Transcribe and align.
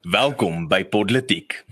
Welkom 0.00 0.68
bij 0.68 0.86
Podlitiek. 0.86 1.64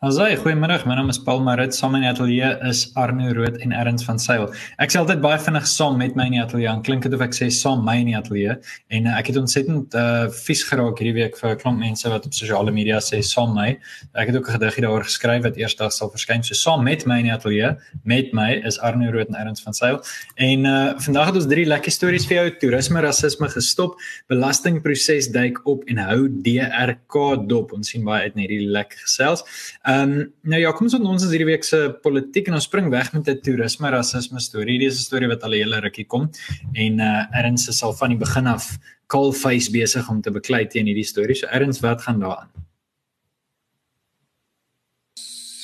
Asai, 0.00 0.32
goeiemôre. 0.40 0.78
My 0.88 0.94
naam 0.96 1.10
is 1.10 1.18
Paul 1.18 1.42
Marit. 1.44 1.74
Saam 1.76 1.92
in 1.98 2.06
die 2.06 2.08
ateljee 2.08 2.48
is 2.64 2.86
Arno 2.96 3.34
Rood 3.36 3.58
en 3.60 3.74
Erns 3.76 4.00
van 4.06 4.16
Sail. 4.16 4.46
Ek 4.80 4.88
sê 4.88 4.96
altyd 4.96 5.18
baie 5.20 5.36
vinnig 5.36 5.66
saam 5.68 5.98
met 6.00 6.14
my 6.16 6.24
in 6.30 6.38
die 6.38 6.40
ateljee. 6.40 6.72
Klink 6.86 7.04
dit 7.04 7.12
of 7.12 7.20
ek 7.20 7.34
sê 7.36 7.50
saam 7.52 7.82
my 7.84 7.98
in 8.00 8.08
die 8.08 8.16
ateljee? 8.16 8.54
En 8.96 9.10
uh, 9.10 9.18
ek 9.18 9.28
het 9.28 9.36
ontsettend 9.36 9.92
uh 10.00 10.30
vies 10.32 10.62
geraak 10.64 11.02
hierdie 11.02 11.12
week 11.18 11.36
vir 11.36 11.50
'n 11.50 11.60
klomp 11.60 11.84
mense 11.84 12.08
wat 12.08 12.24
op 12.24 12.32
sosiale 12.32 12.72
media 12.72 12.96
sê 13.04 13.20
saam 13.20 13.52
my. 13.52 13.74
Ek 14.16 14.32
het 14.32 14.38
ook 14.40 14.48
'n 14.48 14.56
gedigie 14.56 14.86
daaroor 14.86 15.04
geskryf 15.04 15.42
wat 15.44 15.58
eersdag 15.60 15.92
sal 15.92 16.08
verskyn. 16.08 16.40
So 16.48 16.56
saam 16.56 16.80
met 16.82 17.04
my 17.04 17.18
in 17.20 17.28
die 17.28 17.36
ateljee, 17.36 17.76
met 18.02 18.32
my 18.32 18.56
is 18.64 18.80
Arno 18.80 19.12
Rood 19.12 19.28
en 19.28 19.36
Erns 19.36 19.60
van 19.60 19.74
Sail. 19.74 20.00
En 20.40 20.64
uh 20.64 20.96
vandag 20.96 21.26
het 21.26 21.36
ons 21.36 21.46
drie 21.52 21.66
lekker 21.66 21.92
stories 21.92 22.24
vir 22.24 22.36
jou. 22.36 22.56
Toerisme 22.56 23.04
rasisme 23.04 23.52
gestop, 23.52 24.00
belastingproses 24.32 25.28
duik 25.28 25.60
op 25.66 25.84
en 25.84 25.98
hou 25.98 26.40
DRK 26.40 27.36
dop. 27.46 27.76
Ons 27.76 27.92
sien 27.92 28.02
baie 28.02 28.22
uit 28.22 28.34
na 28.34 28.48
hierdie 28.48 28.64
lekker 28.64 28.96
gesels. 29.04 29.44
Ehm 29.90 30.10
um, 30.10 30.32
nou 30.42 30.60
ja, 30.60 30.70
kom 30.76 30.86
ons 30.86 30.94
op 30.94 31.04
ons 31.08 31.22
is 31.24 31.30
hierdie 31.32 31.48
week 31.48 31.64
se 31.66 31.78
politiek 32.04 32.48
en 32.50 32.58
ons 32.58 32.66
spring 32.68 32.90
weg 32.92 33.08
met 33.14 33.28
'n 33.28 33.40
toerisme 33.46 33.90
rasisme 33.90 34.40
storie. 34.40 34.74
Hierdie 34.76 34.90
is 34.92 34.98
'n 35.00 35.08
storie 35.08 35.28
wat 35.28 35.42
al 35.42 35.54
'n 35.54 35.62
hele 35.62 35.80
rukkie 35.80 36.06
kom 36.06 36.30
en 36.74 37.00
uh 37.00 37.38
Erns 37.38 37.64
sal 37.78 37.92
van 37.92 38.10
die 38.10 38.18
begin 38.18 38.46
af 38.46 38.78
Coalface 39.06 39.70
besig 39.72 40.08
om 40.10 40.20
te 40.20 40.30
beklei 40.30 40.66
teen 40.66 40.86
hierdie 40.86 41.10
storie. 41.12 41.34
So 41.34 41.46
Erns, 41.46 41.80
wat 41.80 42.02
gaan 42.02 42.20
daaraan? 42.20 42.50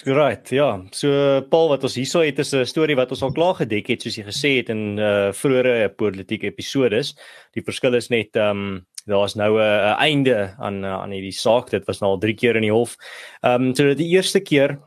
Right, 0.04 0.50
ja. 0.50 0.82
So 0.92 1.42
Paul 1.50 1.68
wat 1.68 1.82
ons 1.82 1.94
hierso 1.94 2.20
het 2.20 2.38
is 2.38 2.54
'n 2.54 2.64
storie 2.64 2.96
wat 2.96 3.10
ons 3.10 3.22
al 3.22 3.32
klaar 3.32 3.54
gedek 3.54 3.86
het 3.88 4.02
soos 4.02 4.16
jy 4.16 4.24
gesê 4.24 4.56
het 4.56 4.68
in 4.68 4.98
uh 4.98 5.32
vroeëre 5.32 5.94
politieke 5.96 6.46
episodes. 6.46 7.14
Die 7.52 7.62
verskil 7.62 7.94
is 7.94 8.08
net 8.08 8.36
ehm 8.36 8.50
um, 8.50 8.86
daar's 9.06 9.34
nou 9.34 9.58
'n 9.58 9.96
einde 9.98 10.54
aan 10.58 10.84
aan 10.84 11.10
hierdie 11.10 11.32
saak. 11.32 11.70
Dit 11.70 11.86
was 11.86 12.00
nou 12.00 12.10
al 12.10 12.18
3 12.18 12.34
keer 12.34 12.56
in 12.56 12.62
die 12.62 12.72
hof. 12.72 12.96
Ehm 13.42 13.62
um, 13.62 13.74
so 13.74 13.84
dit 13.84 13.98
die 13.98 14.14
eerste 14.14 14.40
keer 14.40 14.78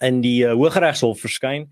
in 0.00 0.20
die 0.20 0.44
uh, 0.44 0.52
Hooggeregshof 0.52 1.20
verskyn. 1.20 1.68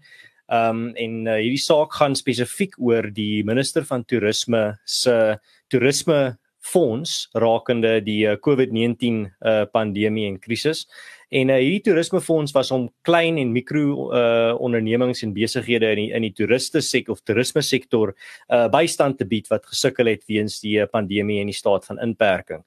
Ehm 0.48 0.70
um, 0.70 0.94
en 0.94 1.26
uh, 1.26 1.38
hierdie 1.42 1.62
saak 1.62 1.92
gaan 1.92 2.14
spesifiek 2.14 2.74
oor 2.78 3.10
die 3.12 3.44
minister 3.44 3.84
van 3.84 4.04
toerisme 4.04 4.78
se 4.84 5.38
toerisme 5.68 6.38
fonds 6.66 7.28
rakende 7.34 8.00
die 8.04 8.26
uh, 8.26 8.36
COVID-19 8.36 9.26
uh, 9.40 9.64
pandemie 9.72 10.26
en 10.26 10.38
krisis. 10.38 10.86
En 11.34 11.50
uh, 11.50 11.56
hierdie 11.58 11.82
toerismefonds 11.88 12.52
was 12.54 12.70
om 12.70 12.86
klein 13.02 13.38
en 13.42 13.50
mikro 13.54 14.12
uh, 14.14 14.54
ondernemings 14.62 15.24
en 15.26 15.32
besighede 15.34 15.90
in 15.96 16.00
die, 16.00 16.10
in 16.14 16.26
die 16.28 16.34
toeriste 16.36 16.80
sektor 16.80 17.16
of 17.16 17.24
toerisme 17.26 17.62
sektor 17.66 18.12
uh, 18.14 18.68
bystand 18.70 19.18
te 19.18 19.26
bied 19.26 19.50
wat 19.50 19.66
gesukkel 19.66 20.12
het 20.12 20.22
weens 20.30 20.60
die 20.62 20.78
pandemie 20.86 21.40
en 21.42 21.50
die 21.50 21.56
staat 21.56 21.88
van 21.88 21.98
inperking. 21.98 22.62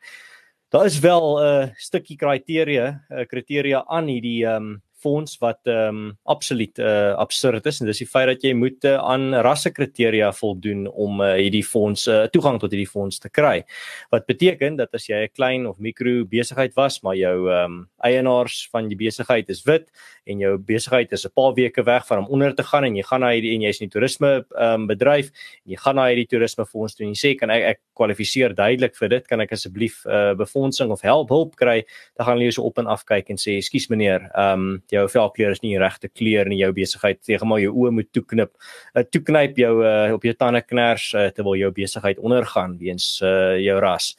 Daar 0.70 0.86
is 0.86 1.00
wel 1.00 1.40
'n 1.40 1.46
uh, 1.46 1.70
stukkie 1.76 2.18
kriteria, 2.18 3.02
uh, 3.10 3.26
kriteria 3.26 3.86
aan 3.88 4.08
hierdie 4.08 4.46
um, 4.46 4.82
fonds 5.02 5.38
wat 5.42 5.59
ehm 5.67 5.95
um, 5.95 6.17
absoluut 6.23 6.80
uh, 6.80 7.14
absurd 7.16 7.66
is. 7.66 7.80
En 7.80 7.88
dis 7.89 8.02
die 8.03 8.08
feit 8.08 8.28
dat 8.28 8.44
jy 8.44 8.53
moet 8.53 8.86
uh, 8.86 8.97
aan 8.97 9.33
rassekriteria 9.45 10.31
voldoen 10.36 10.88
om 10.88 11.22
uh, 11.22 11.33
hierdie 11.39 11.64
fonds 11.66 12.08
uh, 12.08 12.25
toegang 12.33 12.59
tot 12.59 12.72
hierdie 12.72 12.89
fonds 12.89 13.19
te 13.19 13.30
kry. 13.30 13.64
Wat 14.11 14.28
beteken 14.30 14.75
dat 14.75 14.94
as 14.94 15.08
jy 15.09 15.23
'n 15.25 15.33
klein 15.33 15.67
of 15.67 15.80
mikro 15.80 16.25
besigheid 16.25 16.75
was, 16.75 17.02
maar 17.02 17.16
jou 17.16 17.50
ehm 17.50 17.66
um, 17.66 17.88
eienaars 18.03 18.67
van 18.72 18.88
die 18.88 18.95
besigheid 18.95 19.50
is 19.50 19.64
wit 19.64 19.89
en 20.25 20.39
jou 20.39 20.58
besigheid 20.58 21.11
is 21.11 21.25
'n 21.25 21.34
paar 21.36 21.53
weke 21.53 21.84
weg 21.84 22.08
van 22.08 22.19
om 22.19 22.28
onder 22.28 22.56
te 22.56 22.63
gaan 22.63 22.84
en 22.84 22.95
jy 22.95 23.03
gaan 23.03 23.22
na 23.22 23.31
hierdie 23.31 23.53
en 23.56 23.61
jy's 23.61 23.81
in 23.81 23.89
die 23.89 24.00
toerisme 24.00 24.45
ehm 24.58 24.81
um, 24.81 24.88
bedryf 24.88 25.31
en 25.66 25.72
jy 25.72 25.78
gaan 25.78 25.95
na 25.95 26.08
hierdie 26.08 26.28
toerisme 26.28 26.66
fonds 26.66 26.95
toe 26.95 27.06
en 27.06 27.13
jy 27.13 27.19
sê 27.19 27.36
kan 27.38 27.50
ek 27.50 27.63
ek 27.69 27.80
kwalifiseer 28.00 28.56
duidelik 28.56 28.95
vir 29.00 29.09
dit, 29.09 29.28
kan 29.28 29.44
ek 29.44 29.53
asseblief 29.56 30.02
uh, 30.08 30.34
befondsing 30.39 30.94
of 30.95 31.03
help 31.06 31.30
hulp 31.34 31.56
kry, 31.59 31.81
dan 32.17 32.25
gaan 32.25 32.38
hulle 32.38 32.50
jou 32.50 32.59
so 32.59 32.69
op 32.69 32.80
en 32.81 32.89
af 32.91 33.06
kyk 33.09 33.31
en 33.34 33.41
sê 33.41 33.58
ekskuus 33.59 33.89
meneer, 33.94 34.29
ehm 34.34 34.68
um, 34.69 34.78
jou 34.91 35.05
velkleur 35.11 35.55
is 35.55 35.63
nie 35.63 35.75
die 35.75 35.81
regte 35.81 36.09
kleur 36.09 36.50
in 36.50 36.57
jou 36.59 36.72
besigheid 36.75 37.22
sê 37.25 37.39
maar 37.44 37.61
jou 37.63 37.73
oë 37.73 37.94
moet 38.00 38.11
toeknip 38.16 38.53
uh, 38.95 39.03
toeknyp 39.03 39.57
jou 39.61 39.73
uh, 39.83 40.13
op 40.16 40.23
jou 40.27 40.35
tande 40.38 40.61
kners 40.66 41.11
uh, 41.13 41.29
terwyl 41.35 41.59
jou 41.59 41.72
besigheid 41.75 42.19
ondergaan 42.19 42.77
weens 42.79 43.19
uh, 43.23 43.57
jou 43.59 43.79
ras. 43.79 44.13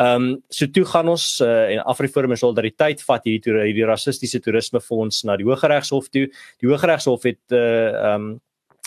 Ehm 0.00 0.22
um, 0.22 0.42
so 0.48 0.66
toe 0.72 0.84
gaan 0.84 1.08
ons 1.12 1.24
uh, 1.44 1.72
en 1.74 1.82
Afriforum 1.92 2.32
en 2.32 2.38
Solidariteit 2.40 3.02
vat 3.04 3.26
hierdie 3.26 3.56
hierdie 3.66 3.88
rassistiese 3.88 4.40
toerismefonds 4.40 5.24
na 5.28 5.36
die 5.36 5.44
Hooggeregshof 5.48 6.08
toe. 6.14 6.28
Die 6.62 6.70
Hooggeregshof 6.70 7.26
het 7.28 7.56
ehm 7.56 7.58
uh, 7.58 8.14
um, 8.14 8.30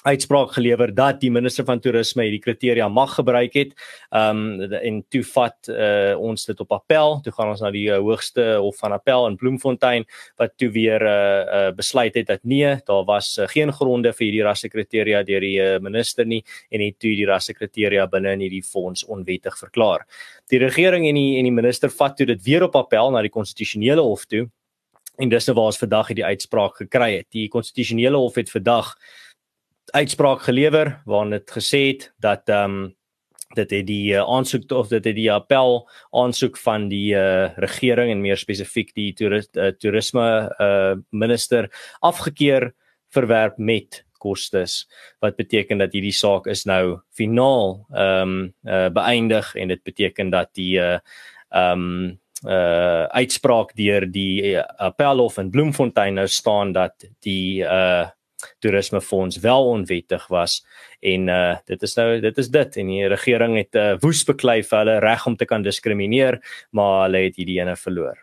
uitspraak 0.04 0.52
gelewer 0.52 0.92
dat 0.96 1.22
die 1.22 1.32
minister 1.32 1.66
van 1.66 1.80
toerisme 1.80 2.26
hierdie 2.26 2.42
kriteria 2.44 2.90
mag 2.92 3.16
gebruik 3.16 3.54
het. 3.56 3.74
Ehm 4.12 4.62
um, 4.62 4.72
en 4.74 5.00
toe 5.10 5.24
vat 5.24 5.70
uh, 5.72 6.14
ons 6.20 6.46
dit 6.46 6.60
op 6.60 6.72
appel. 6.76 7.20
Toe 7.24 7.34
gaan 7.34 7.52
ons 7.54 7.62
na 7.64 7.72
die 7.72 7.86
uh, 7.88 8.00
hoogste 8.04 8.46
hof 8.60 8.78
van 8.84 8.96
appel 8.96 9.28
in 9.30 9.38
Bloemfontein 9.40 10.06
wat 10.42 10.58
toe 10.58 10.70
weer 10.72 11.00
'n 11.00 11.08
uh, 11.08 11.68
uh, 11.70 11.72
besluit 11.76 12.16
het 12.16 12.28
dat 12.28 12.44
nee, 12.44 12.76
daar 12.86 13.06
was 13.06 13.38
uh, 13.38 13.48
geen 13.48 13.72
gronde 13.72 14.14
vir 14.14 14.26
hierdie 14.26 14.44
rassekriteria 14.44 15.24
deur 15.24 15.42
die 15.42 15.60
uh, 15.60 15.80
minister 15.80 16.26
nie 16.26 16.44
en 16.70 16.82
het 16.82 17.00
toe 17.00 17.16
die 17.16 17.26
rassekriteria 17.26 18.08
binne 18.08 18.34
in 18.34 18.40
hierdie 18.40 18.64
fonds 18.64 19.06
onwettig 19.06 19.58
verklaar. 19.58 20.06
Die 20.50 20.60
regering 20.60 21.08
en 21.08 21.16
die 21.16 21.38
en 21.38 21.44
die 21.44 21.56
minister 21.56 21.90
vat 21.90 22.18
toe 22.18 22.26
dit 22.26 22.44
weer 22.44 22.64
op 22.64 22.76
appel 22.76 23.12
na 23.12 23.22
die 23.22 23.32
konstitusionele 23.32 24.02
hof 24.02 24.26
toe. 24.26 24.50
En 25.22 25.30
dis 25.30 25.46
nou 25.48 25.56
waar 25.56 25.70
ons 25.70 25.78
vandag 25.78 26.08
hierdie 26.10 26.26
uitspraak 26.26 26.80
gekry 26.82 27.18
het. 27.20 27.28
Die 27.32 27.48
konstitusionele 27.48 28.18
hof 28.18 28.36
het 28.36 28.50
vandag 28.50 28.96
uitspraak 29.94 30.42
gelewer 30.42 31.02
waarin 31.06 31.36
dit 31.38 31.56
gesê 31.58 31.82
het 31.94 32.12
dat 32.20 32.50
ehm 32.50 32.84
um, 32.84 32.92
dit 33.54 33.70
het 33.70 33.86
die 33.86 34.14
uh, 34.18 34.24
aansoek 34.26 34.72
of 34.74 34.88
dit 34.90 35.06
het 35.06 35.16
die 35.16 35.32
appel 35.32 35.84
aansoek 36.10 36.58
van 36.58 36.88
die 36.90 37.14
uh, 37.14 37.52
regering 37.62 38.10
en 38.12 38.24
meer 38.24 38.40
spesifiek 38.42 38.90
die 38.98 39.12
toeris, 39.14 39.46
uh, 39.54 39.70
toerisme 39.78 40.26
uh, 40.58 40.96
minister 41.10 41.70
afgekeur 42.02 42.72
verwerp 43.14 43.58
met 43.58 44.02
kostes. 44.18 44.88
Wat 45.22 45.38
beteken 45.38 45.78
dat 45.84 45.94
hierdie 45.94 46.16
saak 46.16 46.48
is 46.48 46.66
nou 46.66 47.04
finaal 47.14 47.84
ehm 47.92 48.34
um, 48.34 48.54
uh, 48.66 48.90
beëindig 48.90 49.54
en 49.56 49.68
dit 49.76 49.84
beteken 49.84 50.34
dat 50.34 50.54
die 50.58 50.80
ehm 50.82 51.00
uh, 51.54 51.72
um, 51.72 52.20
uh 52.44 53.06
uitspraak 53.16 53.70
deur 53.76 54.04
die 54.12 54.58
appelhof 54.60 55.38
in 55.40 55.52
Bloemfontein 55.52 56.18
nou 56.20 56.28
staan 56.28 56.74
dat 56.76 57.06
die 57.24 57.64
uh 57.64 58.10
toerismefonds 58.60 59.40
wel 59.44 59.70
onwettig 59.70 60.28
was 60.28 60.62
en 61.00 61.28
uh 61.28 61.56
dit 61.66 61.82
is 61.84 61.96
nou 61.96 62.20
dit 62.20 62.38
is 62.38 62.50
dit 62.50 62.78
en 62.78 62.88
die 62.88 63.08
regering 63.08 63.58
het 63.58 63.76
uh, 63.76 63.94
woes 64.02 64.24
beklei 64.28 64.62
vir 64.64 64.80
hulle 64.80 65.00
reg 65.00 65.26
om 65.28 65.36
te 65.36 65.46
kan 65.46 65.64
diskrimineer 65.64 66.40
maar 66.72 67.06
hulle 67.06 67.26
het 67.28 67.36
hierdie 67.40 67.60
ene 67.62 67.76
verloor. 67.76 68.20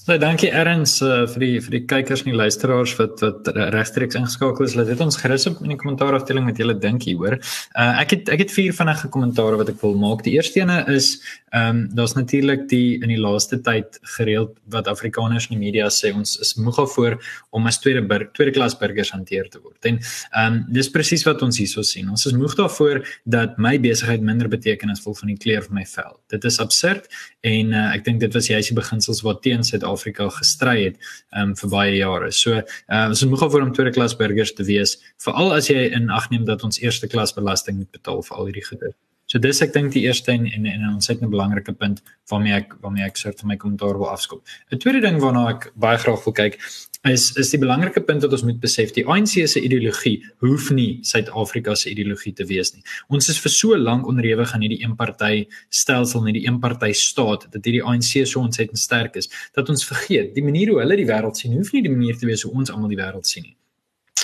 So 0.00 0.14
dankie 0.16 0.48
Erns 0.48 0.94
uh, 1.04 1.26
vir 1.28 1.42
die 1.44 1.56
vir 1.60 1.74
die 1.74 1.80
kykers 1.84 2.22
en 2.24 2.30
die 2.30 2.38
luisteraars 2.38 2.94
wat 2.96 3.20
wat 3.20 3.50
regstreeks 3.74 4.16
ingeskakel 4.16 4.64
is. 4.64 4.72
Laat 4.78 4.88
dit 4.88 5.02
ons 5.04 5.18
gerus 5.20 5.44
op 5.50 5.58
in 5.60 5.74
die 5.74 5.76
kommentaar 5.76 6.16
afdeling 6.16 6.46
met 6.46 6.56
julle 6.56 6.72
dink 6.80 7.04
hieroor. 7.04 7.36
Uh 7.76 7.90
ek 8.00 8.14
het 8.14 8.30
ek 8.32 8.46
het 8.46 8.54
vier 8.54 8.72
vinnige 8.72 9.10
kommentare 9.12 9.58
wat 9.60 9.68
ek 9.68 9.76
wil 9.84 9.98
maak. 10.00 10.24
Die 10.24 10.38
eerste 10.38 10.62
ene 10.62 10.78
is 10.88 11.18
ehm 11.50 11.82
um, 11.82 11.82
daar's 11.98 12.14
natuurlik 12.14 12.64
die 12.70 12.96
in 13.02 13.10
die 13.12 13.18
laaste 13.20 13.58
tyd 13.60 13.98
gereeld 14.16 14.54
wat 14.72 14.88
Afrikaners 14.88 15.50
in 15.50 15.58
die 15.58 15.64
media 15.66 15.90
sê 15.92 16.14
ons 16.16 16.36
is 16.40 16.54
moeg 16.56 16.78
daarvoor 16.78 17.18
om 17.58 17.66
as 17.66 17.80
tweede 17.82 18.00
bur 18.06 18.24
tweede 18.32 18.54
klas 18.56 18.78
burgers 18.80 19.12
hanteer 19.12 19.52
te 19.52 19.60
word. 19.60 19.84
En 19.84 20.00
ehm 20.00 20.46
um, 20.46 20.62
dis 20.72 20.88
presies 20.88 21.26
wat 21.28 21.44
ons 21.44 21.60
hierso 21.60 21.84
sien. 21.84 22.08
Ons 22.08 22.24
is 22.30 22.38
moeg 22.38 22.56
daarvoor 22.56 23.02
dat 23.26 23.60
my 23.60 23.76
besigheid 23.76 24.24
minder 24.24 24.48
betekenisvol 24.48 25.18
van 25.20 25.34
die 25.34 25.38
kleur 25.44 25.60
van 25.68 25.82
my 25.82 25.86
vel. 25.92 26.16
Dit 26.32 26.48
is 26.48 26.56
absurd 26.64 27.12
en 27.44 27.76
uh, 27.76 27.86
ek 27.98 28.08
dink 28.08 28.24
dit 28.24 28.40
was 28.40 28.48
juist 28.48 28.72
die 28.72 28.80
beginsels 28.80 29.20
wat 29.26 29.44
teen 29.44 29.60
Suid-Afrika 29.66 29.89
Suid-Afrika 29.90 30.28
gestry 30.38 30.84
het 30.84 30.98
um 31.36 31.54
vir 31.56 31.70
baie 31.70 31.94
jare. 31.98 32.30
So, 32.32 32.60
uh 32.60 33.06
ons 33.08 33.24
moet 33.24 33.42
gou 33.42 33.50
vir 33.50 33.62
om 33.62 33.72
tweede 33.74 33.94
klas 33.94 34.16
burgers 34.16 34.54
te 34.54 34.64
wees, 34.64 34.98
veral 35.22 35.52
as 35.52 35.70
jy 35.70 35.90
in 35.94 36.10
ag 36.10 36.30
neem 36.30 36.44
dat 36.44 36.64
ons 36.64 36.80
eerste 36.80 37.08
klas 37.08 37.34
belasting 37.34 37.76
moet 37.78 37.90
betaal 37.90 38.22
vir 38.22 38.36
al 38.36 38.50
hierdie 38.50 38.66
goede. 38.66 38.92
So 39.30 39.38
dis 39.38 39.60
ek 39.62 39.72
dink 39.72 39.92
die 39.94 40.02
eerste 40.08 40.32
en 40.32 40.46
en, 40.50 40.66
en 40.66 40.88
ons 40.94 41.06
het 41.06 41.22
'n 41.22 41.30
belangrike 41.30 41.72
punt 41.72 42.02
waarmee 42.30 42.54
ek 42.54 42.74
waarmee 42.82 43.04
ek 43.04 43.16
soort 43.16 43.40
van 43.40 43.48
my 43.48 43.56
kommentaar 43.56 43.98
wil 43.98 44.10
afskop. 44.10 44.42
'n 44.72 44.78
Tweede 44.78 45.00
ding 45.00 45.20
waarna 45.20 45.50
ek 45.50 45.72
baie 45.76 45.98
graag 45.98 46.24
wil 46.24 46.32
kyk 46.32 46.58
is 47.08 47.30
is 47.40 47.50
die 47.50 47.58
belangrike 47.60 48.02
punt 48.04 48.22
wat 48.24 48.34
ons 48.36 48.42
moet 48.44 48.58
besef 48.60 48.92
die 48.92 49.06
ANC 49.08 49.38
se 49.48 49.60
ideologie 49.60 50.18
hoef 50.44 50.68
nie 50.76 51.00
Suid-Afrika 51.06 51.74
se 51.74 51.88
ideologie 51.90 52.32
te 52.36 52.44
wees 52.44 52.74
nie. 52.74 52.82
Ons 53.08 53.30
is 53.32 53.38
vir 53.40 53.52
so 53.54 53.76
lank 53.76 54.08
onderhewig 54.10 54.52
aan 54.52 54.66
hierdie 54.66 54.82
eenparty 54.84 55.46
stelsel 55.72 56.20
en 56.20 56.28
hierdie 56.28 56.46
eenparty 56.48 56.92
staat 56.92 57.46
dat 57.54 57.64
hierdie 57.64 57.82
ANC 57.82 58.26
so 58.28 58.42
ontsettend 58.44 58.78
sterk 58.78 59.16
is 59.16 59.30
dat 59.56 59.68
ons 59.72 59.86
vergeet 59.88 60.34
die 60.36 60.44
manier 60.44 60.74
hoe 60.74 60.82
hulle 60.82 60.98
die 61.00 61.08
wêreld 61.08 61.40
sien 61.40 61.56
hoef 61.56 61.72
nie 61.72 61.84
die 61.86 61.94
manier 61.94 62.18
te 62.20 62.28
wees 62.28 62.44
hoe 62.44 62.52
ons 62.52 62.72
almal 62.74 62.92
die 62.92 63.00
wêreld 63.00 63.28
sien 63.28 63.48
nie. 63.48 63.56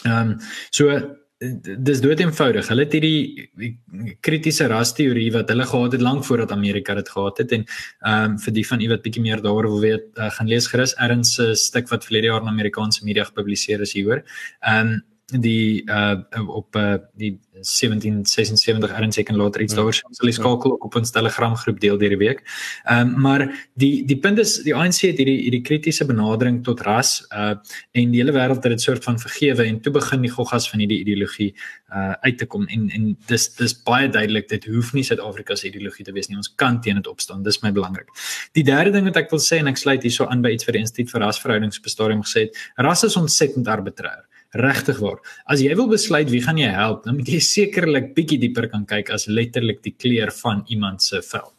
Ehm 0.05 0.37
um, 0.37 0.37
so 0.70 0.93
dis 1.38 2.00
dood 2.00 2.21
eenvoudig. 2.23 2.69
Hulle 2.71 2.85
het 2.87 2.94
hierdie 2.97 4.15
kritiese 4.25 4.69
ras 4.73 4.94
teorie 4.97 5.29
wat 5.35 5.50
hulle 5.53 5.67
gehad 5.69 5.97
het 5.97 6.05
lank 6.05 6.25
voordat 6.25 6.53
Amerika 6.55 6.94
dit 6.97 7.09
gehad 7.09 7.43
het 7.43 7.53
en 7.53 7.67
ehm 7.67 8.31
um, 8.31 8.38
vir 8.38 8.55
die 8.56 8.65
van 8.67 8.81
u 8.81 8.88
wat 8.88 9.03
bietjie 9.05 9.23
meer 9.23 9.43
daaroor 9.44 9.69
wil 9.69 9.81
weet, 9.81 10.06
uh, 10.17 10.31
gaan 10.31 10.49
lees 10.49 10.69
gerus 10.73 10.94
erns 10.97 11.35
se 11.37 11.53
stuk 11.55 11.93
wat 11.93 12.05
verlede 12.05 12.33
jaar 12.33 12.43
in 12.43 12.49
Amerikaanse 12.49 13.05
media 13.05 13.25
gepubliseer 13.25 13.81
is 13.81 13.93
hieroor. 13.93 14.25
Ehm 14.61 14.94
um, 14.94 15.03
die 15.26 15.82
uh 15.90 16.23
op 16.46 16.76
uh 16.76 16.96
die 17.19 17.40
1776 17.56 18.93
erns 18.94 19.17
ek 19.19 19.31
en 19.32 19.38
later 19.40 19.62
iets 19.64 19.75
daaroor 19.75 19.96
sê 19.96 20.05
sal 20.14 20.28
jy 20.28 20.34
skakel 20.37 20.76
op 20.76 20.96
ons 20.99 21.11
Telegram 21.11 21.56
groep 21.56 21.81
deel 21.81 21.96
deur 21.99 22.12
die 22.14 22.20
week. 22.20 22.44
Ehm 22.84 23.08
um, 23.08 23.23
maar 23.26 23.43
die 23.75 24.05
die 24.06 24.19
punt 24.23 24.38
is 24.38 24.61
die 24.62 24.75
ANC 24.75 25.00
het 25.08 25.19
hierdie 25.19 25.38
hierdie 25.49 25.62
kritiese 25.67 26.06
benadering 26.06 26.61
tot 26.64 26.84
ras 26.87 27.25
uh 27.34 27.56
en 27.93 28.12
die 28.12 28.20
hele 28.20 28.34
wêreld 28.37 28.62
het 28.62 28.76
dit 28.76 28.84
soort 28.87 29.02
van 29.05 29.19
vergewe 29.19 29.67
en 29.67 29.81
toe 29.81 29.93
begin 29.93 30.23
die 30.23 30.31
goggas 30.31 30.69
van 30.70 30.84
hierdie 30.84 31.00
ideologie 31.00 31.50
uh 31.90 32.14
uit 32.23 32.38
te 32.38 32.46
kom 32.46 32.69
en 32.69 32.87
en 32.94 33.11
dis 33.26 33.49
dis 33.56 33.75
baie 33.82 34.08
duidelik 34.08 34.49
dit 34.49 34.70
hoef 34.70 34.93
nie 34.94 35.02
Suid-Afrika 35.02 35.56
se 35.56 35.67
ideologie 35.73 36.05
te 36.06 36.12
wees 36.12 36.28
nie. 36.28 36.37
Ons 36.37 36.55
kan 36.55 36.81
teen 36.81 37.02
dit 37.02 37.11
opstaan. 37.11 37.43
Dis 37.43 37.62
my 37.62 37.73
belangrik. 37.73 38.14
Die 38.55 38.64
derde 38.64 38.94
ding 38.94 39.11
wat 39.11 39.19
ek 39.25 39.34
wil 39.34 39.43
sê 39.43 39.58
en 39.58 39.67
ek 39.67 39.82
sluit 39.82 40.06
hierso 40.06 40.31
aan 40.31 40.43
by 40.43 40.55
iets 40.55 40.70
vir 40.70 40.78
die 40.78 40.87
Instituut 40.87 41.11
vir 41.11 41.26
Rasverhoudings 41.26 41.82
op 41.82 41.90
stadium 41.90 42.23
gesê 42.23 42.46
het, 42.46 42.64
ras 42.78 43.02
is 43.02 43.17
ontsettend 43.17 43.67
arbitreer 43.67 44.23
regtig 44.52 44.98
waar. 45.02 45.20
As 45.46 45.60
jy 45.60 45.75
wil 45.76 45.88
besluit 45.88 46.31
wie 46.31 46.43
gaan 46.44 46.58
jy 46.58 46.70
help, 46.72 47.04
dan 47.04 47.19
moet 47.19 47.28
jy 47.28 47.40
sekerlik 47.40 48.14
bietjie 48.16 48.38
dieper 48.43 48.69
kan 48.72 48.87
kyk 48.87 49.10
as 49.14 49.26
letterlik 49.26 49.82
die 49.82 49.94
kleur 49.94 50.32
van 50.43 50.64
iemand 50.69 51.02
se 51.02 51.22
vel. 51.22 51.52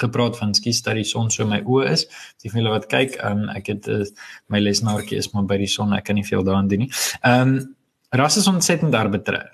Gepraat 0.00 0.38
van 0.38 0.54
skies 0.54 0.82
dat 0.82 0.96
die 0.96 1.04
son 1.04 1.30
so 1.30 1.46
my 1.46 1.60
oë 1.66 1.90
is. 1.92 2.06
Die 2.42 2.50
vir 2.50 2.62
hulle 2.62 2.76
wat 2.76 2.88
kyk, 2.92 3.18
um, 3.26 3.48
ek 3.54 3.72
het 3.74 3.90
uh, 3.90 4.04
my 4.48 4.62
lesenaartjie 4.62 5.18
is 5.20 5.32
maar 5.34 5.48
by 5.50 5.60
die 5.60 5.70
son, 5.70 5.92
ek 5.96 6.08
kan 6.08 6.18
nie 6.18 6.26
veel 6.26 6.46
daaraan 6.46 6.70
doen 6.70 6.86
nie. 6.86 6.94
Ehm 7.20 7.58
um, 7.58 7.76
ras 8.10 8.36
is 8.36 8.46
ontsettend 8.50 8.94
arbitreer. 8.98 9.52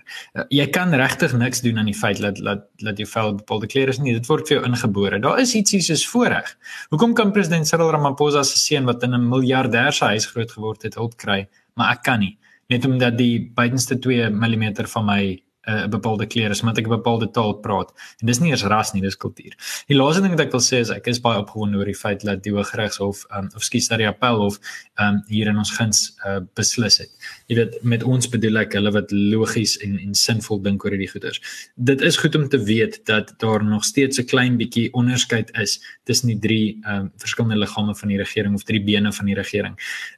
Jy 0.48 0.64
kan 0.72 0.94
regtig 0.96 1.34
niks 1.36 1.60
doen 1.60 1.76
aan 1.78 1.90
die 1.90 1.96
feit 1.96 2.22
dat 2.24 2.38
dat 2.40 2.64
dat 2.80 2.96
jou 2.96 3.08
vel 3.10 3.34
bepaalde 3.36 3.68
kleure 3.68 3.92
is 3.92 4.00
nie. 4.00 4.14
Dit 4.16 4.28
word 4.30 4.48
vir 4.48 4.56
jou 4.56 4.64
ingebore. 4.64 5.20
Daar 5.20 5.40
is 5.42 5.52
ietsie 5.58 5.82
soos 5.84 6.06
voorreg. 6.08 6.48
Hoekom 6.88 7.12
kan 7.14 7.34
president 7.36 7.68
Cyril 7.68 7.92
Ramaphosa 7.92 8.44
se 8.44 8.56
seun 8.56 8.88
wat 8.88 9.02
in 9.04 9.14
'n 9.14 9.28
miljardêr 9.28 9.92
se 9.92 10.04
huis 10.04 10.26
groot 10.26 10.50
geword 10.50 10.82
het, 10.82 10.94
hulp 10.94 11.16
kry, 11.16 11.48
maar 11.74 11.92
ek 11.92 12.02
kan 12.02 12.20
nie? 12.20 12.38
Net 12.72 12.84
omdat 12.84 13.18
die 13.18 13.50
buitenste 13.54 13.98
2 13.98 14.30
mm 14.30 14.86
van 14.86 15.04
my 15.04 15.22
eh, 15.32 15.42
'n 15.66 15.78
uh, 15.82 15.88
bepaalde 15.88 16.26
kleur 16.26 16.50
is, 16.50 16.60
omdat 16.60 16.78
ek 16.78 16.86
'n 16.86 16.88
bepaalde 16.88 17.30
taal 17.30 17.54
praat. 17.54 17.90
En 18.20 18.26
dis 18.26 18.38
nie 18.38 18.50
eers 18.50 18.62
ras 18.62 18.92
nie, 18.92 19.02
dis 19.02 19.16
kultuur. 19.16 19.54
Die 19.86 19.96
laaste 19.96 20.22
ding 20.22 20.30
wat 20.30 20.40
ek 20.40 20.52
wil 20.52 20.60
sê 20.60 20.78
is 20.78 20.90
ek 20.90 21.06
is 21.06 21.20
baie 21.20 21.38
opgewonde 21.38 21.78
oor 21.78 21.84
die 21.84 21.94
feit 21.94 22.22
dat 22.22 22.42
die 22.42 22.52
Hooggeregshof 22.52 23.24
um, 23.36 23.50
of 23.56 23.62
skuis 23.62 23.88
dat 23.88 23.98
die 23.98 24.06
Appelhof 24.06 24.60
um, 25.00 25.22
hier 25.28 25.48
in 25.48 25.58
ons 25.58 25.70
guns 25.70 26.16
uh, 26.26 26.38
beslis 26.54 26.98
het. 26.98 27.10
Jy 27.46 27.56
weet, 27.56 27.82
met 27.82 28.02
ons 28.02 28.28
bedoel 28.28 28.58
ek 28.58 28.72
hulle 28.78 28.92
wat 28.92 29.10
logies 29.10 29.76
en 29.82 29.98
en 29.98 30.14
sinvol 30.14 30.62
dink 30.62 30.84
oor 30.84 30.90
hierdie 30.90 31.10
goeders. 31.10 31.42
Dit 31.74 32.00
is 32.00 32.16
goed 32.16 32.34
om 32.34 32.48
te 32.48 32.62
weet 32.62 33.00
dat 33.06 33.34
daar 33.38 33.64
nog 33.64 33.84
steeds 33.84 34.18
'n 34.18 34.26
klein 34.26 34.56
bietjie 34.56 34.92
onderskeid 34.92 35.50
is 35.58 35.80
tussen 36.04 36.28
die 36.28 36.38
drie 36.38 36.78
um, 36.86 37.10
verskillende 37.18 37.58
liggame 37.58 37.94
van 37.94 38.08
die 38.08 38.18
regering 38.18 38.54
of 38.54 38.62
drie 38.62 38.84
bene 38.84 39.12
van 39.12 39.26
die 39.26 39.34
regering. 39.34 39.74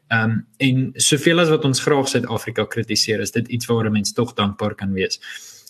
Ehm 0.09 0.31
um, 0.31 0.47
en 0.57 0.91
soveel 0.95 1.41
as 1.41 1.49
wat 1.53 1.65
ons 1.65 1.81
graag 1.81 2.09
Suid-Afrika 2.09 2.65
kritiseer, 2.65 3.21
is 3.21 3.31
dit 3.31 3.49
iets 3.49 3.67
waaroor 3.67 3.93
mense 3.93 4.15
tog 4.15 4.35
dankbaar 4.35 4.75
kan 4.75 4.93
wees. 4.93 5.21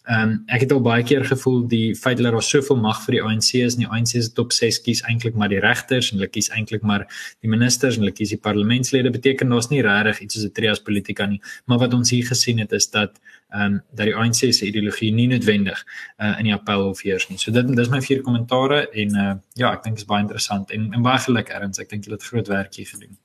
Ehm 0.09 0.29
um, 0.29 0.35
ek 0.47 0.63
het 0.65 0.71
al 0.73 0.81
baie 0.81 1.03
keer 1.05 1.25
gevoel 1.29 1.67
die 1.69 1.97
feit 1.97 2.17
dat 2.17 2.33
daar 2.33 2.43
soveel 2.43 2.79
mag 2.81 3.03
vir 3.05 3.19
die 3.19 3.21
ANC 3.23 3.51
is, 3.59 3.77
nie 3.77 3.89
ANC 3.93 4.15
se 4.15 4.31
top 4.33 4.55
6 4.57 4.79
kies 4.87 5.03
eintlik 5.11 5.37
maar 5.37 5.51
die 5.53 5.61
regters 5.61 6.09
en 6.09 6.17
hulle 6.17 6.31
kies 6.33 6.49
eintlik 6.57 6.87
maar 6.91 7.05
die 7.45 7.51
ministers 7.53 7.99
en 7.99 8.07
hulle 8.07 8.15
kies 8.17 8.33
die 8.33 8.41
parlementslede 8.47 9.13
beteken 9.13 9.53
daar's 9.53 9.69
nie 9.69 9.83
regtig 9.85 10.23
iets 10.25 10.39
soos 10.39 10.49
'n 10.49 10.55
trias 10.61 10.81
politika 10.81 11.27
nie, 11.27 11.43
maar 11.67 11.83
wat 11.85 11.99
ons 12.01 12.11
hier 12.11 12.25
gesien 12.25 12.59
het 12.65 12.73
is 12.73 12.89
dat 12.91 13.21
ehm 13.53 13.65
um, 13.65 13.81
dat 13.93 14.07
die 14.07 14.17
ANC 14.17 14.41
se 14.55 14.67
ideologie 14.67 15.13
nie 15.13 15.29
noodwendig 15.29 15.85
uh, 16.19 16.39
in 16.39 16.45
die 16.45 16.55
appel 16.55 16.89
of 16.89 17.03
heers 17.03 17.29
nie. 17.29 17.39
So 17.39 17.53
dit 17.53 17.77
dis 17.77 17.91
my 17.91 18.01
vier 18.01 18.23
kommentare 18.23 18.87
en 18.93 19.17
uh, 19.17 19.35
ja, 19.55 19.73
ek 19.73 19.83
dink 19.83 19.97
dit 19.97 20.07
is 20.07 20.09
baie 20.09 20.23
interessant 20.23 20.71
en, 20.71 20.93
en 20.93 21.03
baie 21.03 21.19
geluk 21.19 21.49
erns. 21.49 21.79
Ek 21.79 21.91
dink 21.91 22.05
julle 22.05 22.17
het 22.17 22.25
groot 22.33 22.49
werk 22.49 22.75
hier 22.75 22.87
gedoen. 22.87 23.19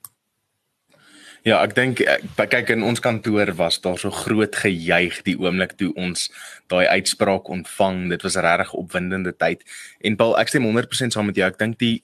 Ja, 1.44 1.58
ek 1.60 1.74
dink 1.76 2.00
kyk 2.40 2.70
in 2.72 2.86
ons 2.88 3.02
kantoor 3.04 3.50
was 3.60 3.82
daar 3.84 3.98
so 4.00 4.16
groot 4.16 4.56
gejuig 4.56 5.18
die 5.26 5.36
oomblik 5.36 5.74
toe 5.76 5.90
ons 6.00 6.30
daai 6.72 6.88
uitspraak 6.88 7.50
ontvang. 7.52 8.06
Dit 8.14 8.24
was 8.24 8.38
regtig 8.40 8.72
opwindende 8.80 9.34
tyd. 9.36 9.66
En 10.00 10.16
Paul, 10.16 10.38
ek 10.40 10.54
stem 10.54 10.64
100% 10.64 11.12
saam 11.12 11.28
met 11.28 11.36
jou. 11.36 11.50
Ek 11.52 11.60
dink 11.60 11.76
die 11.84 11.98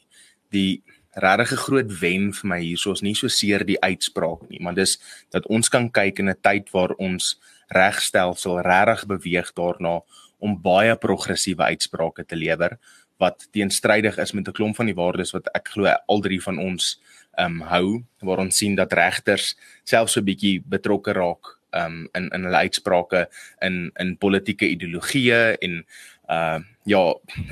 die 0.52 0.82
regtig 1.16 1.64
groot 1.64 1.94
wen 2.02 2.34
vir 2.36 2.52
my 2.52 2.60
hierso 2.60 2.92
is 2.92 3.04
nie 3.06 3.16
so 3.16 3.32
seer 3.32 3.64
die 3.64 3.80
uitspraak 3.80 4.44
nie, 4.50 4.60
maar 4.60 4.76
dis 4.76 4.98
dat 5.32 5.48
ons 5.48 5.72
kan 5.72 5.88
kyk 5.88 6.20
in 6.20 6.30
'n 6.30 6.42
tyd 6.44 6.68
waar 6.76 6.92
ons 7.00 7.38
regstelsel 7.72 8.60
regtig 8.60 9.08
beweeg 9.08 9.54
daarna 9.56 10.02
om 10.40 10.60
baie 10.62 10.96
progressiewe 10.96 11.64
uitsprake 11.64 12.28
te 12.28 12.36
lewer 12.36 12.76
wat 13.20 13.48
teenstrydig 13.52 14.18
is 14.18 14.34
met 14.34 14.48
'n 14.48 14.52
klomp 14.52 14.76
van 14.76 14.86
die 14.86 14.96
waardes 14.96 15.32
wat 15.32 15.48
ek 15.56 15.70
glo 15.70 15.86
al 15.88 16.20
drie 16.20 16.42
van 16.42 16.58
ons 16.58 17.00
um, 17.40 17.62
hou 17.62 18.04
waar 18.26 18.42
ons 18.44 18.58
sien 18.58 18.76
dat 18.76 18.94
regters 18.94 19.56
selfs 19.84 20.14
so 20.14 20.22
'n 20.22 20.26
bietjie 20.26 20.62
betrokke 20.66 21.14
raak 21.14 21.60
um, 21.72 22.08
in 22.14 22.30
in 22.30 22.44
hulle 22.44 22.64
uitsprake 22.66 23.28
in 23.62 23.92
in 24.00 24.18
politieke 24.18 24.68
ideologieë 24.68 25.58
en 25.62 25.86
uh 26.30 26.60
ja 26.84 27.04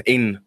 en 0.04 0.24
'n 0.24 0.40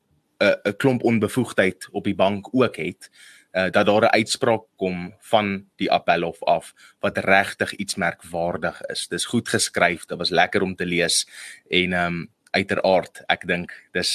uh, 0.42 0.56
'n 0.64 0.76
klomp 0.76 1.02
onbevoegdheid 1.02 1.88
op 1.92 2.04
die 2.04 2.14
bank 2.14 2.48
ook 2.52 2.76
het 2.76 3.10
uh, 3.52 3.70
dat 3.70 3.86
daar 3.86 4.02
'n 4.02 4.16
uitspraak 4.20 4.64
kom 4.76 5.14
van 5.18 5.66
die 5.76 5.90
appelhof 5.90 6.42
af 6.42 6.74
wat 7.00 7.18
regtig 7.18 7.72
iets 7.72 7.94
merkwaardig 7.94 8.82
is. 8.82 9.08
Dis 9.08 9.24
goed 9.24 9.48
geskryf, 9.48 10.04
dit 10.04 10.18
was 10.18 10.30
lekker 10.30 10.62
om 10.62 10.74
te 10.74 10.86
lees 10.86 11.28
en 11.68 11.92
um, 11.92 12.30
uiteraard 12.50 13.22
ek 13.28 13.46
dink 13.46 13.72
dis 13.94 14.10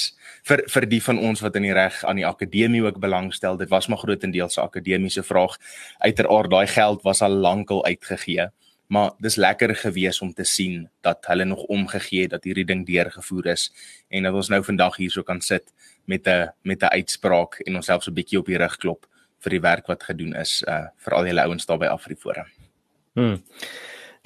vir 0.48 0.62
vir 0.72 0.86
die 0.90 1.00
van 1.02 1.18
ons 1.18 1.40
wat 1.44 1.56
in 1.56 1.68
die 1.68 1.74
reg 1.76 2.02
aan 2.04 2.20
die 2.20 2.26
akademie 2.28 2.82
ook 2.84 3.00
belangstel 3.00 3.56
dit 3.56 3.70
was 3.70 3.88
maar 3.88 4.02
grootendeels 4.02 4.58
'n 4.58 4.68
akademiese 4.68 5.22
vraag 5.22 5.56
uiteraard 5.98 6.50
daai 6.50 6.66
geld 6.66 7.02
was 7.02 7.22
al 7.22 7.30
lankal 7.48 7.84
uitgegee 7.84 8.48
maar 8.88 9.10
dis 9.18 9.36
lekker 9.36 9.74
gewees 9.74 10.20
om 10.20 10.32
te 10.32 10.44
sien 10.44 10.88
dat 11.02 11.26
hulle 11.26 11.44
nog 11.44 11.62
omgegee 11.62 12.22
het 12.22 12.30
dat 12.30 12.44
hierdie 12.44 12.64
ding 12.64 12.86
deurgevoer 12.86 13.46
is 13.46 13.72
en 14.08 14.22
dat 14.22 14.34
ons 14.34 14.48
nou 14.48 14.62
vandag 14.62 14.96
hierso 14.96 15.22
kan 15.22 15.40
sit 15.40 15.72
met 16.04 16.26
'n 16.26 16.52
met 16.62 16.82
'n 16.82 16.94
uitspraak 16.98 17.60
en 17.66 17.76
onsself 17.76 18.02
so 18.02 18.10
'n 18.10 18.14
bietjie 18.14 18.38
op 18.38 18.46
die 18.46 18.58
rug 18.58 18.76
klop 18.76 19.06
vir 19.40 19.50
die 19.50 19.60
werk 19.60 19.86
wat 19.86 20.02
gedoen 20.02 20.34
is 20.34 20.62
uh 20.68 20.86
vir 21.04 21.14
al 21.14 21.26
julle 21.26 21.42
ouens 21.42 21.66
daar 21.66 21.78
by 21.78 21.86
Afriforum. 21.86 22.46
Hmm. 23.14 23.42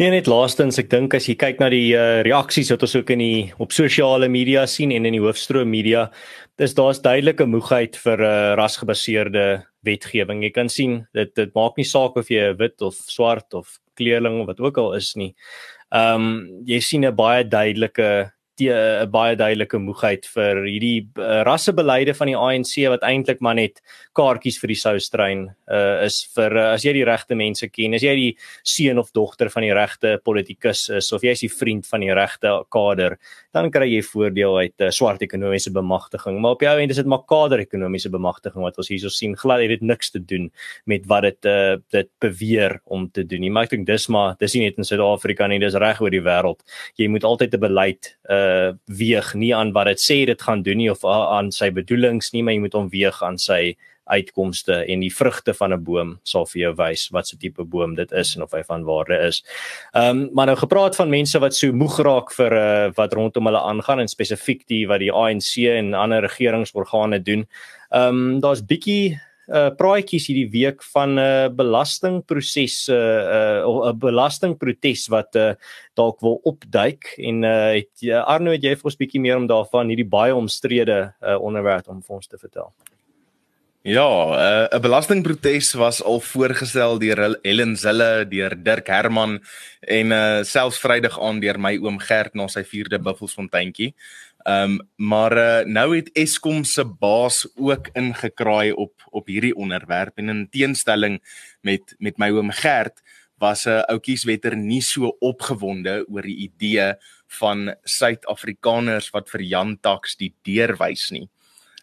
Nee 0.00 0.08
net 0.14 0.28
laastens 0.32 0.78
ek 0.80 0.86
dink 0.88 1.12
as 1.12 1.26
jy 1.28 1.34
kyk 1.36 1.58
na 1.60 1.66
die 1.68 1.90
uh, 1.92 2.22
reaksies 2.24 2.70
wat 2.72 2.86
ons 2.86 2.94
ook 2.96 3.10
in 3.12 3.20
die 3.20 3.40
op 3.60 3.74
sosiale 3.76 4.30
media 4.32 4.62
sien 4.64 4.94
en 4.96 5.04
in 5.04 5.12
die 5.12 5.20
hoofstroom 5.20 5.68
media 5.68 6.06
dis 6.56 6.72
daar's 6.78 7.02
duidelike 7.04 7.44
moegheid 7.44 7.98
vir 8.00 8.16
'n 8.16 8.24
uh, 8.24 8.30
eh, 8.30 8.54
rasgebaseerde 8.56 9.44
wetgewing. 9.84 10.40
Jy 10.40 10.50
kan 10.56 10.72
sien 10.72 11.06
dit 11.12 11.34
dit 11.36 11.52
maak 11.54 11.76
nie 11.76 11.84
saak 11.84 12.16
of 12.16 12.30
jy 12.32 12.48
wit 12.56 12.80
of 12.80 12.96
swart 12.96 13.52
of 13.52 13.76
kleurling 13.94 14.40
of 14.40 14.46
wat 14.48 14.60
ook 14.60 14.78
al 14.78 14.96
is 14.96 15.12
nie. 15.16 15.34
Ehm 15.92 16.16
um, 16.16 16.64
jy 16.64 16.80
sien 16.80 17.04
'n 17.04 17.14
baie 17.14 17.44
duidelike 17.44 18.32
'n 18.68 19.10
baie 19.10 19.36
duidelike 19.36 19.78
moegheid 19.78 20.26
vir 20.26 20.62
hierdie 20.66 21.08
uh, 21.16 21.42
rassebeleide 21.46 22.14
van 22.14 22.30
die 22.30 22.36
ANC 22.36 22.74
wat 22.92 23.02
eintlik 23.06 23.40
maar 23.40 23.54
net 23.54 23.80
kaartjies 24.12 24.58
vir 24.60 24.68
die 24.68 24.78
soustrein 24.78 25.44
uh, 25.70 26.04
is 26.04 26.24
vir 26.34 26.56
uh, 26.56 26.66
as 26.74 26.84
jy 26.84 26.92
die 26.98 27.06
regte 27.06 27.38
mense 27.38 27.68
ken, 27.70 27.94
as 27.94 28.04
jy 28.04 28.14
die 28.18 28.30
seun 28.66 28.98
of 28.98 29.12
dogter 29.16 29.50
van 29.50 29.66
die 29.66 29.74
regte 29.76 30.18
politikus 30.24 30.88
is 30.90 31.12
of 31.12 31.22
jy 31.22 31.34
is 31.36 31.44
die 31.46 31.52
vriend 31.52 31.86
van 31.86 32.04
die 32.04 32.12
regte 32.14 32.52
kader, 32.70 33.16
dan 33.54 33.70
kry 33.70 33.88
jy 33.88 34.02
voordeel 34.06 34.58
uit 34.64 34.84
uh, 34.84 34.90
swart 34.94 35.22
ekonomiese 35.22 35.72
bemagtiging. 35.74 36.40
Maar 36.40 36.58
op 36.58 36.64
jou 36.66 36.76
end 36.82 36.94
is 36.94 37.00
dit 37.00 37.10
maar 37.10 37.24
kader 37.30 37.62
ekonomiese 37.62 38.10
bemagtiging 38.12 38.62
wat 38.66 38.78
ons 38.78 38.90
hierso 38.92 39.12
sien. 39.12 39.36
Glad 39.38 39.64
het 39.64 39.74
dit 39.76 39.86
niks 39.86 40.10
te 40.10 40.20
doen 40.20 40.50
met 40.90 41.06
wat 41.10 41.28
dit 41.28 41.50
uh, 41.50 41.78
dit 41.94 42.10
beweer 42.22 42.80
om 42.84 43.08
te 43.10 43.24
doen 43.24 43.44
nie. 43.46 43.50
Maar 43.50 43.68
ek 43.68 43.76
dink 43.76 43.88
dis 43.88 44.08
maar 44.12 44.36
dis 44.40 44.54
nie 44.56 44.66
net 44.66 44.78
in 44.80 44.86
Suid-Afrika 44.86 45.48
nie, 45.50 45.60
dis 45.62 45.78
reg 45.78 46.02
oor 46.02 46.12
die 46.12 46.24
wêreld. 46.24 46.62
Jy 46.98 47.08
moet 47.12 47.24
altyd 47.24 47.54
'n 47.54 47.64
beleid 47.66 48.14
uh 48.30 48.49
weeg 48.86 49.34
nie 49.34 49.54
aan 49.56 49.72
wat 49.76 49.86
dit 49.86 50.02
sê 50.02 50.24
dit 50.26 50.42
gaan 50.42 50.62
doen 50.62 50.76
nie 50.76 50.90
of 50.90 51.04
aan 51.04 51.52
sy 51.52 51.70
bedoelings 51.70 52.32
nie, 52.32 52.42
maar 52.42 52.54
jy 52.54 52.64
moet 52.66 52.76
hom 52.78 52.90
weeg 52.92 53.22
aan 53.22 53.38
sy 53.38 53.76
uitkomste 54.10 54.80
en 54.90 55.02
die 55.04 55.12
vrugte 55.14 55.54
van 55.54 55.72
'n 55.72 55.84
boom 55.84 56.18
sal 56.24 56.46
vir 56.46 56.60
jou 56.62 56.72
wys 56.76 57.08
wat 57.14 57.28
se 57.28 57.36
tipe 57.36 57.64
boom 57.64 57.94
dit 57.94 58.12
is 58.12 58.34
en 58.36 58.42
of 58.42 58.52
hy 58.52 58.62
van 58.62 58.84
waarde 58.84 59.18
is. 59.28 59.42
Ehm 59.94 60.10
um, 60.10 60.28
maar 60.32 60.46
nou 60.46 60.56
gepraat 60.56 60.96
van 60.96 61.10
mense 61.10 61.38
wat 61.38 61.54
so 61.54 61.72
moeg 61.72 61.98
raak 61.98 62.32
vir 62.32 62.52
uh, 62.52 62.90
wat 62.96 63.14
rondom 63.14 63.46
hulle 63.46 63.60
aangaan 63.60 64.00
en 64.00 64.08
spesifiek 64.08 64.66
die 64.66 64.86
wat 64.86 65.00
die 65.00 65.12
ANC 65.12 65.56
en 65.56 65.94
ander 65.94 66.20
regeringsorgane 66.20 67.22
doen. 67.22 67.46
Ehm 67.90 68.08
um, 68.08 68.40
daar's 68.40 68.64
bietjie 68.64 69.20
uh 69.50 69.70
praatjies 69.74 70.28
hierdie 70.30 70.50
week 70.50 70.82
van 70.94 71.14
'n 71.14 71.18
uh, 71.18 71.48
belastingproses 71.50 72.88
'n 72.88 72.94
uh, 72.94 73.66
'n 73.66 73.88
uh, 73.88 73.94
belastingprotes 74.06 75.08
wat 75.08 75.34
uh, 75.36 75.54
dalk 75.94 76.20
wil 76.20 76.40
opduik 76.44 77.14
en 77.18 77.42
uh 77.42 77.74
het 77.74 77.94
uh, 78.02 78.22
Arno 78.24 78.50
het 78.50 78.62
jy 78.62 78.76
vir 78.76 78.88
ons 78.90 79.00
bietjie 79.02 79.20
meer 79.20 79.36
om 79.36 79.46
daarvan 79.46 79.88
hierdie 79.88 80.08
baie 80.08 80.34
omstrede 80.34 81.14
uh, 81.22 81.36
onderwerp 81.40 81.88
om 81.88 82.02
vir 82.02 82.16
ons 82.16 82.26
te 82.26 82.38
vertel. 82.38 82.72
Ja, 83.82 84.04
eh, 84.36 84.68
'n 84.68 84.76
uh, 84.76 84.80
belastingprotes 84.80 85.72
was 85.72 86.02
al 86.02 86.20
voorgestel 86.20 86.98
deur 86.98 87.38
Helen 87.42 87.76
Zille, 87.76 88.28
deur 88.28 88.62
Dirk 88.62 88.86
Herman 88.86 89.42
en 89.80 90.10
uh 90.10 90.42
selfs 90.42 90.78
Vrydag 90.78 91.20
aan 91.20 91.40
deur 91.40 91.60
my 91.60 91.78
oom 91.78 91.98
Gert 91.98 92.34
na 92.34 92.46
sy 92.48 92.62
4de 92.62 93.00
Buffelsfonteintjie. 93.00 93.94
Ehm 94.42 94.78
um, 94.78 94.78
maar 94.96 95.36
uh, 95.36 95.64
nou 95.66 95.96
het 95.96 96.10
Eskom 96.12 96.64
se 96.64 96.84
baas 96.84 97.48
ook 97.54 97.88
ingekraai 97.92 98.72
op 98.72 99.02
op 99.10 99.26
hierdie 99.26 99.54
onderwerp 99.54 100.18
en 100.18 100.28
in 100.28 100.48
teenstelling 100.48 101.20
met 101.60 101.94
met 101.98 102.18
my 102.18 102.30
oom 102.30 102.50
Gert 102.50 103.02
was 103.38 103.64
'n 103.66 103.68
uh, 103.68 103.82
ou 103.88 103.98
kieswetter 103.98 104.56
nie 104.56 104.80
so 104.82 105.16
opgewonde 105.20 106.04
oor 106.08 106.22
die 106.22 106.36
idee 106.48 106.94
van 107.26 107.74
Suid-Afrikaners 107.84 109.10
wat 109.10 109.30
vir 109.30 109.42
Jan 109.42 109.78
Tax 109.80 110.16
die 110.16 110.34
deur 110.42 110.76
wys 110.76 111.10
nie. 111.10 111.28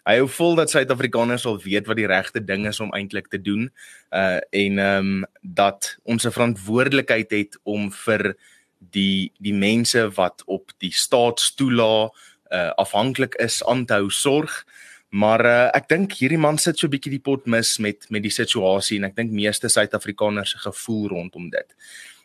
Hy 0.07 0.17
hou 0.17 0.27
vol 0.27 0.55
dat 0.55 0.69
Suid-Afrikaners 0.69 1.41
sal 1.41 1.57
weet 1.61 1.87
wat 1.87 1.97
die 1.97 2.07
regte 2.07 2.43
ding 2.43 2.67
is 2.67 2.79
om 2.79 2.93
eintlik 2.93 3.27
te 3.27 3.41
doen 3.41 3.69
uh 4.11 4.39
en 4.49 4.79
ehm 4.79 4.97
um, 4.97 5.25
dat 5.41 5.97
ons 6.03 6.25
'n 6.25 6.31
verantwoordelikheid 6.31 7.31
het 7.31 7.59
om 7.63 7.91
vir 7.91 8.35
die 8.79 9.31
die 9.39 9.53
mense 9.53 10.09
wat 10.15 10.43
op 10.45 10.71
die 10.77 10.93
staatstoela 10.93 12.09
uh 12.51 12.71
afhanklik 12.77 13.35
is 13.43 13.63
aan 13.65 13.85
te 13.85 13.93
hou 13.93 14.09
sorg. 14.09 14.65
Maar 15.09 15.45
uh, 15.45 15.69
ek 15.77 15.87
dink 15.87 16.13
hierdie 16.19 16.39
man 16.39 16.57
sit 16.59 16.79
so 16.79 16.91
bietjie 16.91 17.13
die 17.15 17.23
pot 17.23 17.45
mis 17.47 17.77
met 17.79 18.09
met 18.11 18.23
die 18.23 18.33
situasie 18.33 18.99
en 18.99 19.07
ek 19.07 19.15
dink 19.15 19.31
meeste 19.31 19.69
Suid-Afrikaners 19.71 20.51
se 20.51 20.63
gevoel 20.65 21.07
rondom 21.15 21.49
dit. 21.49 21.75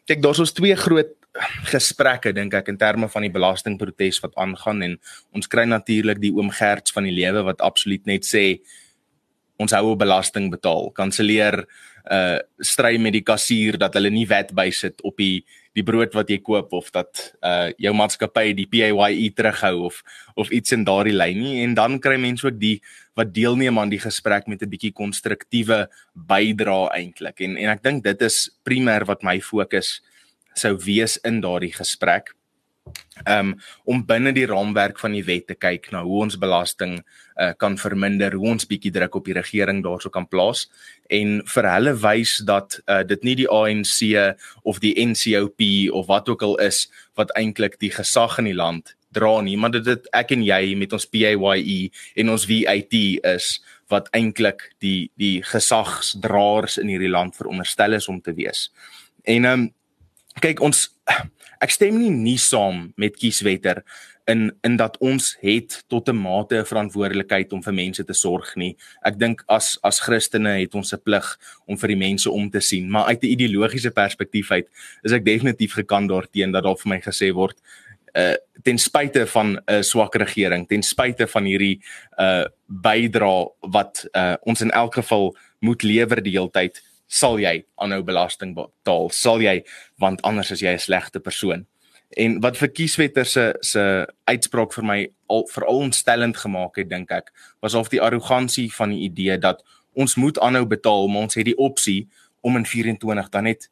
Kyk, 0.07 0.23
daar's 0.23 0.43
ons 0.43 0.53
twee 0.53 0.75
groot 0.77 1.15
gesprekke 1.71 2.33
dink 2.37 2.55
ek 2.55 2.69
in 2.69 2.79
terme 2.81 3.09
van 3.09 3.25
die 3.25 3.33
belastingprotes 3.33 4.19
wat 4.25 4.35
aangaan 4.37 4.83
en 4.85 4.97
ons 5.33 5.49
kry 5.49 5.65
natuurlik 5.65 6.21
die 6.21 6.33
oom 6.35 6.51
Gerts 6.53 6.93
van 6.93 7.07
die 7.09 7.15
lewe 7.15 7.45
wat 7.47 7.63
absoluut 7.65 8.05
net 8.11 8.27
sê 8.29 8.61
ons 9.63 9.73
hou 9.73 9.93
'n 9.93 9.99
belasting 9.99 10.51
betaal. 10.51 10.91
Kanselleer 10.91 11.65
uh 12.11 12.39
stry 12.59 12.99
met 12.99 13.15
die 13.15 13.23
kassier 13.23 13.79
dat 13.79 13.95
hulle 13.95 14.11
nie 14.11 14.27
wet 14.27 14.51
bysit 14.55 15.03
op 15.07 15.17
die 15.17 15.45
die 15.73 15.85
brood 15.87 16.13
wat 16.13 16.29
jy 16.29 16.41
koop 16.45 16.73
of 16.77 16.91
dat 16.93 17.33
uh 17.41 17.71
jou 17.79 17.95
maatskappy 17.95 18.53
die 18.59 18.67
PAYE 18.67 19.31
terughou 19.37 19.87
of 19.87 20.03
of 20.37 20.51
iets 20.51 20.73
in 20.73 20.85
daardie 20.85 21.15
lyn 21.15 21.39
nie. 21.39 21.63
En 21.63 21.75
dan 21.75 21.99
kry 21.99 22.19
mense 22.19 22.47
ook 22.47 22.59
die 22.59 22.81
wat 23.15 23.33
deelneem 23.35 23.79
aan 23.79 23.93
die 23.93 24.03
gesprek 24.03 24.49
met 24.49 24.63
'n 24.63 24.69
bietjie 24.69 24.93
konstruktiewe 24.93 25.89
bydrae 26.15 26.91
eintlik. 26.91 27.41
En 27.41 27.57
en 27.57 27.71
ek 27.71 27.83
dink 27.83 28.05
dit 28.05 28.23
is 28.23 28.51
primêr 28.65 29.07
wat 29.07 29.23
my 29.23 29.41
fokus 29.41 30.03
sou 30.55 30.77
wees 30.77 31.19
in 31.25 31.41
daardie 31.41 31.73
gesprek 31.73 32.35
um, 33.29 33.53
om 33.85 34.03
binne 34.07 34.33
die 34.35 34.47
raamwerk 34.47 35.01
van 35.01 35.15
die 35.17 35.25
wet 35.27 35.49
te 35.51 35.57
kyk 35.59 35.91
na 35.93 36.03
hoe 36.07 36.23
ons 36.25 36.39
belasting 36.41 36.99
uh, 37.01 37.53
kan 37.59 37.77
verminder, 37.81 38.35
hoe 38.39 38.53
ons 38.55 38.67
bietjie 38.69 38.93
druk 38.95 39.19
op 39.19 39.29
die 39.29 39.37
regering 39.37 39.83
daarso 39.85 40.13
kan 40.13 40.27
plaas 40.31 40.67
en 41.13 41.41
vir 41.55 41.69
hulle 41.75 41.95
wys 42.03 42.39
dat 42.49 42.79
uh, 42.87 43.03
dit 43.07 43.27
nie 43.27 43.37
die 43.43 43.51
ANC 43.51 44.01
of 44.69 44.81
die 44.83 44.95
NCOP 44.99 45.67
of 45.93 46.09
wat 46.11 46.33
ook 46.33 46.43
al 46.47 46.59
is 46.65 46.87
wat 47.19 47.33
eintlik 47.39 47.79
die 47.83 47.93
gesag 47.93 48.39
in 48.43 48.51
die 48.51 48.59
land 48.59 48.97
dra 49.13 49.43
nie, 49.45 49.59
maar 49.61 49.75
dit 49.75 49.85
dit 49.85 50.07
ek 50.17 50.33
en 50.33 50.41
jy 50.47 50.73
met 50.81 50.95
ons 50.97 51.05
PAYE 51.13 51.91
en 52.17 52.33
ons 52.33 52.47
VAT 52.49 52.97
is 53.29 53.49
wat 53.93 54.09
eintlik 54.17 54.71
die 54.81 55.11
die 55.21 55.43
gesagsdraers 55.45 56.79
in 56.81 56.89
hierdie 56.89 57.13
land 57.13 57.37
veronderstel 57.37 57.99
is 57.99 58.09
om 58.09 58.23
te 58.25 58.33
wees. 58.33 58.71
En 59.29 59.45
um, 59.51 59.67
kyk 60.41 60.65
ons 60.65 60.87
ek 61.63 61.71
stem 61.71 61.99
nie 62.01 62.11
nie 62.11 62.39
saam 62.39 62.91
met 62.97 63.17
kieswetter 63.17 63.83
in 64.31 64.51
in 64.67 64.77
dat 64.77 64.97
ons 65.03 65.37
het 65.41 65.83
tot 65.89 66.09
'n 66.09 66.17
mate 66.17 66.59
'n 66.59 66.65
verantwoordelikheid 66.65 67.53
om 67.53 67.63
vir 67.63 67.75
mense 67.75 68.05
te 68.05 68.15
sorg 68.15 68.57
nie. 68.57 68.77
Ek 69.05 69.19
dink 69.19 69.43
as 69.49 69.79
as 69.83 70.01
Christene 70.01 70.61
het 70.61 70.75
ons 70.75 70.93
'n 70.93 71.03
plig 71.05 71.39
om 71.67 71.77
vir 71.77 71.89
die 71.89 71.97
mense 71.97 72.31
om 72.31 72.51
te 72.51 72.61
sien, 72.61 72.91
maar 72.91 73.07
uit 73.07 73.23
'n 73.23 73.27
ideologiese 73.27 73.91
perspektief 73.91 74.51
uit 74.51 74.69
is 75.03 75.13
ek 75.13 75.25
definitief 75.25 75.73
gekant 75.73 76.09
daarteenoor 76.09 76.53
dat 76.53 76.65
daar 76.65 76.77
vir 76.77 76.89
my 76.89 77.01
gesê 77.01 77.33
word 77.33 77.59
uh 78.15 78.35
ten 78.63 78.79
spyte 78.79 79.27
van 79.27 79.57
'n 79.57 79.63
uh, 79.67 79.83
swak 79.83 80.15
regering, 80.15 80.69
ten 80.69 80.83
spyte 80.83 81.27
van 81.27 81.45
hierdie 81.45 81.81
uh 82.19 82.45
bydra 82.67 83.49
wat 83.61 84.07
uh 84.13 84.37
ons 84.43 84.61
in 84.61 84.71
elk 84.71 84.95
geval 84.95 85.37
moet 85.61 85.83
lewer 85.83 86.23
die 86.23 86.33
hele 86.33 86.51
tyd 86.51 86.83
sal 87.13 87.37
jy 87.43 87.59
aanhou 87.77 88.01
belasting 88.09 88.55
betaal 88.57 89.11
sal 89.13 89.45
jy 89.45 89.59
want 90.01 90.23
anders 90.29 90.53
is 90.55 90.65
jy 90.65 90.73
'n 90.75 90.87
slegte 90.87 91.21
persoon 91.21 91.67
en 92.17 92.41
wat 92.41 92.57
vir 92.57 92.69
kieswetter 92.69 93.27
se 93.27 93.45
se 93.61 94.07
uitspraak 94.25 94.73
vir 94.73 94.85
my 94.85 94.99
al 95.29 95.47
veral 95.53 95.85
ontstellend 95.89 96.37
gemaak 96.37 96.77
het 96.77 96.89
dink 96.89 97.13
ek 97.13 97.33
was 97.61 97.75
of 97.75 97.89
die 97.89 98.01
arrogansie 98.01 98.69
van 98.73 98.91
die 98.91 99.05
idee 99.09 99.39
dat 99.39 99.63
ons 99.93 100.17
moet 100.17 100.39
aanhou 100.39 100.67
betaal 100.67 101.09
maar 101.09 101.29
ons 101.29 101.35
het 101.35 101.47
die 101.47 101.59
opsie 101.59 102.09
om 102.41 102.57
in 102.57 102.67
24 102.67 103.31
dan 103.31 103.45
net 103.45 103.69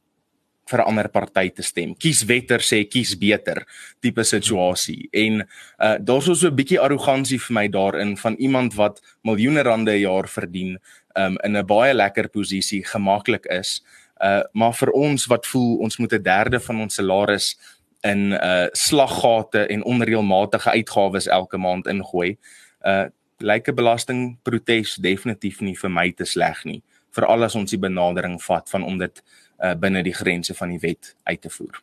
vir 0.70 0.80
'n 0.80 0.88
ander 0.90 1.08
party 1.08 1.50
te 1.50 1.62
stem. 1.62 1.94
Kies 1.94 2.22
wetter 2.24 2.62
sê 2.62 2.84
kies 2.88 3.16
beter 3.18 3.66
tipe 4.00 4.24
situasie. 4.24 5.08
En 5.12 5.42
uh 5.78 5.96
daar's 5.98 6.24
so 6.24 6.48
'n 6.48 6.56
bietjie 6.56 6.80
arrogansie 6.80 7.38
vir 7.38 7.54
my 7.54 7.68
daarin 7.68 8.16
van 8.16 8.34
iemand 8.38 8.74
wat 8.74 9.00
miljoene 9.22 9.62
rande 9.62 9.92
'n 9.92 10.00
jaar 10.00 10.28
verdien 10.28 10.78
um, 11.14 11.36
in 11.42 11.56
'n 11.56 11.66
baie 11.66 11.94
lekker 11.94 12.28
posisie 12.28 12.84
gemaklik 12.84 13.46
is. 13.46 13.82
Uh 14.18 14.42
maar 14.52 14.74
vir 14.74 14.90
ons 14.90 15.26
wat 15.26 15.46
voel 15.46 15.76
ons 15.76 15.96
moet 15.96 16.12
'n 16.12 16.22
derde 16.22 16.60
van 16.60 16.80
ons 16.80 16.94
salaris 16.94 17.56
in 18.00 18.32
uh 18.32 18.66
slaggate 18.72 19.66
en 19.66 19.84
onreëlmatige 19.84 20.70
uitgawes 20.70 21.26
elke 21.26 21.56
maand 21.56 21.86
ingooi. 21.86 22.38
Uh 22.84 23.04
lyke 23.38 23.72
belasting 23.72 24.38
protes 24.42 24.94
definitief 24.94 25.60
nie 25.60 25.76
vir 25.76 25.90
my 25.90 26.12
te 26.12 26.24
sleg 26.24 26.64
nie. 26.64 26.82
Veral 27.10 27.44
as 27.44 27.54
ons 27.54 27.70
die 27.70 27.78
benadering 27.78 28.42
vat 28.42 28.70
van 28.70 28.82
om 28.82 28.98
dit 28.98 29.22
uh 29.64 29.74
binne 29.74 30.02
die 30.02 30.14
grense 30.14 30.54
van 30.54 30.68
die 30.68 30.78
wet 30.78 31.16
uit 31.24 31.40
te 31.40 31.50
voer. 31.50 31.82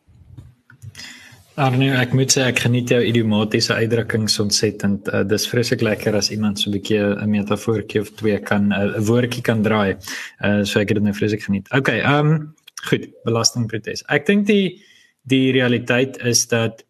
Arnie, 1.58 1.90
ek 1.90 2.12
moet 2.14 2.30
sê 2.30 2.44
ek 2.52 2.60
geniet 2.68 2.92
jou 2.94 3.00
idiomatiese 3.02 3.74
uitdrukkings 3.80 4.36
ontsettend. 4.44 5.08
Uh, 5.10 5.24
dis 5.26 5.48
vreeslik 5.50 5.82
lekker 5.82 6.14
as 6.14 6.30
iemand 6.30 6.62
so 6.62 6.70
'n 6.70 6.76
bietjie 6.76 7.00
'n 7.02 7.32
metafoortjie 7.34 8.02
of 8.02 8.12
twee 8.20 8.38
kan 8.38 8.70
uh, 8.72 8.94
'n 9.00 9.06
woordjie 9.08 9.42
kan 9.42 9.64
draai. 9.66 9.98
Uh 10.46 10.62
so 10.64 10.80
ek 10.80 10.94
het 10.94 11.00
dit 11.02 11.04
nou 11.04 11.16
vreeslik 11.18 11.42
geniet. 11.42 11.66
Okay, 11.74 11.98
ehm 12.02 12.30
um, 12.30 12.54
goed, 12.90 13.10
belastingprotes. 13.26 14.06
Ek 14.06 14.28
dink 14.28 14.46
die 14.46 14.84
die 15.26 15.52
realiteit 15.52 16.22
is 16.22 16.46
dat 16.46 16.86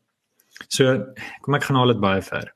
so 0.68 0.84
kom 1.42 1.56
ek 1.56 1.64
gaan 1.64 1.80
haal 1.80 1.96
dit 1.96 2.04
baie 2.04 2.22
ver. 2.22 2.52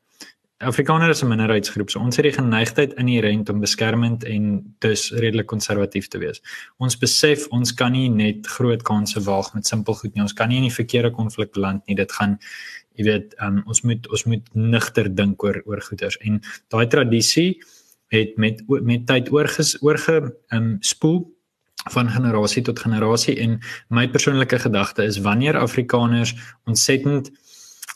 Afrikaners 0.62 1.18
is 1.18 1.24
'n 1.24 1.28
minderheidsgroep. 1.28 1.90
So 1.90 2.00
ons 2.00 2.16
het 2.16 2.26
die 2.26 2.34
geneigtheid 2.34 2.94
inherënt 2.94 3.50
om 3.50 3.60
beskermend 3.60 4.24
en 4.24 4.76
dus 4.80 5.12
redelik 5.12 5.46
konservatief 5.46 6.08
te 6.08 6.18
wees. 6.18 6.42
Ons 6.78 6.98
besef 6.98 7.48
ons 7.48 7.74
kan 7.74 7.92
nie 7.92 8.10
net 8.10 8.48
groot 8.48 8.82
kansse 8.84 9.22
waag 9.22 9.54
met 9.54 9.68
simpel 9.68 9.94
goed 9.94 10.14
nie. 10.14 10.22
Ons 10.22 10.34
kan 10.34 10.50
nie 10.50 10.58
in 10.58 10.68
die 10.70 10.74
verkeerde 10.74 11.12
konflik 11.12 11.52
beland 11.52 11.88
nie. 11.88 11.96
Dit 11.96 12.12
gaan 12.12 12.40
jy 12.96 13.04
weet, 13.04 13.36
um, 13.42 13.62
ons 13.66 13.82
moet 13.82 14.08
ons 14.12 14.24
moet 14.24 14.50
nigter 14.54 15.16
dink 15.16 15.44
oor 15.44 15.62
oor 15.66 15.82
goeders 15.82 16.18
en 16.18 16.42
daai 16.70 16.88
tradisie 16.88 17.62
het 18.12 18.38
met 18.38 18.62
met 18.68 19.06
tyd 19.08 19.32
oorges 19.32 19.78
oorge 19.82 20.34
um, 20.52 20.78
spoel 20.80 21.24
van 21.90 22.10
generasie 22.10 22.62
tot 22.62 22.80
generasie 22.80 23.40
en 23.40 23.60
my 23.90 24.08
persoonlike 24.08 24.60
gedagte 24.60 25.04
is 25.04 25.22
wanneer 25.24 25.58
Afrikaners 25.58 26.36
ontsettend 26.66 27.32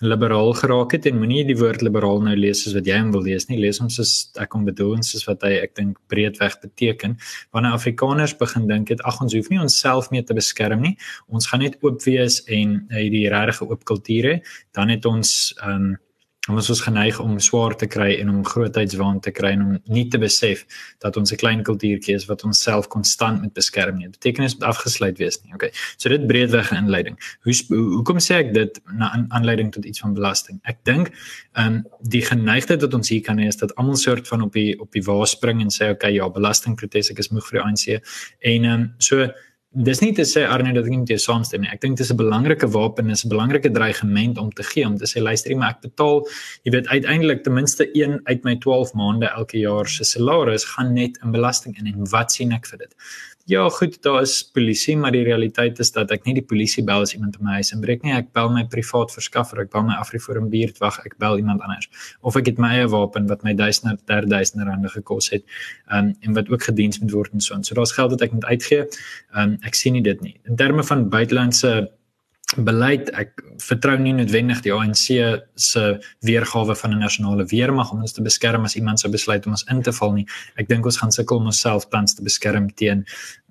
liberaal 0.04 0.54
geraak 0.54 0.92
het 0.92 1.06
en 1.08 1.18
moenie 1.22 1.46
die 1.48 1.56
woord 1.56 1.84
liberaal 1.86 2.20
nou 2.26 2.36
lees 2.36 2.64
soos 2.64 2.76
wat 2.76 2.88
jy 2.90 2.98
hom 3.00 3.14
wil 3.16 3.24
lees 3.24 3.48
nie. 3.48 3.60
Lees 3.62 3.80
hom 3.80 3.90
soos 3.94 4.32
ek 4.42 4.52
kom 4.52 4.66
bedoel 4.68 4.98
soos 5.08 5.24
wat 5.30 5.46
hy 5.48 5.54
ek 5.64 5.76
dink 5.80 6.00
breedweg 6.12 6.58
beteken. 6.64 7.16
Wanneer 7.56 7.78
afrikaners 7.78 8.36
begin 8.40 8.68
dink 8.68 8.92
het 8.92 9.04
ag 9.08 9.22
ons 9.24 9.36
hoef 9.38 9.48
nie 9.52 9.62
onsself 9.64 10.12
meer 10.12 10.26
te 10.28 10.36
beskerm 10.36 10.84
nie. 10.84 10.96
Ons 11.32 11.48
gaan 11.52 11.64
net 11.64 11.78
oop 11.82 12.04
wees 12.04 12.42
en 12.52 12.82
hierdie 12.92 13.30
regte 13.32 13.70
oop 13.70 13.86
kulture 13.88 14.42
dan 14.76 14.92
het 14.92 15.08
ons 15.08 15.54
um, 15.64 15.96
ons 16.54 16.70
is 16.70 16.82
geneig 16.86 17.20
om 17.20 17.40
swaar 17.40 17.74
te 17.76 17.88
kry 17.90 18.12
en 18.20 18.30
om 18.30 18.44
grootheidswaan 18.46 19.20
te 19.26 19.32
kry 19.34 19.54
en 19.56 19.62
om 19.64 19.78
nie 19.90 20.06
te 20.14 20.20
besef 20.22 20.66
dat 21.02 21.18
ons 21.18 21.32
'n 21.32 21.42
klein 21.42 21.64
kultuurtjie 21.64 22.16
is 22.16 22.26
wat 22.26 22.44
ons 22.44 22.62
self 22.62 22.88
konstant 22.88 23.42
moet 23.42 23.54
beskerm 23.54 23.98
nie. 23.98 24.06
Dit 24.06 24.20
beteken 24.20 24.44
is 24.44 24.56
moet 24.56 24.64
afgesluit 24.64 25.18
wees 25.18 25.40
nie. 25.44 25.54
Okay. 25.54 25.72
So 25.98 26.10
dit 26.10 26.28
breedweg 26.28 26.72
'n 26.72 26.76
inleiding. 26.76 27.18
Hoe 27.44 27.54
hoekom 27.70 28.18
sê 28.18 28.36
ek 28.36 28.54
dit 28.54 28.82
na 28.94 29.28
aanleiding 29.30 29.72
tot 29.72 29.86
iets 29.86 30.00
van 30.00 30.14
belasting? 30.14 30.60
Ek 30.64 30.78
dink 30.84 31.12
ehm 31.54 31.68
um, 31.68 31.84
die 32.02 32.22
geneigtheid 32.22 32.82
wat 32.82 32.94
ons 32.94 33.10
hier 33.10 33.22
kan 33.22 33.38
hê 33.38 33.48
is 33.48 33.58
dat 33.58 33.76
almal 33.76 33.96
soort 33.96 34.28
van 34.28 34.42
op 34.42 34.54
die 34.54 34.80
op 34.80 34.92
die 34.92 35.04
waar 35.04 35.28
spring 35.28 35.62
en 35.62 35.70
sê 35.70 35.90
okay, 35.90 36.14
ja, 36.14 36.30
belastingprotes 36.30 37.10
ek 37.12 37.20
is 37.20 37.30
moeg 37.30 37.48
vir 37.48 37.60
die 37.60 37.66
ANC 37.66 38.04
en 38.40 38.64
ehm 38.66 38.74
um, 38.74 38.94
so 38.98 39.32
dis 39.76 40.00
nie 40.00 40.14
te 40.16 40.24
sê 40.24 40.46
Arne 40.48 40.72
dat 40.74 40.86
ek 40.86 40.92
nie 40.94 41.02
met 41.02 41.12
jou 41.12 41.18
saamstem 41.20 41.66
nie. 41.66 41.70
Ek 41.74 41.82
dink 41.84 41.98
dit 41.98 42.06
is 42.06 42.12
'n 42.12 42.18
belangrike 42.18 42.68
wapen, 42.72 43.10
is 43.10 43.26
'n 43.26 43.30
belangrike 43.30 43.72
dreigement 43.72 44.38
om 44.38 44.50
te 44.52 44.64
gee 44.64 44.86
om 44.86 44.98
te 44.98 45.06
sê 45.06 45.22
luister, 45.22 45.56
maar 45.58 45.76
ek 45.76 45.82
betaal, 45.82 46.28
jy 46.64 46.72
weet 46.72 46.88
uiteindelik 46.88 47.44
ten 47.44 47.54
minste 47.54 47.90
1 47.94 48.20
uit 48.24 48.44
my 48.44 48.56
12 48.56 48.94
maande 48.94 49.28
elke 49.28 49.60
jaar 49.60 49.88
se 49.88 50.04
salaris 50.04 50.64
gaan 50.64 50.94
net 50.94 51.20
in 51.24 51.32
belasting 51.32 51.78
in 51.78 51.88
en 51.88 52.10
wat 52.10 52.32
sien 52.32 52.52
ek 52.52 52.66
vir 52.68 52.78
dit? 52.78 52.96
Ja, 53.48 53.70
goed, 53.70 54.02
daar 54.02 54.22
is 54.22 54.50
polisie, 54.54 54.96
maar 54.98 55.12
die 55.14 55.22
realiteit 55.24 55.78
is 55.80 55.92
dat 55.94 56.10
ek 56.10 56.24
nie 56.26 56.34
die 56.34 56.44
polisie 56.50 56.82
bel 56.84 57.04
as 57.06 57.12
iemand 57.14 57.36
in 57.38 57.46
my 57.46 57.60
huis 57.60 57.70
inbreek 57.76 58.02
nie. 58.02 58.16
Ek 58.18 58.32
bel 58.34 58.48
my 58.50 58.64
privaat 58.72 59.12
verskaffer, 59.14 59.60
ek 59.62 59.70
bel 59.76 59.84
my 59.86 60.00
Afriforum 60.02 60.48
buurtwag, 60.50 60.98
ek 61.06 61.14
bel 61.22 61.38
iemand 61.38 61.62
anders. 61.62 61.86
Of 62.26 62.40
ek 62.40 62.50
het 62.50 62.62
my 62.64 62.72
eie 62.80 62.88
wapen 62.90 63.30
wat 63.30 63.46
my 63.46 63.54
duisende, 63.54 64.00
derduisende 64.10 64.66
rande 64.66 64.90
gekos 64.90 65.30
het, 65.30 65.46
um, 65.94 66.10
en 66.26 66.40
wat 66.40 66.50
ook 66.50 66.66
gediens 66.72 66.98
moet 67.04 67.14
word 67.14 67.38
en 67.38 67.46
so. 67.46 67.60
So 67.62 67.78
daar's 67.78 67.94
geld 67.94 68.16
wat 68.16 68.26
ek 68.26 68.34
moet 68.34 68.50
uitgee. 68.50 68.88
Um, 69.38 69.60
ek 69.62 69.78
sien 69.78 69.94
nie 69.94 70.02
dit 70.10 70.26
nie. 70.26 70.34
In 70.50 70.58
terme 70.58 70.82
van 70.90 71.06
buitelandse 71.14 71.76
beleid 72.54 73.10
ek 73.18 73.42
vertrou 73.64 73.96
nie 73.98 74.14
noodwendig 74.14 74.62
die 74.66 74.74
ANC 74.74 75.06
se 75.58 75.84
weergawe 76.28 76.76
van 76.76 76.94
'n 76.94 77.00
nasionale 77.00 77.46
weermag 77.46 77.92
om 77.92 78.02
ons 78.02 78.14
te 78.14 78.22
beskerm 78.22 78.64
as 78.66 78.76
iemand 78.76 79.00
sou 79.00 79.12
besluit 79.12 79.46
om 79.46 79.52
ons 79.52 79.66
in 79.72 79.82
te 79.82 79.92
val 79.92 80.14
nie. 80.14 80.28
Ek 80.58 80.68
dink 80.68 80.86
ons 80.86 80.98
gaan 80.98 81.12
sukkel 81.12 81.38
om 81.38 81.46
onsself 81.46 81.90
tans 81.90 82.14
te 82.14 82.24
beskerm 82.24 82.70
teen 82.70 83.06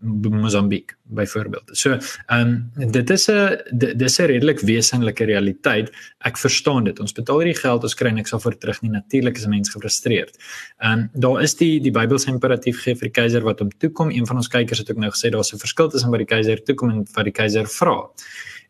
Mosambiek 0.05 0.97
byvoorbeeld. 1.03 1.71
So, 1.73 1.99
ehm 2.27 2.71
um, 2.77 2.91
dit 2.93 3.11
is 3.11 3.31
'n 3.31 3.97
dis 3.97 4.19
'n 4.19 4.27
redelik 4.27 4.61
wesenlike 4.61 5.25
realiteit. 5.25 5.91
Ek 6.21 6.37
verstaan 6.39 6.85
dit. 6.85 7.01
Ons 7.01 7.13
betaal 7.13 7.39
hierdie 7.39 7.61
geld, 7.61 7.83
ons 7.83 7.95
kry 7.95 8.11
niks 8.11 8.31
daarvoor 8.31 8.59
terug 8.59 8.83
nie. 8.83 8.91
Natuurlik 8.91 9.37
is 9.37 9.47
'n 9.47 9.51
mens 9.51 9.71
gefrustreerd. 9.71 10.37
Ehm 10.79 10.93
um, 10.93 11.11
daar 11.15 11.43
is 11.43 11.55
die 11.55 11.81
die 11.81 11.91
Bybelse 11.91 12.31
imperatief 12.31 12.83
gee 12.83 12.95
vir 12.95 13.09
die 13.09 13.21
keiser 13.21 13.43
wat 13.43 13.59
hom 13.59 13.71
toekom. 13.79 14.11
Een 14.11 14.27
van 14.27 14.37
ons 14.37 14.49
kykers 14.49 14.79
het 14.79 14.91
ook 14.91 14.99
nou 14.99 15.11
gesê 15.11 15.31
daar's 15.31 15.53
'n 15.53 15.59
verskil 15.59 15.89
tussen 15.89 16.11
wat 16.11 16.19
die 16.19 16.27
keiser 16.27 16.63
toekom 16.63 16.91
en 16.91 17.07
wat 17.15 17.25
die 17.25 17.33
keiser 17.33 17.67
vra. 17.67 18.11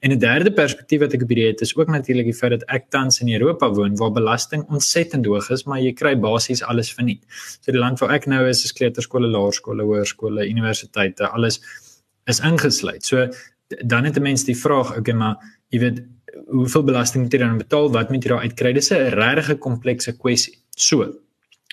En 0.04 0.12
'n 0.12 0.18
derde 0.18 0.52
perspektief 0.52 1.00
wat 1.00 1.14
ek 1.16 1.22
op 1.24 1.30
hierdie 1.32 1.46
het 1.46 1.60
is 1.64 1.76
ook 1.76 1.88
natuurlik 1.88 2.26
die 2.28 2.36
feit 2.36 2.50
dat 2.52 2.64
ek 2.68 2.90
tans 2.92 3.20
in 3.20 3.32
Europa 3.32 3.70
woon 3.72 3.96
waar 3.96 4.12
belasting 4.12 4.64
ontsettend 4.68 5.24
hoog 5.26 5.48
is, 5.50 5.64
maar 5.64 5.80
jy 5.80 5.92
kry 5.96 6.12
basies 6.20 6.62
alles 6.62 6.92
verniet. 6.92 7.22
So 7.60 7.72
die 7.72 7.80
land 7.80 7.98
waar 7.98 8.12
ek 8.12 8.26
nou 8.26 8.42
is, 8.48 8.64
is 8.64 8.72
kleuterskole, 8.72 9.26
laerskole, 9.26 9.82
hoërskole, 9.82 10.44
universiteite, 10.48 11.28
alles 11.28 11.60
is 12.26 12.40
ingesluit. 12.40 13.04
So 13.04 13.28
dan 13.80 14.04
het 14.04 14.16
'n 14.16 14.22
mens 14.22 14.44
die 14.44 14.56
vraag, 14.56 14.96
okay, 14.98 15.14
maar 15.14 15.36
jy 15.70 15.78
weet 15.80 16.04
hoeveel 16.52 16.84
belasting 16.84 17.22
moet 17.22 17.32
jy 17.32 17.38
dan 17.38 17.58
betaal? 17.58 17.90
Wat 17.90 18.10
moet 18.10 18.22
jy 18.22 18.28
daar 18.28 18.44
uitkry? 18.44 18.72
Dis 18.72 18.90
'n 18.90 19.08
regtig 19.16 19.58
komplekse 19.58 20.12
kwessie. 20.12 20.58
So 20.76 21.14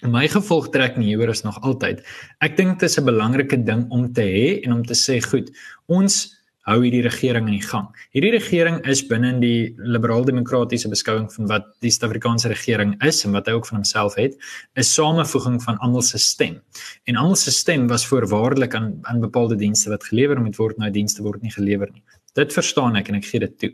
My 0.01 0.27
gevolgtrekking 0.27 1.03
hieroor 1.03 1.29
is 1.29 1.43
nog 1.43 1.61
altyd. 1.61 2.01
Ek 2.39 2.57
dink 2.57 2.79
dit 2.79 2.89
is 2.89 2.97
'n 2.97 3.05
belangrike 3.05 3.63
ding 3.63 3.85
om 3.91 4.13
te 4.13 4.21
hê 4.21 4.63
en 4.63 4.73
om 4.73 4.85
te 4.85 4.93
sê, 4.93 5.21
goed, 5.21 5.51
ons 5.85 6.40
hou 6.69 6.77
hierdie 6.83 7.01
regering 7.05 7.47
in 7.49 7.57
die 7.57 7.65
gang. 7.65 7.87
Hierdie 8.13 8.33
regering 8.35 8.79
is 8.89 9.01
binne 9.09 9.31
in 9.33 9.39
die 9.41 9.73
liberaal-demokratiese 9.81 10.91
beskouing 10.91 11.27
van 11.33 11.49
wat 11.49 11.67
die 11.81 11.91
Suid-Afrikaanse 11.93 12.51
regering 12.53 12.93
is 13.07 13.23
en 13.25 13.33
wat 13.37 13.49
hy 13.49 13.55
ook 13.57 13.69
van 13.69 13.79
homself 13.79 14.15
het, 14.19 14.37
'n 14.77 14.83
samevoeging 14.83 15.61
van 15.63 15.77
almal 15.79 16.01
se 16.01 16.17
stem. 16.17 16.61
En 17.05 17.15
almal 17.15 17.35
se 17.35 17.51
stem 17.51 17.87
was 17.87 18.05
voorwaardelik 18.05 18.75
aan 18.75 18.99
aan 19.01 19.19
bepaalde 19.19 19.55
dienste 19.55 19.89
wat 19.89 20.03
gelewer 20.03 20.41
moet 20.41 20.55
word, 20.55 20.77
nou 20.77 20.91
dienste 20.91 21.23
word 21.23 21.41
nie 21.41 21.51
gelewer 21.51 21.89
nie. 21.91 22.03
Dit 22.33 22.53
verstaan 22.53 22.95
ek 22.95 23.09
en 23.09 23.15
ek 23.15 23.25
gee 23.25 23.39
dit 23.39 23.59
toe. 23.59 23.71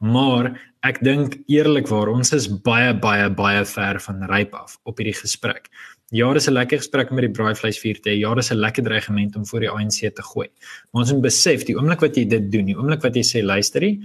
Maar 0.00 0.54
ek 0.82 1.02
dink 1.04 1.36
eerlikwaar 1.48 2.08
ons 2.08 2.32
is 2.32 2.48
baie 2.48 2.94
baie 2.94 3.28
baie 3.30 3.64
ver 3.64 4.00
van 4.00 4.22
ryp 4.30 4.54
af 4.54 4.78
op 4.84 4.96
hierdie 4.96 5.20
gesprek. 5.20 5.68
Ja, 6.10 6.32
dis 6.32 6.48
'n 6.48 6.52
lekker 6.52 6.78
gesprek 6.78 7.10
met 7.10 7.20
die 7.20 7.30
braaivleisvuur 7.30 8.00
te 8.00 8.08
hê. 8.10 8.16
Ja, 8.18 8.34
dis 8.34 8.50
'n 8.50 8.56
lekker 8.56 8.82
dreigement 8.82 9.36
om 9.36 9.46
voor 9.46 9.60
die 9.60 9.68
ANC 9.70 10.14
te 10.14 10.22
gooi. 10.22 10.48
Maar 10.90 11.02
ons 11.02 11.12
moet 11.12 11.22
besef, 11.22 11.64
die 11.64 11.76
oomblik 11.76 12.00
wat 12.00 12.16
jy 12.16 12.24
dit 12.24 12.50
doen, 12.52 12.64
die 12.64 12.76
oomblik 12.76 13.02
wat 13.02 13.14
jy 13.14 13.22
sê 13.22 13.42
luisterie, 13.44 14.00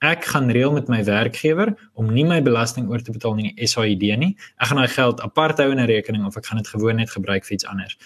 ek 0.00 0.24
gaan 0.24 0.50
reël 0.50 0.72
met 0.72 0.88
my 0.88 1.04
werkgewer 1.04 1.76
om 1.94 2.12
nie 2.12 2.24
my 2.24 2.42
belasting 2.42 2.90
oor 2.90 3.00
te 3.02 3.12
betaal 3.12 3.34
nie, 3.34 3.52
SAID 3.56 4.18
nie. 4.18 4.36
Ek 4.58 4.66
gaan 4.66 4.78
daai 4.78 4.88
geld 4.88 5.20
apart 5.20 5.58
hou 5.58 5.70
in 5.70 5.78
'n 5.78 5.86
rekening 5.86 6.26
of 6.26 6.36
ek 6.36 6.46
gaan 6.46 6.58
dit 6.58 6.68
gewoon 6.68 6.96
net 6.96 7.10
gebruik 7.10 7.44
vir 7.44 7.52
iets 7.52 7.64
anders. 7.64 7.96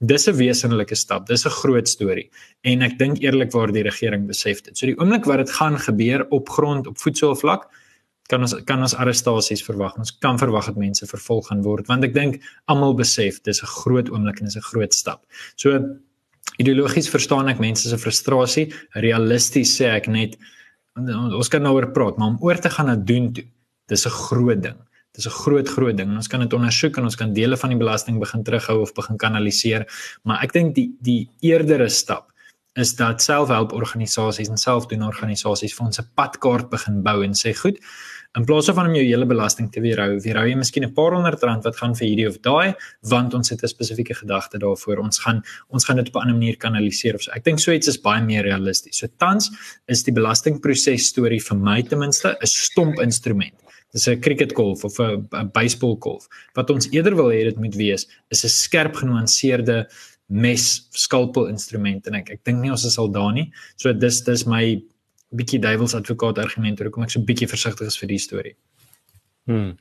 Dis 0.00 0.26
'n 0.26 0.36
wesenlike 0.36 0.94
stap. 0.94 1.26
Dis 1.26 1.46
'n 1.46 1.50
groot 1.50 1.88
storie. 1.88 2.28
En 2.64 2.82
ek 2.82 2.98
dink 2.98 3.18
eerlikwaar 3.18 3.72
die 3.72 3.82
regering 3.82 4.26
besef 4.26 4.62
dit. 4.62 4.76
So 4.76 4.86
die 4.86 4.98
oomblik 4.98 5.24
wat 5.26 5.38
dit 5.38 5.50
gaan 5.50 5.78
gebeur 5.78 6.26
op 6.30 6.48
grond 6.48 6.86
op 6.86 6.98
voedselvlak, 6.98 7.70
kan 8.26 8.42
ons 8.42 8.54
kan 8.66 8.82
ons 8.82 8.94
arrestasies 8.94 9.62
verwag. 9.66 9.96
Ons 9.98 10.12
kan 10.22 10.38
verwag 10.38 10.66
dat 10.70 10.76
mense 10.80 11.06
vervolg 11.06 11.48
gaan 11.50 11.62
word 11.62 11.86
want 11.90 12.04
ek 12.04 12.14
dink 12.14 12.40
almal 12.66 12.94
besef 12.98 13.42
dis 13.42 13.62
'n 13.62 13.72
groot 13.82 14.10
oomblik 14.10 14.40
en 14.40 14.50
dis 14.50 14.56
'n 14.56 14.68
groot 14.72 14.94
stap. 14.94 15.24
So 15.56 15.78
ideologies 16.58 17.08
verstaan 17.08 17.48
ek 17.48 17.58
mense 17.58 17.88
se 17.88 17.98
frustrasie, 17.98 18.72
realisties 18.94 19.76
sê 19.78 19.92
ek 19.96 20.08
net 20.08 20.36
ons 20.96 21.48
kan 21.48 21.62
nou 21.62 21.74
oor 21.76 21.92
praat, 21.92 22.16
maar 22.18 22.28
om 22.28 22.38
oor 22.40 22.56
te 22.56 22.70
gaan 22.70 22.86
na 22.86 22.96
doen 22.96 23.32
toe, 23.32 23.44
dis 23.88 24.06
'n 24.06 24.10
groot 24.10 24.62
ding. 24.62 24.78
Dis 25.14 25.26
'n 25.26 25.30
groot 25.30 25.68
groot 25.68 25.96
ding. 25.96 26.16
Ons 26.16 26.28
kan 26.28 26.40
dit 26.40 26.52
ondersoek 26.52 26.96
en 26.96 27.04
ons 27.04 27.16
kan 27.16 27.32
dele 27.32 27.56
van 27.56 27.70
die 27.70 27.78
belasting 27.78 28.18
begin 28.18 28.42
terughou 28.42 28.80
of 28.80 28.94
begin 28.94 29.16
kanaliseer, 29.16 29.86
maar 30.24 30.42
ek 30.42 30.52
dink 30.52 30.74
die 30.74 30.90
die 31.00 31.28
eerdere 31.40 31.88
stap 31.88 32.32
is 32.76 32.94
dat 32.96 33.22
selfhelporganisasies 33.24 34.50
en 34.52 34.60
selfdoenorganisasies 34.60 35.74
vir 35.74 35.86
ons 35.86 35.98
'n 35.98 36.08
padkaart 36.14 36.70
begin 36.70 37.02
bou 37.02 37.22
en 37.24 37.32
sê 37.32 37.54
goed, 37.56 37.78
In 38.36 38.44
plaas 38.44 38.66
van 38.68 38.90
om 38.90 38.94
jou 38.94 39.04
hele 39.04 39.24
belasting 39.24 39.70
te 39.72 39.80
weerhou, 39.80 40.18
weerhou 40.20 40.44
jy 40.44 40.56
miskien 40.60 40.84
'n 40.84 40.92
paar 40.92 41.14
honderd 41.16 41.42
rand 41.42 41.64
wat 41.64 41.76
gaan 41.76 41.94
vir 41.94 42.06
hierdie 42.06 42.28
of 42.28 42.36
daai, 42.44 42.74
want 43.08 43.32
ons 43.34 43.48
het 43.48 43.62
'n 43.62 43.68
spesifieke 43.68 44.14
gedagte 44.14 44.58
daarvoor. 44.58 44.98
Ons 44.98 45.18
gaan 45.18 45.42
ons 45.70 45.84
gaan 45.84 45.96
dit 45.96 46.08
op 46.08 46.16
'n 46.16 46.18
ander 46.18 46.34
manier 46.34 46.56
kanaliseer 46.56 47.14
of 47.14 47.22
so. 47.22 47.32
Ek 47.32 47.44
dink 47.44 47.58
so 47.58 47.72
iets 47.72 47.88
is 47.88 47.96
baie 47.96 48.22
meer 48.22 48.42
realisties. 48.42 48.98
So 48.98 49.06
tans 49.18 49.50
is 49.88 50.02
die 50.02 50.12
belastingproses 50.12 51.06
storie 51.06 51.40
vir 51.40 51.56
my 51.56 51.82
ten 51.82 51.98
minste 51.98 52.36
'n 52.42 52.46
stomp 52.46 53.00
instrument. 53.00 53.54
Dis 53.92 54.06
'n 54.06 54.20
cricket 54.20 54.52
golf 54.52 54.84
of 54.84 55.00
'n 55.00 55.50
baseball 55.52 55.96
golf. 55.98 56.28
Wat 56.54 56.70
ons 56.70 56.90
eerder 56.90 57.14
wil 57.14 57.30
hê 57.30 57.44
dit 57.44 57.56
moet 57.56 57.74
wees, 57.74 58.06
is 58.30 58.44
'n 58.44 58.48
skerp 58.48 58.96
genuanceerde 58.96 59.86
mes 60.28 60.88
skalpel 60.90 61.46
instrument 61.46 62.06
en 62.06 62.14
ek 62.14 62.30
ek 62.30 62.44
dink 62.44 62.58
nie 62.60 62.70
ons 62.70 62.84
is 62.84 62.98
al 62.98 63.08
daar 63.08 63.32
nie. 63.32 63.50
So 63.76 63.92
dis 63.92 64.20
dis 64.20 64.44
my 64.44 64.82
bietjie 65.34 65.60
duiwels 65.60 65.94
advokaat 65.94 66.38
argument 66.38 66.80
hoekom 66.80 67.02
ek 67.02 67.10
so 67.10 67.20
bietjie 67.20 67.48
versigtig 67.48 67.86
is 67.86 67.98
vir 67.98 68.08
die 68.08 68.18
storie. 68.18 68.56
Hmm. 69.46 69.76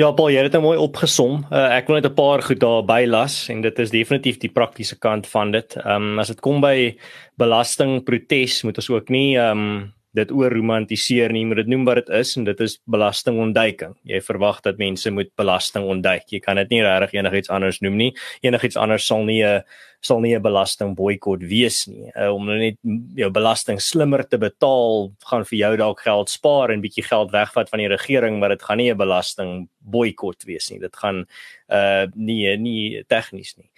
Ja, 0.00 0.12
Paul, 0.16 0.30
jy 0.32 0.40
het 0.40 0.52
dit 0.54 0.62
mooi 0.62 0.78
opgesom. 0.80 1.42
Uh, 1.50 1.76
ek 1.76 1.88
wil 1.88 1.98
net 1.98 2.06
'n 2.06 2.14
paar 2.14 2.42
goed 2.42 2.60
daar 2.60 2.82
bylas 2.82 3.50
en 3.50 3.60
dit 3.60 3.78
is 3.78 3.90
definitief 3.90 4.38
die 4.38 4.48
praktiese 4.48 4.96
kant 4.96 5.26
van 5.26 5.50
dit. 5.50 5.76
Ehm 5.76 6.14
um, 6.14 6.18
as 6.18 6.28
dit 6.28 6.40
kom 6.40 6.60
by 6.60 6.96
belastingprotes, 7.36 8.62
moet 8.64 8.76
ons 8.76 8.90
ook 8.90 9.10
nie 9.10 9.36
ehm 9.36 9.58
um, 9.58 9.92
dit 10.16 10.30
oor 10.34 10.50
romantiseer 10.50 11.30
nie, 11.32 11.44
maar 11.46 11.60
dit 11.62 11.70
noem 11.70 11.84
wat 11.86 12.00
dit 12.02 12.08
is 12.18 12.36
en 12.36 12.44
dit 12.44 12.60
is 12.60 12.78
belastingontduiking. 12.90 13.94
Jy 14.02 14.20
verwag 14.26 14.60
dat 14.60 14.80
mense 14.80 15.10
moet 15.10 15.30
belasting 15.38 15.86
ontduik. 15.86 16.26
Jy 16.32 16.40
kan 16.40 16.56
dit 16.56 16.70
nie 16.70 16.82
regtig 16.82 17.14
enigiets 17.20 17.50
anders 17.50 17.78
noem 17.80 17.96
nie. 17.96 18.10
Enigiets 18.42 18.76
anders 18.76 19.06
sal 19.06 19.24
nie 19.24 19.42
'n 19.44 19.62
sal 20.00 20.20
nie 20.20 20.34
'n 20.34 20.42
belasting 20.42 20.94
boikot 20.96 21.42
wees 21.44 21.86
nie. 21.86 22.10
Uh, 22.16 22.32
om 22.34 22.46
net 22.46 22.76
jou 23.14 23.30
belasting 23.30 23.80
slimmer 23.80 24.24
te 24.24 24.38
betaal, 24.38 25.12
gaan 25.24 25.44
vir 25.44 25.58
jou 25.58 25.76
dalk 25.76 26.00
geld 26.00 26.28
spaar 26.28 26.70
en 26.70 26.80
bietjie 26.80 27.04
geld 27.04 27.30
wegvat 27.30 27.68
van 27.68 27.78
die 27.78 27.88
regering, 27.88 28.38
maar 28.38 28.48
dit 28.48 28.62
gaan 28.62 28.78
nie 28.78 28.90
'n 28.90 28.96
belasting 28.96 29.68
boikot 29.80 30.44
wees 30.44 30.70
nie. 30.70 30.78
Dit 30.78 30.96
gaan 30.96 31.26
uh 31.68 32.06
nie 32.14 32.56
nie 32.56 33.04
tegnies 33.08 33.56
nie. 33.58 33.70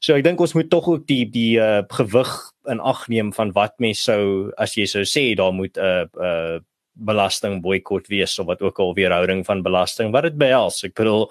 So 0.00 0.14
ek 0.14 0.24
dink 0.24 0.40
ons 0.40 0.54
moet 0.54 0.70
tog 0.70 0.88
ook 0.88 1.06
die 1.06 1.24
die 1.24 1.58
uh 1.58 1.82
gewig 1.88 2.52
in 2.66 2.80
ag 2.80 3.08
neem 3.08 3.32
van 3.32 3.52
wat 3.52 3.78
mense 3.78 4.02
sou 4.02 4.52
as 4.58 4.74
jy 4.74 4.86
sou 4.86 5.02
sê 5.02 5.36
daar 5.36 5.52
moet 5.52 5.76
'n 5.76 5.80
uh, 5.80 6.06
uh, 6.20 6.60
belasting 6.98 7.62
boikot 7.62 8.08
wees 8.08 8.38
of 8.38 8.46
wat 8.46 8.62
ook 8.62 8.78
al 8.78 8.94
weerhouding 8.94 9.44
van 9.46 9.62
belasting 9.62 10.12
wat 10.12 10.22
dit 10.22 10.38
behels. 10.38 10.82
Ek 10.84 10.94
bedoel 10.98 11.28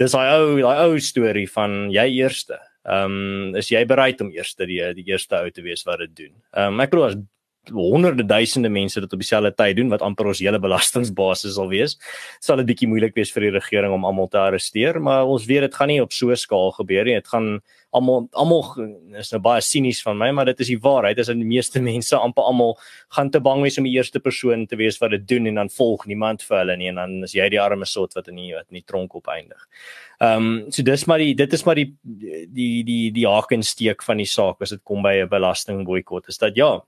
dis 0.00 0.12
daai 0.12 0.32
ou 0.38 0.60
daai 0.60 0.78
ou 0.86 0.98
storie 0.98 1.48
van 1.50 1.90
jy 1.92 2.06
eerste. 2.22 2.58
Ehm 2.90 3.18
um, 3.50 3.58
is 3.60 3.70
jy 3.70 3.84
bereid 3.86 4.22
om 4.24 4.32
eerste 4.34 4.66
die 4.66 4.80
die 4.98 5.06
eerste 5.12 5.38
ou 5.38 5.50
te 5.54 5.62
wees 5.62 5.84
wat 5.86 6.02
dit 6.04 6.16
doen? 6.24 6.34
Ehm 6.50 6.74
um, 6.74 6.82
ek 6.84 6.94
glo 6.94 7.06
as 7.06 7.18
honderde 7.70 8.26
duisende 8.26 8.68
mense 8.68 9.00
dit 9.00 9.12
op 9.12 9.18
dieselfde 9.22 9.54
tyd 9.54 9.76
doen 9.76 9.88
wat 9.88 10.02
amper 10.02 10.26
ons 10.26 10.42
hele 10.44 10.58
belastingbasis 10.58 11.54
sal 11.54 11.68
wees, 11.68 11.96
sal 12.40 12.60
dit 12.60 12.70
bietjie 12.72 12.88
moeilik 12.88 13.14
wees 13.14 13.32
vir 13.34 13.48
die 13.48 13.54
regering 13.58 13.92
om 13.92 14.04
almal 14.04 14.28
te 14.28 14.38
arresteer, 14.38 15.00
maar 15.00 15.26
ons 15.26 15.46
weet 15.46 15.68
dit 15.68 15.74
gaan 15.74 15.88
nie 15.88 16.00
op 16.02 16.12
so 16.12 16.30
'n 16.30 16.36
skaal 16.36 16.72
gebeur 16.72 17.04
nie. 17.04 17.14
Dit 17.14 17.28
gaan 17.28 17.60
almal 17.90 18.28
almal 18.38 18.62
is 19.18 19.32
nou 19.34 19.40
baie 19.42 19.62
sinies 19.64 20.00
van 20.02 20.18
my, 20.18 20.30
maar 20.34 20.48
dit 20.50 20.60
is 20.60 20.70
die 20.72 20.78
waarheid. 20.82 21.16
Dat 21.16 21.32
die 21.32 21.44
meeste 21.44 21.80
mense 21.92 22.16
amper 22.16 22.46
almal 22.46 22.76
gaan 23.16 23.30
te 23.30 23.40
bang 23.40 23.62
wees 23.62 23.78
om 23.78 23.84
die 23.84 23.96
eerste 23.96 24.20
persoon 24.20 24.66
te 24.66 24.76
wees 24.76 25.00
wat 25.02 25.10
dit 25.16 25.26
doen 25.28 25.46
en 25.46 25.62
dan 25.62 25.70
volg 25.70 26.06
niemand 26.06 26.42
vir 26.46 26.58
hulle 26.62 26.76
nie 26.76 26.90
en 26.92 27.00
dan 27.02 27.16
is 27.26 27.34
jy 27.34 27.48
die 27.50 27.60
arme 27.60 27.86
sot 27.86 28.14
wat 28.18 28.28
in 28.28 28.36
die 28.36 28.52
wat 28.54 28.68
in 28.70 28.80
die 28.80 28.86
tronk 28.86 29.14
opeindig. 29.14 29.66
Ehm 30.20 30.46
um, 30.46 30.70
so 30.70 30.82
dis 30.86 31.06
maar 31.08 31.18
die 31.18 31.34
dit 31.34 31.52
is 31.52 31.64
maar 31.66 31.78
die 31.78 31.88
die 32.02 32.84
die 32.84 33.10
die 33.16 33.26
haak 33.26 33.52
en 33.56 33.62
steek 33.66 34.04
van 34.06 34.20
die 34.20 34.28
saak 34.28 34.62
as 34.62 34.76
dit 34.76 34.84
kom 34.84 35.02
by 35.02 35.14
'n 35.22 35.28
belasting 35.28 35.84
boikot. 35.84 36.28
Is 36.28 36.38
dat 36.38 36.56
ja, 36.56 36.80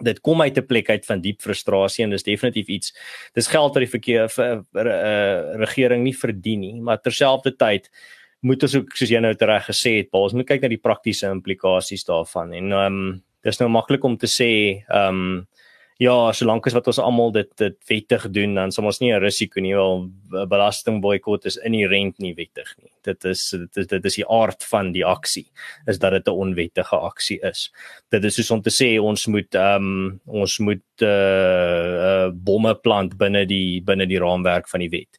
dit 0.00 0.20
kom 0.20 0.40
uit 0.40 0.56
'n 0.58 0.66
plek 0.66 0.90
uit 0.90 1.06
van 1.06 1.20
diep 1.20 1.40
frustrasie 1.40 2.04
en 2.04 2.10
dis 2.10 2.22
definitief 2.22 2.68
iets 2.68 2.94
dis 3.34 3.46
geld 3.46 3.74
wat 3.74 3.82
die 3.82 3.98
verkeer 3.98 4.28
vir 4.28 4.64
'n 4.74 4.86
uh, 4.86 5.56
regering 5.56 6.02
nie 6.04 6.16
verdien 6.16 6.60
nie 6.60 6.80
maar 6.80 7.00
terselfdertyd 7.00 7.90
moet 8.40 8.62
ons 8.62 8.74
ook 8.74 8.96
soos 8.96 9.10
jy 9.10 9.20
nou 9.20 9.34
reg 9.38 9.66
gesê 9.66 9.96
het 9.98 10.08
ons 10.12 10.32
moet 10.32 10.46
kyk 10.46 10.62
na 10.62 10.68
die 10.68 10.82
praktiese 10.82 11.30
implikasies 11.30 12.04
daarvan 12.04 12.52
en 12.52 12.72
ehm 12.72 12.86
um, 12.86 13.22
dis 13.42 13.58
nou 13.58 13.68
maklik 13.68 14.04
om 14.04 14.16
te 14.16 14.26
sê 14.26 14.84
ehm 14.88 15.08
um, 15.08 15.46
ja, 16.00 16.32
solank 16.32 16.66
as 16.66 16.74
wat 16.76 16.88
ons 16.90 17.00
almal 17.02 17.32
dit 17.34 17.50
dit 17.60 17.76
wettig 17.90 18.28
doen, 18.32 18.54
dan 18.54 18.72
sal 18.72 18.88
ons 18.88 19.00
nie 19.00 19.12
'n 19.12 19.20
risiko 19.20 19.60
nie 19.60 19.74
wel 19.74 20.10
belasting 20.48 21.00
boikot 21.02 21.46
is 21.46 21.58
inherent 21.64 22.18
nie 22.18 22.34
wettig 22.34 22.68
nie. 22.80 22.90
Dit 23.02 23.24
is 23.24 23.50
dit 23.50 23.76
is 23.76 23.86
dit 23.86 24.04
is 24.04 24.14
die 24.14 24.26
aard 24.28 24.62
van 24.64 24.92
die 24.92 25.04
aksie 25.04 25.46
is 25.86 25.98
dat 25.98 26.12
dit 26.12 26.26
'n 26.28 26.30
onwettige 26.30 26.96
aksie 26.96 27.38
is. 27.42 27.70
Dit 28.10 28.24
is 28.24 28.34
soos 28.34 28.50
om 28.50 28.62
te 28.62 28.70
sê 28.70 29.00
ons 29.00 29.26
moet 29.26 29.54
ehm 29.54 29.82
um, 29.82 30.20
ons 30.26 30.58
moet 30.58 31.02
uh, 31.02 31.08
uh 31.08 32.30
bomme 32.32 32.74
plant 32.74 33.16
binne 33.18 33.46
die 33.46 33.80
binne 33.80 34.06
die 34.06 34.18
raamwerk 34.18 34.68
van 34.68 34.80
die 34.80 34.90
wet. 34.90 35.18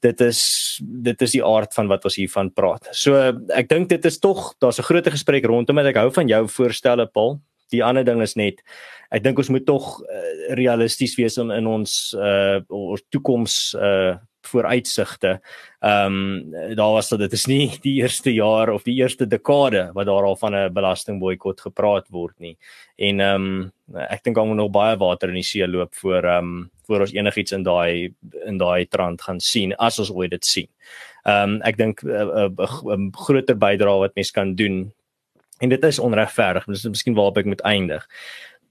Dit 0.00 0.20
is 0.20 0.80
dit 0.80 1.22
is 1.22 1.32
die 1.32 1.44
aard 1.44 1.74
van 1.74 1.88
wat 1.88 2.04
ons 2.04 2.16
hiervan 2.16 2.52
praat. 2.52 2.88
So 2.92 3.14
ek 3.48 3.68
dink 3.68 3.88
dit 3.88 4.04
is 4.04 4.18
tog 4.18 4.54
daar's 4.60 4.78
'n 4.78 4.82
groot 4.82 5.06
gesprek 5.06 5.44
rondom 5.44 5.76
dit. 5.76 5.86
Ek 5.86 5.96
hou 5.96 6.10
van 6.10 6.28
jou 6.28 6.48
voorstelle 6.48 7.06
Paul 7.06 7.40
die 7.70 7.84
ander 7.84 8.04
ding 8.04 8.22
is 8.22 8.36
net 8.36 8.62
ek 9.10 9.22
dink 9.22 9.38
ons 9.38 9.50
moet 9.50 9.66
tog 9.66 10.00
uh, 10.02 10.54
realisties 10.58 11.16
wees 11.18 11.38
in, 11.38 11.50
in 11.50 11.66
ons 11.66 12.14
uh 12.18 12.60
ons 12.68 13.02
toekoms 13.10 13.60
uh 13.74 14.18
vooruitsigte. 14.42 15.40
Ehm 15.80 16.50
um, 16.50 16.74
daar 16.74 16.92
was 16.92 17.08
dat 17.08 17.18
dit 17.18 17.32
is 17.32 17.46
nie 17.46 17.78
die 17.80 17.94
eerste 18.02 18.32
jaar 18.32 18.70
of 18.70 18.82
die 18.82 18.94
eerste 18.94 19.26
dekade 19.26 19.90
wat 19.92 20.06
daar 20.06 20.24
al 20.24 20.36
van 20.36 20.54
'n 20.54 20.72
belastingboikot 20.72 21.60
gepraat 21.60 22.08
word 22.08 22.38
nie. 22.38 22.56
En 22.96 23.20
ehm 23.20 23.34
um, 23.34 23.72
ek 24.08 24.24
dink 24.24 24.38
ons 24.38 24.56
nog 24.56 24.70
baie 24.70 24.96
water 24.96 25.28
in 25.28 25.34
die 25.34 25.42
see 25.42 25.66
loop 25.66 25.94
voor 25.94 26.24
ehm 26.24 26.44
um, 26.44 26.70
voor 26.86 27.00
ons 27.00 27.12
enigiets 27.12 27.52
in 27.52 27.62
daai 27.62 28.14
in 28.44 28.58
daai 28.58 28.86
trant 28.86 29.22
gaan 29.22 29.40
sien 29.40 29.74
as 29.76 29.98
ons 29.98 30.10
ooit 30.10 30.30
dit 30.30 30.44
sien. 30.44 30.68
Ehm 31.24 31.54
um, 31.54 31.62
ek 31.62 31.76
dink 31.76 32.02
'n 32.02 32.08
uh, 32.08 32.48
uh, 32.58 32.82
uh, 32.84 33.10
groter 33.12 33.56
bydrae 33.56 33.98
wat 33.98 34.14
mens 34.14 34.30
kan 34.30 34.54
doen 34.54 34.92
en 35.60 35.68
dit 35.68 35.84
is 35.84 35.98
onregverdig. 35.98 36.64
Dit 36.64 36.76
is 36.76 36.88
miskien 36.88 37.14
waarop 37.14 37.38
ek 37.38 37.50
moet 37.52 37.64
eindig 37.68 38.06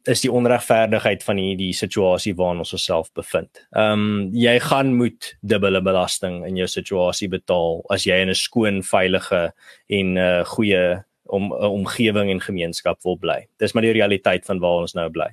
is 0.08 0.24
die 0.24 0.32
onregverdigheid 0.32 1.24
van 1.26 1.40
hierdie 1.42 1.74
situasie 1.76 2.34
waarin 2.38 2.64
ons 2.64 2.74
osself 2.74 3.12
bevind. 3.18 3.66
Ehm 3.76 4.06
um, 4.06 4.30
jy 4.34 4.56
gaan 4.64 4.94
moet 4.96 5.34
dubbele 5.42 5.82
belasting 5.86 6.42
in 6.48 6.58
jou 6.58 6.68
situasie 6.68 7.30
betaal 7.30 7.84
as 7.94 8.06
jy 8.08 8.22
in 8.24 8.30
'n 8.30 8.36
skoon, 8.36 8.82
veilige 8.84 9.52
en 9.90 10.14
'n 10.14 10.18
uh, 10.18 10.46
goeie 10.46 11.04
om 11.30 11.52
omgewing 11.54 12.32
en 12.32 12.42
gemeenskap 12.42 13.04
wil 13.04 13.18
bly. 13.18 13.48
Dis 13.60 13.74
maar 13.74 13.86
die 13.86 13.94
realiteit 13.94 14.46
van 14.46 14.60
waar 14.60 14.82
ons 14.82 14.94
nou 14.94 15.10
bly. 15.10 15.30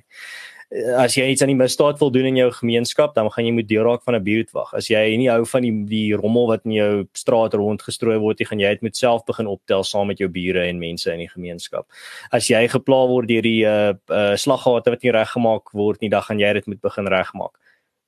Eh, 0.67 0.91
as 0.99 1.15
jy 1.15 1.29
iets 1.31 1.43
aan 1.45 1.51
die 1.53 1.55
misdaad 1.55 1.99
wil 2.01 2.09
doen 2.11 2.25
in 2.27 2.39
jou 2.41 2.49
gemeenskap, 2.51 3.13
dan 3.15 3.29
gaan 3.31 3.45
jy 3.47 3.53
moet 3.55 3.69
deur 3.69 3.85
raak 3.87 4.03
van 4.03 4.15
'n 4.15 4.23
buurtwag. 4.23 4.73
As 4.73 4.89
jy 4.89 5.15
nie 5.17 5.29
hou 5.29 5.45
van 5.45 5.61
die 5.61 5.85
die 5.85 6.13
rommel 6.13 6.47
wat 6.47 6.65
in 6.65 6.71
jou 6.71 7.07
straat 7.13 7.53
rondgestrooi 7.53 8.19
word, 8.19 8.39
jy 8.39 8.45
gaan 8.45 8.59
jy 8.59 8.69
dit 8.69 8.81
met 8.81 8.95
self 8.97 9.23
begin 9.25 9.47
optel 9.47 9.83
saam 9.83 10.07
met 10.07 10.17
jou 10.19 10.27
bure 10.27 10.67
en 10.67 10.79
mense 10.79 11.07
in 11.07 11.19
die 11.19 11.29
gemeenskap. 11.29 11.87
As 12.31 12.47
jy 12.49 12.67
gepla 12.67 13.07
word 13.07 13.27
deur 13.27 13.41
die 13.41 13.63
uh, 13.63 13.93
uh 14.09 14.35
slaggate 14.35 14.89
wat 14.89 15.03
nie 15.03 15.11
reggemaak 15.11 15.71
word 15.71 16.01
nie, 16.01 16.09
dan 16.09 16.21
gaan 16.21 16.39
jy 16.39 16.53
dit 16.53 16.67
moet 16.67 16.81
begin 16.81 17.07
regmaak. 17.07 17.55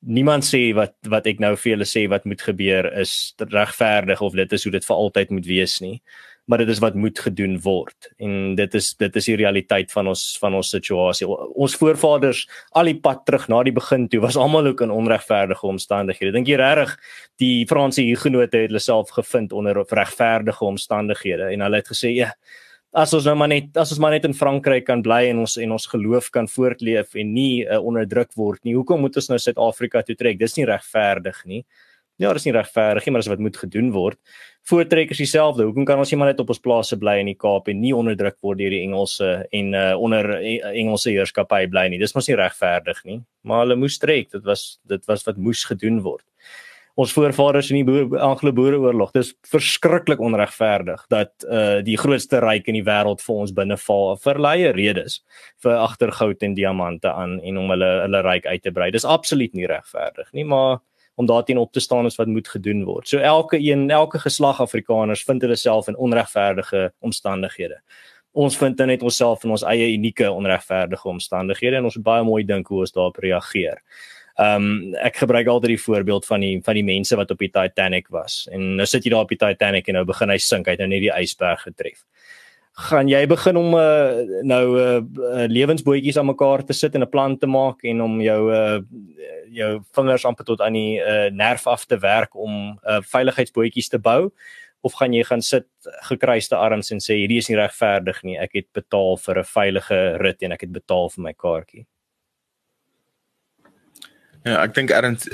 Niemand 0.01 0.43
sê 0.43 0.73
wat 0.73 0.95
wat 1.07 1.27
ek 1.27 1.39
nou 1.39 1.55
vir 1.55 1.71
julle 1.77 1.85
sê 1.85 2.09
wat 2.09 2.25
moet 2.25 2.41
gebeur 2.41 2.91
is 2.99 3.33
regverdig 3.39 4.21
of 4.21 4.33
dit 4.33 4.53
is 4.53 4.63
hoe 4.63 4.71
dit 4.71 4.85
vir 4.85 4.95
altyd 4.95 5.29
moet 5.31 5.45
wees 5.45 5.79
nie 5.81 6.01
maar 6.49 6.57
dit 6.57 6.69
is 6.73 6.79
wat 6.81 6.95
moet 6.97 7.19
gedoen 7.19 7.59
word. 7.61 8.09
En 8.17 8.55
dit 8.57 8.73
is 8.73 8.87
dit 8.97 9.15
is 9.15 9.27
die 9.29 9.35
realiteit 9.37 9.91
van 9.93 10.07
ons 10.09 10.23
van 10.41 10.55
ons 10.57 10.69
situasie. 10.73 11.27
Ons 11.29 11.75
voorvaders 11.77 12.47
al 12.73 12.89
die 12.89 12.97
pad 12.97 13.21
terug 13.27 13.45
na 13.53 13.61
die 13.67 13.75
begin 13.75 14.07
toe 14.09 14.23
was 14.23 14.37
almal 14.37 14.71
ook 14.71 14.81
in 14.81 14.93
onregverdige 14.93 15.67
omstandighede. 15.69 16.33
Dink 16.33 16.49
jy 16.49 16.57
regtig 16.57 16.95
die 17.41 17.67
Franse 17.69 18.01
hugenote 18.01 18.57
het 18.57 18.71
hulle 18.71 18.81
self 18.81 19.13
gevind 19.13 19.53
onder 19.53 19.77
regverdige 19.85 20.65
omstandighede? 20.65 21.51
En 21.53 21.67
hulle 21.67 21.83
het 21.83 21.93
gesê 21.93 22.15
ja 22.15 22.33
as 22.97 23.13
ons 23.13 23.27
nou 23.29 23.35
maar 23.37 23.51
net 23.51 23.75
as 23.77 23.91
ons 23.93 23.99
maar 24.01 24.15
net 24.15 24.25
in 24.25 24.33
Frankryk 24.33 24.87
kan 24.87 25.03
bly 25.05 25.27
en 25.29 25.43
ons 25.43 25.57
en 25.61 25.75
ons 25.75 25.85
geloof 25.91 26.31
kan 26.33 26.47
voortleef 26.49 27.13
en 27.13 27.33
nie 27.33 27.61
uh, 27.61 27.77
onderdruk 27.77 28.33
word 28.33 28.63
nie 28.65 28.73
hoekom 28.73 29.03
moet 29.05 29.19
ons 29.21 29.29
nou 29.29 29.37
Suid-Afrika 29.37 30.01
toe 30.01 30.15
trek? 30.17 30.39
Dis 30.41 30.57
nie 30.57 30.65
regverdig 30.65 31.43
nie 31.45 31.61
Ja, 32.19 32.33
dis 32.35 32.43
nie 32.43 32.51
regverdig 32.51 33.05
nie, 33.05 33.13
maar 33.15 33.23
dis 33.23 33.31
wat 33.31 33.39
moet 33.39 33.57
gedoen 33.57 33.93
word. 33.95 34.19
Voortrek 34.67 35.13
is 35.13 35.21
dieselfde. 35.21 35.63
Hoekom 35.63 35.85
kan 35.87 36.01
ons 36.01 36.09
nie 36.11 36.17
maar 36.19 36.33
net 36.33 36.41
op 36.43 36.49
ons 36.51 36.59
plase 36.59 36.97
bly 36.99 37.15
in 37.21 37.29
die 37.31 37.37
Kaap 37.39 37.69
en 37.71 37.79
nie 37.79 37.93
onderdruk 37.95 38.35
word 38.43 38.59
deur 38.59 38.75
die 38.75 38.81
Engelse 38.83 39.29
en 39.55 39.69
uh, 39.71 39.93
onder 39.95 40.33
e, 40.35 40.57
Engelse 40.81 41.13
heerskappy 41.13 41.63
bly 41.71 41.87
nie? 41.89 42.01
Dis 42.01 42.15
mos 42.17 42.27
nie 42.27 42.35
regverdig 42.35 42.99
nie. 43.07 43.21
Maar 43.47 43.63
hulle 43.63 43.79
moes 43.79 43.95
trek. 44.03 44.33
Dit 44.35 44.43
was 44.49 44.65
dit 44.89 45.05
was 45.07 45.23
wat 45.29 45.39
moes 45.39 45.63
gedoen 45.69 46.01
word. 46.03 46.25
Ons 46.99 47.13
voorvaders 47.15 47.69
in 47.71 47.87
die 47.87 48.19
Anglo-Boereoorlog, 48.19 49.13
dis 49.15 49.29
verskriklik 49.47 50.19
onregverdig 50.19 51.05
dat 51.13 51.47
uh 51.47 51.79
die 51.85 51.95
grootste 52.01 52.41
ryk 52.43 52.67
in 52.67 52.81
die 52.81 52.83
wêreld 52.83 53.23
vir 53.23 53.39
ons 53.45 53.55
binneval 53.55 54.17
vir 54.19 54.41
leie 54.43 54.75
redes 54.75 55.21
vir 55.63 55.79
agtergoud 55.79 56.43
en 56.43 56.59
diamante 56.59 57.07
aan 57.07 57.37
en 57.39 57.63
om 57.63 57.71
hulle 57.71 57.91
hulle 58.03 58.23
ryk 58.27 58.51
uit 58.51 58.67
te 58.67 58.75
brei. 58.75 58.91
Dis 58.91 59.07
absoluut 59.07 59.55
nie 59.55 59.71
regverdig 59.71 60.33
nie, 60.35 60.43
maar 60.43 60.81
om 61.19 61.27
daarteen 61.27 61.57
op 61.57 61.71
te 61.75 61.79
staan 61.83 62.05
is 62.07 62.15
wat 62.15 62.27
moet 62.31 62.47
gedoen 62.47 62.85
word. 62.87 63.07
So 63.07 63.17
elke 63.17 63.59
een, 63.59 63.89
elke 63.91 64.19
geslag 64.23 64.61
Afrikaners 64.63 65.23
vind 65.27 65.41
hulle 65.43 65.57
self 65.59 65.89
in 65.91 65.97
onregverdige 65.97 66.93
omstandighede. 66.99 67.81
Ons 68.31 68.55
vind 68.57 68.77
dan 68.77 68.87
net 68.87 69.03
onsself 69.03 69.43
in 69.43 69.51
ons 69.51 69.65
eie 69.67 69.89
unieke 69.97 70.29
onregverdige 70.31 71.09
omstandighede 71.11 71.81
en 71.81 71.89
ons 71.89 71.97
moet 71.99 72.05
baie 72.05 72.23
mooi 72.23 72.43
dink 72.47 72.71
hoe 72.71 72.85
ons 72.85 72.95
daarop 72.95 73.19
reageer. 73.19 73.83
Ehm 74.39 74.69
um, 74.69 74.95
ek 74.95 75.19
gebruik 75.19 75.51
altyd 75.51 75.75
die 75.75 75.83
voorbeeld 75.83 76.25
van 76.25 76.39
die 76.45 76.53
van 76.63 76.79
die 76.79 76.87
mense 76.87 77.19
wat 77.19 77.31
op 77.35 77.43
die 77.43 77.51
Titanic 77.51 78.07
was. 78.15 78.45
En 78.51 78.75
nou 78.79 78.87
sit 78.87 79.03
jy 79.03 79.11
daar 79.11 79.27
op 79.27 79.35
die 79.35 79.41
Titanic 79.41 79.91
en 79.91 79.99
nou 79.99 80.05
begin 80.07 80.31
hy 80.31 80.37
sink, 80.39 80.71
hy 80.71 80.77
het 80.77 80.85
nou 80.85 80.87
net 80.93 81.03
die 81.03 81.15
ysberg 81.19 81.67
getref 81.67 82.05
gaan 82.79 83.09
jy 83.11 83.19
begin 83.27 83.57
om 83.59 83.73
uh, 83.75 84.21
nou 84.47 84.63
uh, 84.79 84.99
lewensbootjies 85.51 86.17
aan 86.19 86.29
mekaar 86.29 86.63
te 86.63 86.73
sit 86.73 86.95
en 86.95 87.03
'n 87.03 87.09
plan 87.09 87.37
te 87.37 87.47
maak 87.47 87.83
en 87.83 88.01
om 88.01 88.21
jou 88.21 88.41
uh, 88.53 88.79
jou 89.51 89.81
vingers 89.91 90.25
amper 90.25 90.45
tot 90.45 90.61
aan 90.61 90.73
die 90.73 90.99
uh, 91.01 91.27
nerf 91.31 91.67
af 91.67 91.85
te 91.85 91.97
werk 91.97 92.35
om 92.35 92.79
uh, 92.87 93.01
veiligheidsbootjies 93.01 93.89
te 93.89 93.99
bou? 93.99 94.31
Of 94.81 94.93
gaan 94.93 95.13
jy 95.13 95.23
gaan 95.23 95.41
sit 95.41 95.67
gekruiste 96.07 96.55
arms 96.55 96.91
en 96.91 96.99
sê 97.03 97.19
hierdie 97.19 97.37
is 97.37 97.49
nie 97.49 97.57
regverdig 97.59 98.23
nie. 98.23 98.37
Ek 98.39 98.53
het 98.53 98.67
betaal 98.71 99.17
vir 99.17 99.39
'n 99.39 99.43
veilige 99.43 100.17
rit 100.17 100.43
en 100.43 100.51
ek 100.51 100.61
het 100.61 100.71
betaal 100.71 101.09
vir 101.09 101.23
my 101.23 101.33
kaartjie. 101.33 101.85
Ja 104.45 104.63
ek 104.63 104.73
dink 104.73 104.91
erns 104.91 105.27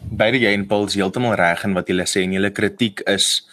beide 0.00 0.38
jy 0.38 0.54
en 0.54 0.66
Paul 0.66 0.86
is 0.86 0.94
heeltemal 0.94 1.36
reg 1.36 1.64
in 1.64 1.74
wat 1.74 1.88
julle 1.88 2.06
sê 2.08 2.24
en 2.24 2.32
julle 2.32 2.50
kritiek 2.50 3.02
is 3.06 3.46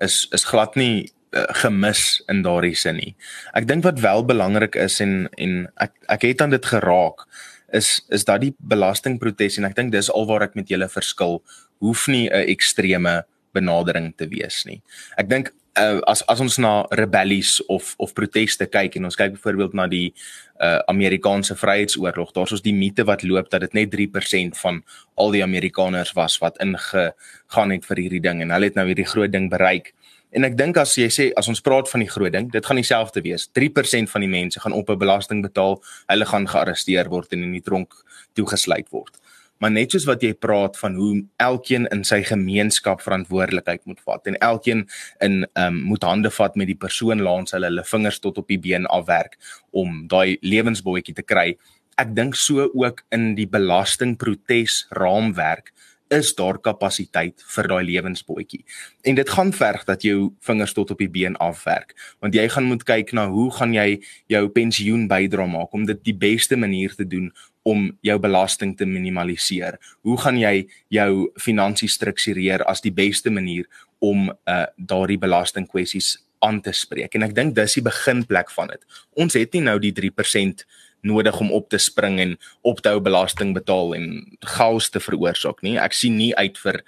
is 0.00 0.28
is 0.32 0.44
glad 0.44 0.76
nie 0.76 1.10
gemis 1.32 2.22
in 2.28 2.42
daardie 2.42 2.74
sin 2.74 2.96
nie. 2.96 3.14
Ek 3.54 3.68
dink 3.68 3.84
wat 3.86 4.00
wel 4.02 4.24
belangrik 4.26 4.76
is 4.76 5.00
en 5.00 5.28
en 5.38 5.68
ek 5.76 5.92
ek 6.08 6.26
het 6.26 6.42
aan 6.42 6.50
dit 6.50 6.66
geraak 6.66 7.26
is 7.72 8.00
is 8.10 8.24
dat 8.24 8.42
die 8.42 8.54
belastingprotes 8.58 9.58
en 9.58 9.68
ek 9.68 9.76
dink 9.76 9.92
dis 9.92 10.10
alwaar 10.10 10.48
ek 10.48 10.58
met 10.58 10.68
julle 10.68 10.88
verskil 10.90 11.40
hoef 11.78 12.08
nie 12.08 12.28
'n 12.28 12.48
ekstreme 12.50 13.22
benadering 13.52 14.12
te 14.16 14.28
wees 14.28 14.64
nie. 14.66 14.82
Ek 15.16 15.28
dink 15.28 15.52
uh, 15.78 16.00
as 16.06 16.22
as 16.26 16.40
ons 16.40 16.58
na 16.58 16.86
rebellies 16.90 17.58
of 17.68 17.94
of 17.98 18.14
proteste 18.14 18.66
kyk 18.66 18.96
en 18.96 19.08
ons 19.08 19.18
kyk 19.18 19.36
byvoorbeeld 19.36 19.74
na 19.74 19.86
die 19.90 20.12
uh, 20.60 20.80
Amerikaanse 20.90 21.56
Vryheidsoorlog, 21.58 22.32
daar's 22.34 22.54
ons 22.56 22.64
die 22.64 22.74
mite 22.76 23.06
wat 23.08 23.22
loop 23.22 23.50
dat 23.50 23.64
dit 23.66 23.76
net 23.78 23.94
3% 23.94 24.58
van 24.62 24.82
al 25.20 25.34
die 25.34 25.44
Amerikaners 25.44 26.12
was 26.18 26.38
wat 26.42 26.58
ingegaan 26.62 27.74
het 27.74 27.86
vir 27.86 28.04
hierdie 28.04 28.24
ding 28.24 28.42
en 28.42 28.54
hulle 28.54 28.70
het 28.70 28.78
nou 28.78 28.86
hierdie 28.90 29.08
groot 29.08 29.32
ding 29.32 29.50
bereik. 29.50 29.94
En 30.30 30.46
ek 30.46 30.56
dink 30.58 30.76
as 30.78 30.94
jy 30.94 31.08
sê 31.10 31.24
as 31.38 31.48
ons 31.50 31.62
praat 31.64 31.88
van 31.90 32.04
die 32.04 32.10
groot 32.10 32.32
ding, 32.32 32.50
dit 32.52 32.66
gaan 32.66 32.78
dieselfde 32.78 33.22
wees. 33.24 33.48
3% 33.58 34.10
van 34.12 34.22
die 34.22 34.30
mense 34.30 34.60
gaan 34.60 34.72
op 34.72 34.90
'n 34.90 34.98
belasting 34.98 35.42
betaal. 35.42 35.82
Hulle 36.06 36.26
gaan 36.26 36.46
gearresteer 36.46 37.08
word 37.08 37.32
en 37.32 37.42
in 37.42 37.52
die 37.52 37.66
tronk 37.66 37.94
toegesluit 38.34 38.88
word. 38.90 39.16
Maar 39.60 39.70
net 39.70 39.92
soos 39.92 40.06
wat 40.08 40.22
jy 40.22 40.32
praat 40.32 40.78
van 40.80 40.94
hoe 40.96 41.24
elkeen 41.36 41.86
in 41.92 42.04
sy 42.04 42.22
gemeenskap 42.24 43.02
verantwoordelikheid 43.04 43.84
moet 43.84 44.00
vat 44.06 44.26
en 44.26 44.38
elkeen 44.38 44.86
in 45.20 45.44
ehm 45.52 45.66
um, 45.66 45.82
moet 45.90 46.02
hande 46.02 46.30
vat 46.30 46.56
met 46.56 46.66
die 46.66 46.78
persoon 46.78 47.20
langs 47.20 47.52
hulle 47.52 47.68
hulle 47.68 47.84
vingers 47.84 48.18
tot 48.24 48.38
op 48.38 48.48
die 48.48 48.58
been 48.58 48.86
afwerk 48.86 49.36
om 49.70 50.06
daai 50.08 50.38
lewensbootjie 50.40 51.14
te 51.14 51.22
kry. 51.22 51.58
Ek 52.00 52.14
dink 52.16 52.34
so 52.34 52.70
ook 52.72 53.04
in 53.12 53.34
die 53.34 53.46
belastingprotes 53.46 54.86
raamwerk 54.96 55.74
is 56.10 56.32
daar 56.34 56.58
kapasiteit 56.58 57.42
vir 57.54 57.68
daai 57.70 57.84
lewensbootjie. 57.86 58.64
En 59.06 59.14
dit 59.14 59.30
gaan 59.30 59.52
verg 59.54 59.84
dat 59.86 60.02
jou 60.02 60.32
vingers 60.42 60.74
tot 60.74 60.90
op 60.90 60.98
die 60.98 61.10
been 61.10 61.36
afwerk, 61.38 61.94
want 62.18 62.34
jy 62.34 62.48
gaan 62.50 62.66
moet 62.66 62.82
kyk 62.84 63.12
na 63.14 63.28
hoe 63.30 63.50
gaan 63.54 63.74
jy 63.74 64.00
jou 64.32 64.42
pensioen 64.50 65.06
bydra 65.10 65.46
maak 65.46 65.74
om 65.76 65.86
dit 65.86 66.02
die 66.10 66.16
beste 66.16 66.58
manier 66.58 66.94
te 66.98 67.06
doen 67.06 67.30
om 67.62 67.86
jou 68.02 68.18
belasting 68.18 68.74
te 68.76 68.88
minimaliseer. 68.88 69.78
Hoe 70.02 70.16
gaan 70.18 70.38
jy 70.40 70.66
jou 70.88 71.30
finansies 71.38 71.94
struktureer 71.98 72.64
as 72.66 72.82
die 72.82 72.94
beste 72.94 73.30
manier 73.30 73.68
om 74.00 74.30
uh 74.30 74.66
daardie 74.76 75.20
belastingkwessies 75.20 76.16
aan 76.40 76.60
te 76.64 76.72
spreek? 76.72 77.14
En 77.14 77.28
ek 77.28 77.36
dink 77.36 77.54
dis 77.54 77.78
die 77.78 77.86
beginplek 77.86 78.50
van 78.50 78.72
dit. 78.74 78.82
Ons 79.14 79.38
het 79.38 79.52
nie 79.54 79.66
nou 79.68 79.78
die 79.78 79.94
3% 79.94 80.66
nodig 81.02 81.40
om 81.40 81.52
op 81.52 81.68
te 81.68 81.78
spring 81.78 82.20
en 82.20 82.38
op 82.60 82.80
te 82.80 82.88
hou 82.88 83.00
belasting 83.00 83.54
betaal 83.54 83.94
en 83.94 84.36
chaos 84.40 84.90
te 84.90 85.00
veroorsaak 85.00 85.62
nie. 85.62 85.78
Ek 85.78 85.92
sien 85.92 86.16
nie 86.16 86.34
uit 86.36 86.58
vir 86.58 86.82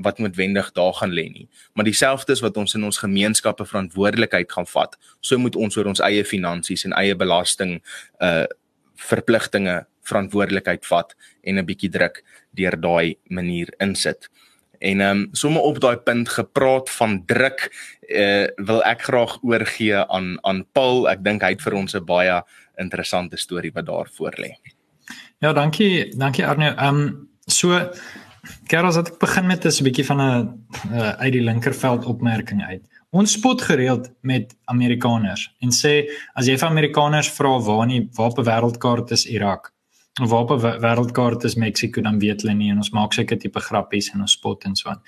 wat 0.00 0.18
noodwendig 0.18 0.72
daar 0.72 0.94
gaan 0.94 1.12
lê 1.12 1.28
nie. 1.28 1.48
Maar 1.72 1.84
dieselfde 1.84 2.32
is 2.32 2.40
wat 2.40 2.56
ons 2.56 2.74
in 2.74 2.84
ons 2.84 2.98
gemeenskappe 2.98 3.64
verantwoordelikheid 3.68 4.52
gaan 4.52 4.66
vat. 4.66 4.96
So 5.20 5.38
moet 5.38 5.56
ons 5.56 5.76
oor 5.76 5.90
ons 5.92 6.00
eie 6.00 6.24
finansies 6.24 6.84
en 6.84 6.96
eie 6.96 7.14
belasting 7.14 7.80
uh 8.20 8.46
verpligtinge 9.02 9.80
verantwoordelikheid 10.06 10.86
vat 10.86 11.14
en 11.42 11.58
'n 11.58 11.66
bietjie 11.66 11.90
druk 11.90 12.22
deur 12.54 12.76
daai 12.80 13.16
manier 13.28 13.68
insit. 13.80 14.28
En 14.78 15.00
ehm 15.00 15.18
um, 15.18 15.28
sommer 15.32 15.62
op 15.62 15.80
daai 15.80 15.96
punt 15.96 16.28
gepraat 16.28 16.90
van 16.90 17.22
druk, 17.26 17.68
uh 18.08 18.46
wil 18.56 18.82
ek 18.82 19.02
graag 19.02 19.38
oorgee 19.42 19.96
aan 19.96 20.38
aan 20.42 20.66
Paul. 20.72 21.08
Ek 21.08 21.22
dink 21.24 21.42
hy 21.42 21.50
het 21.54 21.62
vir 21.62 21.74
ons 21.74 21.94
'n 21.94 22.04
baie 22.04 22.42
interessante 22.76 23.36
storie 23.36 23.72
wat 23.72 23.86
daar 23.86 24.08
voor 24.12 24.34
lê. 24.38 24.56
Ja, 25.38 25.52
dankie, 25.52 26.16
dankie 26.16 26.46
Arno. 26.46 26.74
Ehm 26.76 26.96
um, 26.96 27.28
so 27.46 27.90
Karel, 28.66 28.88
as 28.90 28.96
ek 28.98 29.18
begin 29.22 29.46
met 29.46 29.64
'n 29.64 29.84
bietjie 29.84 30.06
van 30.06 30.20
'n 30.20 30.66
uh, 30.90 31.12
uit 31.22 31.32
die 31.32 31.42
linkerveld 31.42 32.04
opmerking 32.04 32.62
uit. 32.62 32.82
Ons 33.10 33.32
spot 33.32 33.62
gereeld 33.62 34.10
met 34.20 34.54
Amerikaners 34.64 35.54
en 35.60 35.70
sê 35.70 36.08
as 36.34 36.46
jy 36.46 36.56
vir 36.58 36.68
Amerikaners 36.68 37.30
vra 37.30 37.58
waar 37.60 37.86
nie 37.86 38.08
waar 38.16 38.30
op 38.30 38.38
'n 38.38 38.48
wêreldkaart 38.50 39.10
is 39.10 39.26
Irak 39.26 39.72
of 40.20 40.30
waar 40.30 40.42
op 40.42 40.50
'n 40.50 40.80
wêreldkaart 40.80 41.44
is 41.44 41.54
Mexiko, 41.54 42.00
dan 42.00 42.18
weet 42.18 42.42
hulle 42.42 42.54
nie 42.54 42.70
en 42.70 42.76
ons 42.76 42.90
maak 42.90 43.12
seker 43.12 43.38
tipe 43.38 43.60
grappies 43.60 44.10
en 44.14 44.20
ons 44.20 44.32
spot 44.32 44.64
en 44.64 44.76
so 44.76 44.88
aan. 44.88 45.02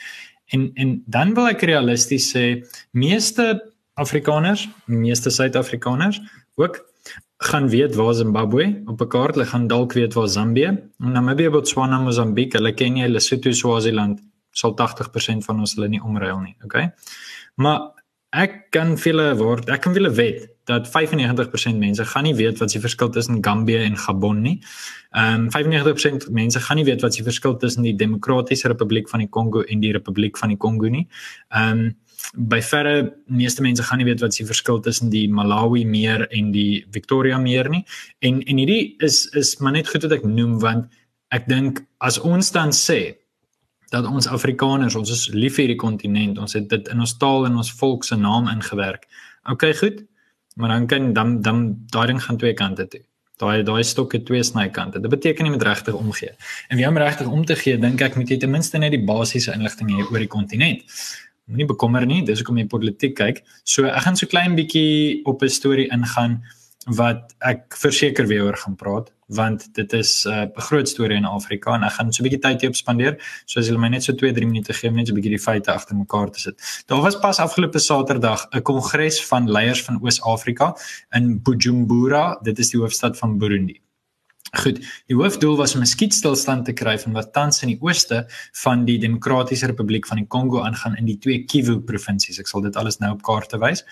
En 0.46 0.70
en 0.74 1.03
dan 1.07 1.35
wil 1.35 1.48
ek 1.48 1.62
realisties 1.62 2.37
sê 2.37 2.64
meeste 2.92 3.72
Afrikaners, 3.94 4.68
meeste 4.87 5.31
Suid-Afrikaners 5.31 6.20
ook 6.55 6.93
gaan 7.37 7.68
weet 7.68 7.94
waar 7.94 8.14
Zimbabwe 8.14 8.83
op 8.87 9.01
'n 9.01 9.09
kaart 9.09 9.37
lê, 9.37 9.44
gaan 9.44 9.66
dalk 9.66 9.92
weet 9.92 10.14
waar 10.14 10.29
Zambië, 10.29 10.79
Namibië, 10.99 11.51
Botswana, 11.51 11.99
Mosambiek, 11.99 12.53
hulle 12.53 12.73
ken 12.75 12.97
jy 12.97 13.09
Lesotho, 13.09 13.53
Swaziland, 13.53 14.20
sal 14.51 14.75
80% 14.75 15.44
van 15.44 15.59
ons 15.59 15.75
hulle 15.75 15.88
nie 15.88 16.03
omruil 16.03 16.40
nie, 16.40 16.57
okay? 16.64 16.92
Maar 17.55 17.81
ek 18.35 18.70
kan 18.70 18.97
vir 18.97 19.12
hulle 19.12 19.37
word, 19.38 19.68
ek 19.68 19.81
kan 19.85 19.94
vir 19.94 20.03
hulle 20.03 20.14
weet 20.16 20.51
dat 20.64 20.88
95% 20.88 21.79
mense 21.79 22.05
gaan 22.05 22.25
nie 22.25 22.35
weet 22.35 22.59
wat 22.59 22.73
die 22.73 22.81
verskil 22.81 23.11
tussen 23.12 23.42
Gambia 23.44 23.83
en 23.85 23.97
Gabon 24.01 24.40
nie. 24.42 24.62
Ehm 25.12 25.44
um, 25.44 25.51
95% 25.53 26.31
mense 26.33 26.61
gaan 26.61 26.77
nie 26.81 26.87
weet 26.88 27.05
wat 27.05 27.12
die 27.12 27.23
verskil 27.23 27.57
tussen 27.57 27.83
die 27.83 27.97
Demokratiese 27.97 28.68
Republiek 28.73 29.09
van 29.09 29.20
die 29.20 29.29
Kongo 29.29 29.62
en 29.62 29.81
die 29.81 29.92
Republiek 29.92 30.38
van 30.38 30.49
die 30.49 30.57
Kongo 30.57 30.88
nie. 30.88 31.09
Ehm 31.51 31.79
um, 31.79 31.92
by 32.32 32.60
verre 32.62 32.94
meeste 33.26 33.62
mense 33.62 33.82
gaan 33.82 34.00
nie 34.00 34.08
weet 34.08 34.22
wat 34.24 34.37
die 34.37 34.46
verskil 34.46 34.80
tussen 34.80 35.10
die 35.12 35.26
Malawi 35.28 35.84
meer 35.84 36.26
en 36.30 36.52
die 36.54 36.84
Victoria 36.94 37.38
meer 37.38 37.68
nie. 37.70 37.84
En 38.20 38.40
en 38.42 38.62
hierdie 38.62 38.96
is 39.04 39.26
is 39.32 39.56
maar 39.60 39.76
net 39.76 39.88
goed 39.88 40.06
wat 40.06 40.18
ek 40.18 40.24
noem 40.24 40.58
want 40.62 40.90
ek 41.34 41.48
dink 41.50 41.82
as 41.98 42.18
ons 42.18 42.50
dan 42.54 42.72
sê 42.72 43.16
dat 43.92 44.06
ons 44.06 44.26
Afrikaners, 44.26 44.96
ons 44.98 45.10
is 45.10 45.28
lief 45.34 45.56
vir 45.56 45.66
hierdie 45.66 45.80
kontinent, 45.80 46.38
ons 46.38 46.56
het 46.56 46.68
dit 46.70 46.88
in 46.90 47.00
ons 47.00 47.16
taal 47.18 47.46
en 47.46 47.60
ons 47.62 47.72
volk 47.78 48.04
se 48.04 48.16
naam 48.18 48.48
ingewerk. 48.50 49.06
OK, 49.50 49.68
goed. 49.78 50.02
Maar 50.56 50.68
dan 50.68 50.87
kan 50.87 51.12
dan 51.12 51.40
dan 51.42 51.66
daai 51.92 52.06
ding 52.06 52.22
gaan 52.22 52.38
twee 52.38 52.54
kante 52.54 52.88
toe. 52.88 53.02
Daai 53.42 53.62
daai 53.66 53.82
stok 53.82 54.12
het 54.14 54.26
twee 54.26 54.42
snykante. 54.42 55.00
Dit 55.02 55.10
beteken 55.10 55.44
nie 55.44 55.52
met 55.52 55.62
regtig 55.62 55.94
omgee. 55.94 56.32
En 56.68 56.78
wie 56.78 56.88
om 56.88 56.98
regtig 56.98 57.26
om 57.26 57.44
te 57.44 57.56
gee, 57.58 57.78
dink 57.78 58.00
ek 58.00 58.16
moet 58.16 58.30
jy 58.30 58.38
ten 58.38 58.50
minste 58.50 58.78
net 58.78 58.94
die 58.94 59.04
basiese 59.04 59.54
inligting 59.54 59.90
hê 59.90 60.06
oor 60.06 60.22
die 60.22 60.30
kontinent 60.30 60.87
moenie 61.46 61.66
bekommer 61.66 62.07
nie, 62.07 62.22
dis 62.24 62.40
hoekom 62.40 62.59
jy 62.59 62.66
politiek 62.66 63.16
kyk. 63.16 63.42
So 63.64 63.88
ek 63.90 64.04
gaan 64.07 64.16
so 64.16 64.26
klein 64.26 64.57
bietjie 64.57 65.22
op 65.24 65.42
'n 65.42 65.48
storie 65.48 65.88
ingaan 65.92 66.42
wat 66.87 67.35
ek 67.40 67.76
verseker 67.80 68.26
weer 68.28 68.44
oor 68.44 68.57
gaan 68.57 68.76
praat 68.76 69.11
want 69.33 69.64
dit 69.72 69.92
is 69.92 70.26
uh, 70.28 70.44
'n 70.44 70.52
uh, 70.52 70.62
groot 70.68 70.88
storie 70.88 71.16
in 71.16 71.24
Afrika 71.24 71.74
en 71.74 71.83
ek 71.83 71.92
gaan 71.96 72.12
so 72.12 72.22
'n 72.22 72.28
bietjie 72.28 72.40
tyd 72.40 72.61
hierop 72.61 72.76
spandeer. 72.76 73.16
So 73.46 73.61
as 73.61 73.68
jy 73.68 73.76
my 73.76 73.88
net 73.88 74.02
so 74.02 74.12
2-3 74.12 74.44
minute 74.44 74.72
gee 74.72 74.88
om 74.88 74.96
net 74.96 75.07
so 75.07 75.12
'n 75.12 75.16
bietjie 75.16 75.37
die 75.37 75.44
feite 75.46 75.72
agter 75.72 75.96
mekaar 75.96 76.30
te 76.30 76.40
sit. 76.40 76.57
Daar 76.87 77.00
was 77.00 77.16
pas 77.16 77.38
afgelope 77.38 77.78
Saterdag 77.78 78.48
'n 78.52 78.62
kongres 78.62 79.24
van 79.24 79.50
leiers 79.50 79.83
van 79.83 79.98
Oos-Afrika 80.02 80.76
in 81.12 81.40
Bujumbura, 81.42 82.38
dit 82.42 82.59
is 82.59 82.70
die 82.70 82.80
hoofstad 82.80 83.16
van 83.18 83.38
Burundi. 83.38 83.80
Goed, 84.55 84.79
die 85.11 85.17
hoofdoel 85.19 85.57
was 85.59 85.75
om 85.75 85.81
'n 85.83 85.87
skietstilstand 85.87 86.64
te 86.64 86.73
kry 86.73 86.95
van 86.99 87.12
wat 87.12 87.33
tans 87.33 87.62
in 87.62 87.69
die 87.69 87.81
ooste 87.81 88.27
van 88.62 88.85
die 88.85 88.99
Demokratiese 88.99 89.67
Republiek 89.67 90.07
van 90.07 90.17
die 90.17 90.27
Kongo 90.27 90.61
aangaan 90.62 90.95
in 90.97 91.07
die 91.07 91.19
twee 91.19 91.45
Kivu 91.45 91.81
provinsies. 91.81 92.38
Ek 92.38 92.47
sal 92.47 92.61
dit 92.61 92.77
alles 92.77 92.99
nou 92.99 93.12
op 93.12 93.23
kaarte 93.23 93.59
wys. 93.59 93.85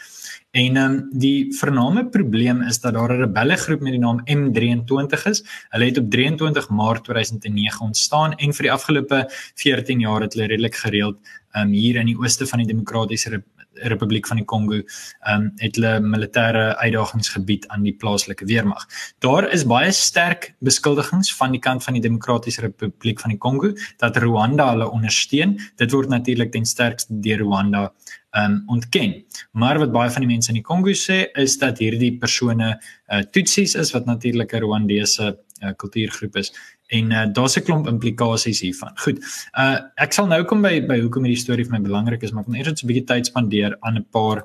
En 0.52 0.76
um, 0.76 1.08
die 1.12 1.50
vername 1.58 2.06
probleem 2.08 2.62
is 2.62 2.78
dat 2.80 2.94
daar 2.94 3.12
'n 3.12 3.20
rebelle 3.20 3.56
groep 3.56 3.80
met 3.80 3.92
die 3.92 4.00
naam 4.00 4.20
M23 4.24 5.26
is. 5.26 5.42
Hulle 5.70 5.84
het 5.84 5.98
op 5.98 6.10
23 6.10 6.68
Maart 6.68 7.04
2009 7.04 7.86
ontstaan 7.86 8.32
en 8.34 8.52
vir 8.52 8.62
die 8.62 8.72
afgelope 8.72 9.26
14 9.54 10.00
jaar 10.00 10.20
het 10.20 10.34
hulle 10.34 10.46
redelik 10.46 10.74
gereeld 10.74 11.16
um, 11.56 11.72
hier 11.72 11.96
in 11.96 12.06
die 12.06 12.18
ooste 12.18 12.46
van 12.46 12.58
die 12.58 12.68
Demokratiese 12.68 13.42
Republiek 13.88 14.26
van 14.26 14.36
die 14.36 14.46
Kongo 14.46 14.78
ehm 14.78 15.34
um, 15.34 15.50
het 15.56 15.76
hulle 15.76 16.00
militêre 16.00 16.76
uitdagingsgebied 16.76 17.68
aan 17.68 17.82
die 17.82 17.94
plaaslike 17.94 18.46
weermag. 18.46 18.86
Daar 19.18 19.48
is 19.52 19.64
baie 19.66 19.92
sterk 19.92 20.54
beskuldigings 20.60 21.32
van 21.36 21.52
die 21.52 21.60
kant 21.60 21.84
van 21.84 21.94
die 21.98 22.02
Demokratiese 22.02 22.60
Republiek 22.60 23.20
van 23.20 23.30
die 23.30 23.38
Kongo 23.38 23.72
dat 23.98 24.16
Rwanda 24.16 24.70
hulle 24.70 24.90
ondersteun. 24.90 25.58
Dit 25.76 25.92
word 25.92 26.08
natuurlik 26.08 26.52
ten 26.52 26.66
sterkste 26.66 27.20
deur 27.20 27.44
Rwanda 27.44 27.92
ehm 28.32 28.52
um, 28.52 28.62
ontken. 28.66 29.24
Maar 29.52 29.78
wat 29.78 29.92
baie 29.92 30.10
van 30.10 30.24
die 30.24 30.30
mense 30.30 30.48
in 30.48 30.60
die 30.60 30.66
Kongo 30.66 30.92
sê 30.96 31.26
is 31.36 31.58
dat 31.58 31.78
hierdie 31.78 32.16
persone 32.18 32.74
uh, 32.78 33.18
Tutsis 33.30 33.74
is 33.74 33.92
wat 33.92 34.06
natuurlik 34.06 34.52
'n 34.52 34.64
Rwandese 34.64 35.36
uh, 35.62 35.72
kultuurgroep 35.76 36.36
is 36.36 36.52
en 36.98 37.12
uh, 37.12 37.26
daar's 37.32 37.56
'n 37.56 37.64
klomp 37.66 37.88
implikasies 37.88 38.60
hiervan. 38.60 38.92
Goed. 39.04 39.18
Uh 39.56 39.78
ek 39.96 40.12
sal 40.12 40.26
nou 40.26 40.42
kom 40.44 40.62
by 40.62 40.80
by 40.86 41.00
hoekom 41.00 41.24
hierdie 41.24 41.40
storie 41.40 41.64
vir 41.64 41.78
my 41.78 41.82
belangrik 41.88 42.22
is, 42.22 42.32
maar 42.32 42.44
ek 42.44 42.48
wil 42.48 42.60
eers 42.60 42.82
'n 42.82 42.88
bietjie 42.90 43.06
tyd 43.06 43.26
spandeer 43.26 43.76
aan 43.80 43.96
'n 43.98 44.06
paar 44.10 44.44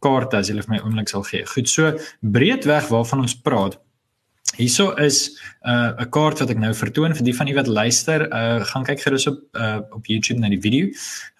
kaarte 0.00 0.36
as 0.38 0.48
jy 0.48 0.54
vir 0.54 0.74
my 0.74 0.80
oomblik 0.84 1.08
sal 1.08 1.22
gee. 1.22 1.44
Goed. 1.44 1.68
So 1.68 1.98
breedweg 2.22 2.88
waarvan 2.88 3.20
ons 3.20 3.34
praat 3.34 3.78
Hierso 4.56 4.94
is 4.96 5.38
'n 5.68 6.00
uh, 6.00 6.06
kaart 6.10 6.38
wat 6.38 6.50
ek 6.50 6.60
nou 6.62 6.70
vertoon 6.74 7.14
vir 7.14 7.24
die 7.26 7.34
van 7.36 7.48
u 7.50 7.54
wat 7.54 7.66
luister, 7.66 8.24
uh 8.30 8.64
gaan 8.64 8.84
kyk 8.86 9.00
gerus 9.02 9.26
op 9.26 9.38
uh 9.58 9.80
op 9.92 10.06
YouTube 10.06 10.40
na 10.40 10.48
die 10.48 10.60
video. 10.60 10.86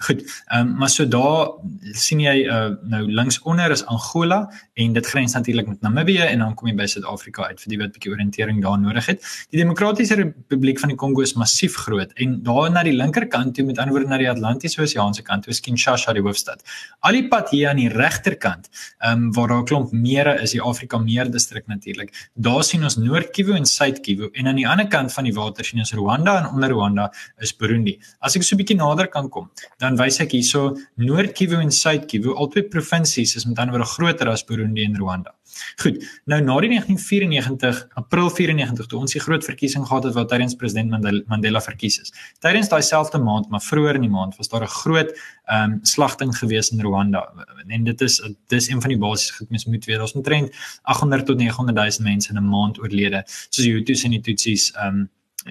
Goed. 0.06 0.20
Ehm 0.50 0.66
um, 0.66 0.76
maar 0.78 0.90
so 0.90 1.06
daar 1.06 1.54
sien 1.94 2.20
jy 2.20 2.44
uh 2.44 2.74
nou 2.82 3.02
links 3.06 3.40
onder 3.42 3.70
is 3.70 3.84
Angola 3.86 4.50
en 4.74 4.92
dit 4.92 5.06
grens 5.06 5.32
natuurlik 5.34 5.68
met 5.68 5.80
Namibië 5.80 6.26
en 6.32 6.38
dan 6.38 6.54
kom 6.54 6.68
jy 6.68 6.74
by 6.74 6.86
Suid-Afrika 6.86 7.46
uit 7.46 7.60
vir 7.60 7.70
die 7.70 7.78
wat 7.78 7.92
bietjie 7.92 8.12
oriëntering 8.12 8.60
daar 8.62 8.78
nodig 8.78 9.06
het. 9.06 9.24
Die 9.50 9.62
Demokratiese 9.62 10.14
Republiek 10.14 10.78
van 10.80 10.92
die 10.92 10.98
Kongo 10.98 11.22
is 11.22 11.34
massief 11.34 11.76
groot 11.76 12.12
en 12.14 12.42
daar 12.42 12.70
na 12.70 12.82
die 12.82 12.92
linkerkant 12.92 13.54
toe 13.54 13.64
met 13.64 13.78
ander 13.78 13.94
woorde 13.94 14.10
na 14.10 14.18
die 14.18 14.30
Atlantiese 14.30 14.82
Oseaan 14.82 15.14
se 15.14 15.22
kant 15.22 15.48
is 15.48 15.60
Kinshasa 15.60 16.12
die 16.12 16.22
hoofstad. 16.22 16.62
Al 17.00 17.12
die 17.12 17.28
pad 17.28 17.50
hier 17.50 17.70
aan 17.70 17.80
die 17.80 17.88
regterkant, 17.88 18.68
ehm 18.98 19.12
um, 19.12 19.32
waar 19.32 19.48
daar 19.48 19.62
'n 19.62 19.64
klomp 19.64 19.92
mere 19.92 20.38
is, 20.42 20.50
die 20.50 20.62
Afrika 20.62 20.98
Meer 20.98 21.30
distrik 21.30 21.66
natuurlik. 21.66 22.12
Daar 22.34 22.64
sien 22.64 22.84
ons 22.84 22.97
Noord-Kivu 22.98 23.54
en 23.56 23.66
Suid-Kivu 23.68 24.30
en 24.34 24.50
aan 24.50 24.58
die 24.58 24.66
ander 24.68 24.88
kant 24.90 25.12
van 25.14 25.28
die 25.28 25.34
water 25.36 25.66
sien 25.66 25.82
ons 25.84 25.94
Rwanda 25.96 26.36
en 26.42 26.50
onder 26.50 26.74
Rwanda 26.74 27.08
is 27.44 27.54
Burundi. 27.54 27.98
As 28.20 28.36
ek 28.36 28.42
so 28.42 28.56
'n 28.56 28.60
bietjie 28.60 28.78
nader 28.78 29.06
kan 29.06 29.30
kom, 29.30 29.50
dan 29.78 29.96
wys 29.96 30.20
ek 30.20 30.32
hierso 30.32 30.76
Noord-Kivu 30.96 31.60
en 31.62 31.70
Suid-Kivu, 31.70 32.34
albei 32.34 32.62
provinsies 32.62 33.36
is 33.36 33.46
met 33.46 33.58
ander 33.58 33.78
woorde 33.78 33.92
groter 33.94 34.28
as 34.28 34.44
Burundi 34.44 34.84
en 34.84 34.96
Rwanda. 34.96 35.37
Goed. 35.82 35.98
Nou 36.24 36.40
na 36.42 36.56
die 36.60 36.68
1994 36.68 37.86
April 38.00 38.30
94 38.30 38.86
toe 38.86 39.00
ons 39.00 39.12
die 39.12 39.22
groot 39.22 39.44
verkiesing 39.44 39.86
gehad 39.86 40.04
het 40.08 40.14
wat 40.14 40.28
tydens 40.32 40.56
president 40.58 41.24
Mandela 41.28 41.60
verkies 41.64 42.00
is. 42.02 42.12
Tydens 42.44 42.68
daai 42.68 42.82
selfde 42.82 43.18
maand, 43.18 43.48
maar 43.48 43.62
vroeër 43.64 43.98
in 44.00 44.06
die 44.06 44.12
maand 44.12 44.36
was 44.36 44.48
daar 44.48 44.62
'n 44.62 44.74
groot 44.82 45.10
ehm 45.46 45.72
um, 45.72 45.78
slagting 45.82 46.36
gewees 46.36 46.70
in 46.70 46.80
Rwanda. 46.80 47.22
En 47.68 47.84
dit 47.84 48.00
is 48.00 48.22
dis 48.48 48.68
een 48.68 48.80
van 48.80 48.90
die 48.90 48.98
basiese 48.98 49.34
goed 49.34 49.50
mens 49.50 49.64
moet 49.64 49.84
weet. 49.84 50.00
Ons 50.00 50.12
omtrent 50.12 50.54
800 50.82 51.26
tot 51.26 51.36
900 51.36 51.76
000 51.76 52.02
mense 52.02 52.28
in 52.30 52.36
'n 52.36 52.48
maand 52.48 52.78
oorlede. 52.78 53.22
Soos 53.26 53.64
die 53.64 53.72
Hutus 53.72 54.04
en 54.04 54.10
die 54.10 54.20
Tutsis 54.20 54.72
ehm 54.72 54.86
um, 54.86 55.10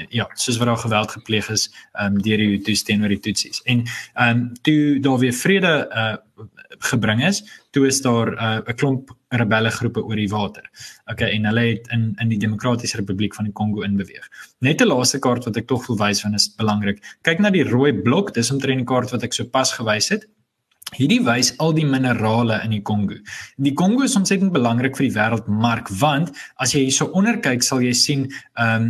ja, 0.09 0.29
soos 0.33 0.57
wat 0.57 0.67
daar 0.67 0.77
geweld 0.77 1.11
gepleeg 1.11 1.49
is 1.49 1.69
ehm 1.93 2.15
um, 2.15 2.21
deur 2.21 2.37
die 2.37 2.47
Hutus 2.47 2.83
teenoor 2.83 3.09
die 3.09 3.19
Tutsis. 3.19 3.61
En 3.63 3.83
ehm 4.13 4.29
um, 4.29 4.53
toe 4.61 4.99
daar 4.99 5.17
weer 5.17 5.33
vrede 5.33 5.89
uh 5.95 6.45
gebring 6.89 7.23
is, 7.25 7.43
toe 7.71 7.87
is 7.87 8.01
daar 8.01 8.31
'n 8.31 8.63
uh, 8.67 8.75
klomp 8.75 9.11
rebelle 9.29 9.69
groepe 9.69 10.03
oor 10.03 10.15
die 10.15 10.29
water. 10.29 10.63
Okay, 11.11 11.31
en 11.31 11.45
hulle 11.45 11.65
het 11.67 11.87
in 11.91 12.15
in 12.19 12.29
die 12.29 12.39
Demokratiese 12.39 12.97
Republiek 12.97 13.35
van 13.35 13.45
die 13.45 13.53
Kongo 13.53 13.81
inbeweeg. 13.81 14.29
Net 14.59 14.81
'n 14.81 14.87
laaste 14.87 15.19
kaart 15.19 15.45
wat 15.45 15.57
ek 15.57 15.67
tog 15.67 15.87
wil 15.87 15.97
wys 15.97 16.21
van 16.21 16.33
is 16.33 16.49
belangrik. 16.55 17.03
Kyk 17.21 17.39
na 17.39 17.49
die 17.49 17.63
rooi 17.63 17.93
blok, 17.93 18.33
dis 18.33 18.51
omtrent 18.51 18.77
die 18.77 18.85
kaart 18.85 19.11
wat 19.11 19.23
ek 19.23 19.33
sopas 19.33 19.73
gewys 19.73 20.09
het. 20.09 20.27
Hierdie 20.95 21.19
wys 21.25 21.49
al 21.59 21.73
die 21.75 21.85
minerale 21.85 22.61
in 22.63 22.71
die 22.71 22.81
Kongo. 22.81 23.17
Die 23.59 23.73
Kongo 23.75 24.05
is 24.05 24.15
ontsettend 24.15 24.53
belangrik 24.53 24.95
vir 24.95 25.09
die 25.09 25.15
wêreldmark 25.17 25.89
want 25.99 26.31
as 26.63 26.71
jy 26.71 26.85
hierso 26.85 27.09
onder 27.17 27.41
kyk 27.43 27.65
sal 27.65 27.83
jy 27.83 27.91
sien 27.97 28.23
ehm 28.55 28.85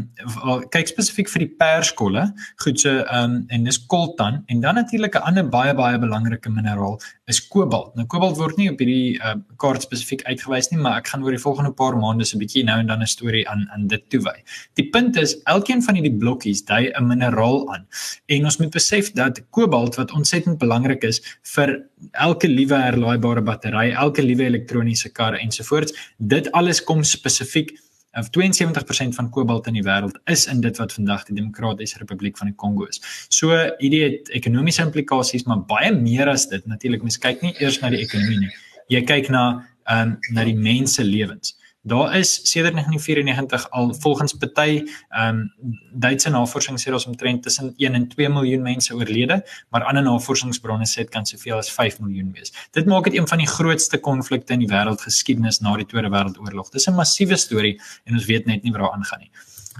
um, 0.46 0.62
kyk 0.74 0.92
spesifiek 0.92 1.32
vir 1.32 1.46
die 1.46 1.50
perskolle, 1.58 2.28
goed 2.62 2.84
so 2.84 3.02
ehm 3.02 3.24
um, 3.24 3.40
en 3.50 3.66
dis 3.66 3.80
coltan 3.90 4.44
en 4.46 4.62
dan 4.62 4.78
natuurlik 4.78 5.18
'n 5.18 5.26
ander 5.32 5.50
baie 5.50 5.74
baie 5.74 5.98
belangrike 5.98 6.50
mineraal 6.50 7.00
is 7.28 7.42
kobalt. 7.42 7.96
Nou 7.96 8.06
kobalt 8.06 8.38
word 8.38 8.58
nie 8.58 8.70
op 8.70 8.80
hierdie 8.80 9.18
uh, 9.18 9.34
kaart 9.58 9.82
spesifiek 9.82 10.24
uitgewys 10.30 10.70
nie, 10.72 10.80
maar 10.80 11.02
ek 11.02 11.08
gaan 11.08 11.24
oor 11.24 11.32
die 11.32 11.42
volgende 11.42 11.74
paar 11.74 11.98
maande 11.98 12.26
so 12.26 12.38
'n 12.38 12.46
bietjie 12.46 12.64
nou 12.64 12.80
en 12.80 12.88
dan 12.88 13.02
'n 13.02 13.08
storie 13.08 13.50
aan 13.50 13.68
aan 13.74 13.88
dit 13.88 14.10
toewy. 14.10 14.38
Die 14.76 14.90
punt 14.90 15.18
is 15.18 15.42
elkeen 15.46 15.82
van 15.82 15.96
hierdie 15.96 16.18
blokkies 16.18 16.64
dui 16.66 16.94
'n 16.94 17.08
mineraal 17.08 17.74
aan. 17.74 17.88
En 18.28 18.46
ons 18.46 18.58
moet 18.58 18.72
besef 18.72 19.12
dat 19.14 19.42
kobalt 19.50 19.96
wat 19.96 20.12
ontsettend 20.12 20.58
belangrik 20.58 21.04
is 21.04 21.22
vir 21.42 21.87
elke 22.12 22.48
liewe 22.48 22.78
herlaaibare 22.82 23.42
battery, 23.42 23.92
elke 23.92 24.24
liewe 24.26 24.48
elektroniese 24.48 25.12
kar 25.12 25.38
ensovoorts, 25.40 25.96
dit 26.18 26.52
alles 26.52 26.84
kom 26.84 27.04
spesifiek 27.04 27.74
of 28.18 28.30
72% 28.34 29.16
van 29.16 29.30
kobalt 29.30 29.68
in 29.70 29.78
die 29.78 29.86
wêreld 29.86 30.18
is 30.26 30.48
in 30.50 30.62
dit 30.62 30.78
wat 30.82 30.94
vandag 30.94 31.26
die 31.28 31.36
Demokratiese 31.38 32.00
Republiek 32.02 32.38
van 32.38 32.50
die 32.50 32.56
Kongo 32.56 32.88
is. 32.90 33.02
So 33.30 33.54
hierdie 33.78 34.04
het 34.04 34.32
ekonomiese 34.40 34.82
implikasies, 34.88 35.46
maar 35.46 35.62
baie 35.70 35.92
meer 35.94 36.32
as 36.32 36.48
dit. 36.50 36.66
Natuurlik 36.66 37.06
mens 37.06 37.20
kyk 37.22 37.46
nie 37.46 37.54
eers 37.62 37.80
na 37.84 37.92
die 37.94 38.02
ekonomie 38.02 38.48
nie. 38.48 38.54
Jy 38.94 39.04
kyk 39.06 39.30
na 39.34 39.48
ehm 39.88 40.16
um, 40.16 40.18
na 40.36 40.44
die 40.44 40.58
mense 40.58 41.04
lewens. 41.04 41.54
Daar 41.88 42.18
is 42.18 42.40
sedert 42.52 42.74
1994 42.74 43.70
al 43.70 43.94
volgens 43.94 44.34
party 44.34 44.84
ehm 45.10 45.38
um, 45.38 45.54
Duitse 45.92 46.30
navorsing 46.30 46.80
sê 46.80 46.92
ons 46.94 47.06
omtrent 47.06 47.44
tussen 47.44 47.74
1 47.78 47.94
en 47.94 48.08
2 48.08 48.30
miljoen 48.30 48.62
mense 48.62 48.96
oorlede, 48.96 49.38
maar 49.70 49.84
ander 49.84 50.04
navorsingsbronne 50.04 50.86
sê 50.86 51.06
dit 51.06 51.10
kan 51.10 51.26
soveel 51.26 51.58
as 51.58 51.72
5 51.72 52.00
miljoen 52.00 52.32
wees. 52.36 52.54
Dit 52.72 52.86
maak 52.86 53.04
dit 53.04 53.18
een 53.18 53.28
van 53.28 53.38
die 53.38 53.48
grootste 53.48 53.98
konflikte 53.98 54.54
in 54.54 54.66
die 54.66 54.70
wêreldgeskiedenis 54.70 55.60
na 55.60 55.76
die 55.80 55.86
Tweede 55.86 56.12
Wêreldoorlog. 56.12 56.70
Dis 56.70 56.88
'n 56.88 56.96
massiewe 56.96 57.38
storie 57.38 57.80
en 58.04 58.14
ons 58.14 58.26
weet 58.26 58.46
net 58.46 58.64
nie 58.64 58.72
waar 58.72 58.92
aangaan 58.92 59.20
nie. 59.20 59.32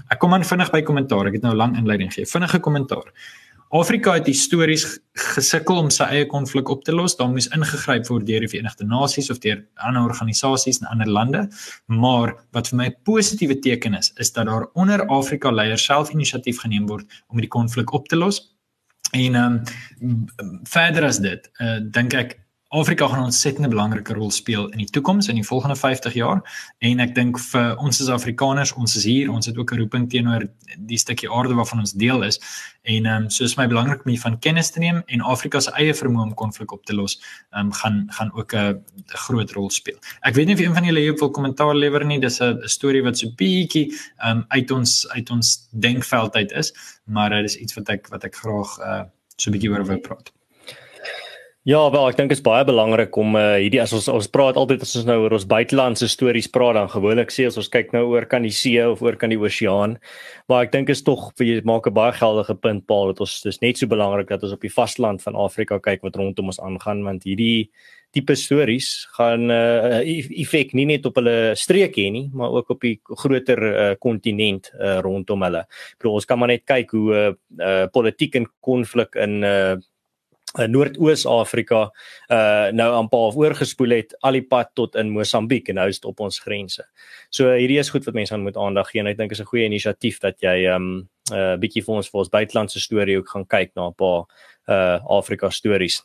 Ek 0.08 0.18
kom 0.18 0.34
aan 0.34 0.44
vinnig 0.44 0.70
by 0.70 0.82
kommentaar. 0.82 1.26
Ek 1.26 1.32
het 1.32 1.42
nou 1.42 1.54
lank 1.54 1.76
inleiding 1.76 2.12
gegee. 2.12 2.26
Vinnige 2.26 2.58
kommentaar. 2.58 3.12
Afrika 3.68 4.14
het 4.16 4.26
histories 4.26 4.84
gesukkel 5.36 5.76
om 5.76 5.90
sy 5.92 6.06
eie 6.08 6.26
konflik 6.26 6.70
op 6.72 6.84
te 6.86 6.92
los. 6.94 7.16
Daar 7.18 7.28
moes 7.28 7.50
ingegryp 7.52 8.06
word 8.08 8.24
deur 8.26 8.40
die 8.40 8.48
Verenigde 8.48 8.86
Nasies 8.88 9.28
of 9.30 9.42
deur 9.44 9.60
ander 9.84 10.08
organisasies 10.08 10.80
in 10.80 10.88
ander 10.88 11.10
lande. 11.10 11.42
Maar 11.86 12.32
wat 12.56 12.68
vir 12.68 12.78
my 12.78 12.86
'n 12.88 12.96
positiewe 13.04 13.58
teken 13.58 13.94
is, 13.94 14.12
is 14.16 14.32
dat 14.32 14.46
daar 14.46 14.66
onder 14.72 15.06
Afrika 15.06 15.50
leiers 15.50 15.84
self 15.84 16.10
inisiatief 16.10 16.60
geneem 16.60 16.86
word 16.86 17.06
om 17.28 17.40
die 17.40 17.48
konflik 17.48 17.92
op 17.92 18.08
te 18.08 18.16
los. 18.16 18.56
En 19.12 19.34
ehm 19.34 19.62
um, 20.00 20.26
verder 20.64 21.04
as 21.04 21.18
dit, 21.18 21.50
uh, 21.60 21.78
dink 21.82 22.12
ek 22.14 22.38
Afrika 22.70 23.06
gaan 23.08 23.20
'n 23.20 23.24
ontsettend 23.24 23.68
belangrike 23.68 24.12
rol 24.12 24.30
speel 24.30 24.68
in 24.68 24.78
die 24.78 24.90
toekoms 24.90 25.28
in 25.28 25.34
die 25.34 25.46
volgende 25.46 25.76
50 25.76 26.12
jaar 26.12 26.42
en 26.78 27.00
ek 27.00 27.14
dink 27.14 27.38
vir 27.40 27.76
ons 27.80 28.00
as 28.00 28.08
Afrikaners, 28.08 28.72
ons 28.72 28.96
is 28.96 29.04
hier, 29.04 29.30
ons 29.32 29.46
het 29.46 29.56
ook 29.56 29.72
'n 29.72 29.78
roeping 29.78 30.10
teenoor 30.10 30.44
die 30.76 30.98
stukkie 30.98 31.30
aarde 31.30 31.54
waarvan 31.54 31.78
ons 31.78 31.92
deel 31.92 32.22
is 32.22 32.38
en 32.82 33.06
ehm 33.06 33.22
um, 33.22 33.30
soos 33.30 33.56
my 33.56 33.66
belangrik 33.66 34.04
om 34.04 34.10
hiervan 34.12 34.38
kennis 34.38 34.70
te 34.70 34.80
neem 34.80 35.02
en 35.06 35.20
Afrika 35.20 35.60
se 35.60 35.70
eie 35.70 35.94
vermoë 35.94 36.22
om 36.22 36.34
konflik 36.34 36.72
op 36.72 36.84
te 36.84 36.94
los, 36.94 37.20
ehm 37.52 37.66
um, 37.66 37.72
gaan 37.72 38.06
gaan 38.10 38.32
ook 38.32 38.52
'n 38.54 38.84
groot 39.06 39.50
rol 39.52 39.70
speel. 39.70 39.96
Ek 40.20 40.34
weet 40.34 40.46
nie 40.46 40.54
of 40.54 40.60
een 40.60 40.74
van 40.74 40.84
julle 40.84 41.00
hier 41.00 41.18
wil 41.18 41.30
kommentaar 41.30 41.74
lewer 41.74 42.04
nie, 42.04 42.20
dis 42.20 42.40
'n 42.40 42.60
storie 42.64 43.02
wat 43.02 43.18
so 43.18 43.28
bietjie 43.36 43.92
ehm 44.18 44.36
um, 44.36 44.44
uit 44.48 44.70
ons 44.70 45.08
uit 45.08 45.30
ons 45.30 45.68
denkveld 45.72 46.34
uit 46.34 46.52
is, 46.52 46.72
maar 47.04 47.30
dit 47.30 47.38
uh, 47.38 47.44
is 47.44 47.56
iets 47.56 47.74
wat 47.74 47.88
ek 47.88 48.08
wat 48.08 48.24
ek 48.24 48.34
graag 48.36 48.78
uh, 48.78 49.02
so 49.36 49.50
'n 49.50 49.52
bietjie 49.52 49.70
oor 49.70 49.86
wil 49.86 50.00
praat. 50.00 50.37
Ja, 51.68 51.82
wel, 51.92 52.06
ek 52.08 52.16
dink 52.16 52.30
dit 52.32 52.38
is 52.38 52.44
baie 52.46 52.64
belangrik 52.64 53.16
om 53.20 53.34
uh, 53.36 53.58
hierdie 53.60 53.82
as 53.82 53.90
ons 53.92 54.06
ons 54.08 54.28
praat 54.32 54.56
altyd 54.56 54.86
as 54.86 54.94
ons 54.96 55.04
nou 55.04 55.18
oor 55.20 55.34
ons 55.36 55.44
buitelandse 55.50 56.06
stories 56.08 56.46
praat 56.48 56.78
dan 56.78 56.86
gewoonlik 56.88 57.28
sê 57.28 57.44
as 57.44 57.58
ons 57.60 57.66
kyk 57.68 57.90
nou 57.92 58.06
oor 58.14 58.24
kan 58.30 58.46
die 58.46 58.52
see 58.56 58.80
of 58.80 59.02
oor 59.04 59.18
kan 59.20 59.28
die 59.28 59.36
oseaan. 59.36 59.98
Maar 60.48 60.64
ek 60.64 60.72
dink 60.72 60.88
is 60.94 61.04
tog 61.04 61.26
jy 61.36 61.58
maak 61.68 61.84
'n 61.90 61.92
baie 61.92 62.14
geldige 62.16 62.56
punt 62.56 62.86
Paul 62.88 63.12
dat 63.12 63.20
ons 63.20 63.34
dis 63.44 63.60
net 63.60 63.76
so 63.76 63.86
belangrik 63.86 64.30
dat 64.32 64.46
ons 64.48 64.54
op 64.56 64.64
die 64.64 64.72
vasteland 64.72 65.20
van 65.20 65.36
Afrika 65.36 65.76
kyk 65.78 66.08
wat 66.08 66.16
rondom 66.16 66.48
ons 66.48 66.60
aangaan 66.60 67.04
want 67.04 67.28
hierdie 67.28 67.68
tipe 68.16 68.32
stories 68.32 69.04
gaan 69.18 69.52
'n 69.52 69.52
uh, 69.52 70.00
eh, 70.00 70.24
effek 70.40 70.72
nie 70.72 70.86
net 70.86 71.04
op 71.04 71.20
hulle 71.20 71.52
streek 71.52 72.00
hê 72.00 72.08
nie, 72.10 72.30
maar 72.32 72.48
ook 72.48 72.70
op 72.70 72.80
die 72.80 72.96
groter 73.04 73.96
kontinent 74.00 74.72
uh, 74.72 74.80
uh, 74.80 74.98
rondom 75.04 75.42
hulle. 75.42 75.68
Ek 75.68 76.00
bedoel 76.00 76.14
ons 76.14 76.24
kan 76.24 76.38
maar 76.38 76.48
net 76.48 76.64
kyk 76.64 76.90
hoe 76.96 77.12
uh, 77.12 77.32
uh, 77.60 77.86
politiek 77.92 78.34
en 78.36 78.48
konflik 78.64 79.14
in 79.20 79.44
uh, 79.44 79.76
uh, 80.58 80.66
Noordoos-Afrika 80.66 81.80
uh 82.34 82.70
nou 82.74 82.88
aanpaal 83.00 83.32
oorgespoel 83.36 83.96
het 83.96 84.14
al 84.20 84.38
die 84.38 84.46
pad 84.46 84.74
tot 84.74 84.96
in 84.96 85.10
Mosambiek 85.14 85.68
en 85.68 85.80
nou 85.80 85.88
is 85.88 86.00
dit 86.00 86.08
op 86.10 86.20
ons 86.20 86.38
grense. 86.44 86.84
So 87.30 87.52
hierdie 87.54 87.78
is 87.78 87.90
goed 87.90 88.04
wat 88.04 88.14
mense 88.14 88.34
aan 88.34 88.44
moet 88.46 88.56
aandag 88.56 88.90
gee 88.90 89.00
en 89.00 89.10
ek 89.10 89.18
dink 89.18 89.32
is 89.32 89.40
'n 89.40 89.50
goeie 89.50 89.66
inisiatief 89.66 90.20
dat 90.20 90.40
jy 90.40 90.66
um 90.74 91.08
'n 91.30 91.34
uh, 91.34 91.56
bietjie 91.56 91.84
vir 91.84 91.94
ons 91.94 92.08
vir 92.08 92.20
ons 92.20 92.28
buitelandse 92.28 92.80
storie 92.80 93.18
ook 93.18 93.28
gaan 93.28 93.46
kyk 93.46 93.74
na 93.76 93.88
'n 93.88 93.94
paar 93.94 94.24
uh 94.68 95.00
Afrika 95.18 95.50
stories. 95.50 96.02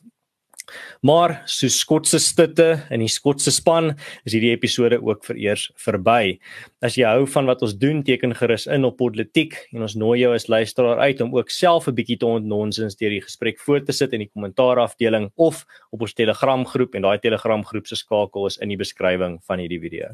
Maar 1.02 1.41
so 1.49 1.67
Skotse 1.71 2.19
stitte 2.19 2.84
in 2.93 3.04
die 3.04 3.12
Skotse 3.12 3.52
span 3.52 3.93
is 4.23 4.36
hierdie 4.36 4.54
episode 4.54 4.99
ook 5.02 5.26
vereers 5.28 5.69
verby. 5.86 6.38
As 6.84 6.97
jy 6.99 7.08
hou 7.08 7.26
van 7.36 7.49
wat 7.49 7.63
ons 7.65 7.76
doen, 7.80 8.04
teken 8.04 8.36
gerus 8.38 8.67
in 8.67 8.88
op 8.88 8.97
Politiek 9.02 9.58
en 9.73 9.86
ons 9.88 9.97
nooi 9.99 10.19
jou 10.21 10.34
as 10.36 10.49
luisteraar 10.52 11.04
uit 11.04 11.21
om 11.21 11.36
ook 11.36 11.49
self 11.49 11.88
'n 11.88 11.95
bietjie 11.95 12.17
te 12.17 12.26
ontnonsens 12.26 12.95
deur 12.95 13.10
die 13.10 13.21
gesprek 13.21 13.60
voort 13.60 13.86
te 13.86 13.93
sit 13.93 14.13
in 14.13 14.19
die 14.19 14.32
kommentaarafdeling 14.34 15.32
of 15.36 15.65
op 15.91 16.02
ons 16.02 16.13
Telegram 16.13 16.65
groep 16.65 16.95
en 16.95 17.02
daai 17.02 17.19
Telegram 17.19 17.63
groep 17.65 17.88
se 17.88 17.95
skakel 17.95 18.47
is 18.47 18.58
in 18.58 18.69
die 18.69 18.78
beskrywing 18.78 19.39
van 19.43 19.60
hierdie 19.60 19.80
video. 19.80 20.13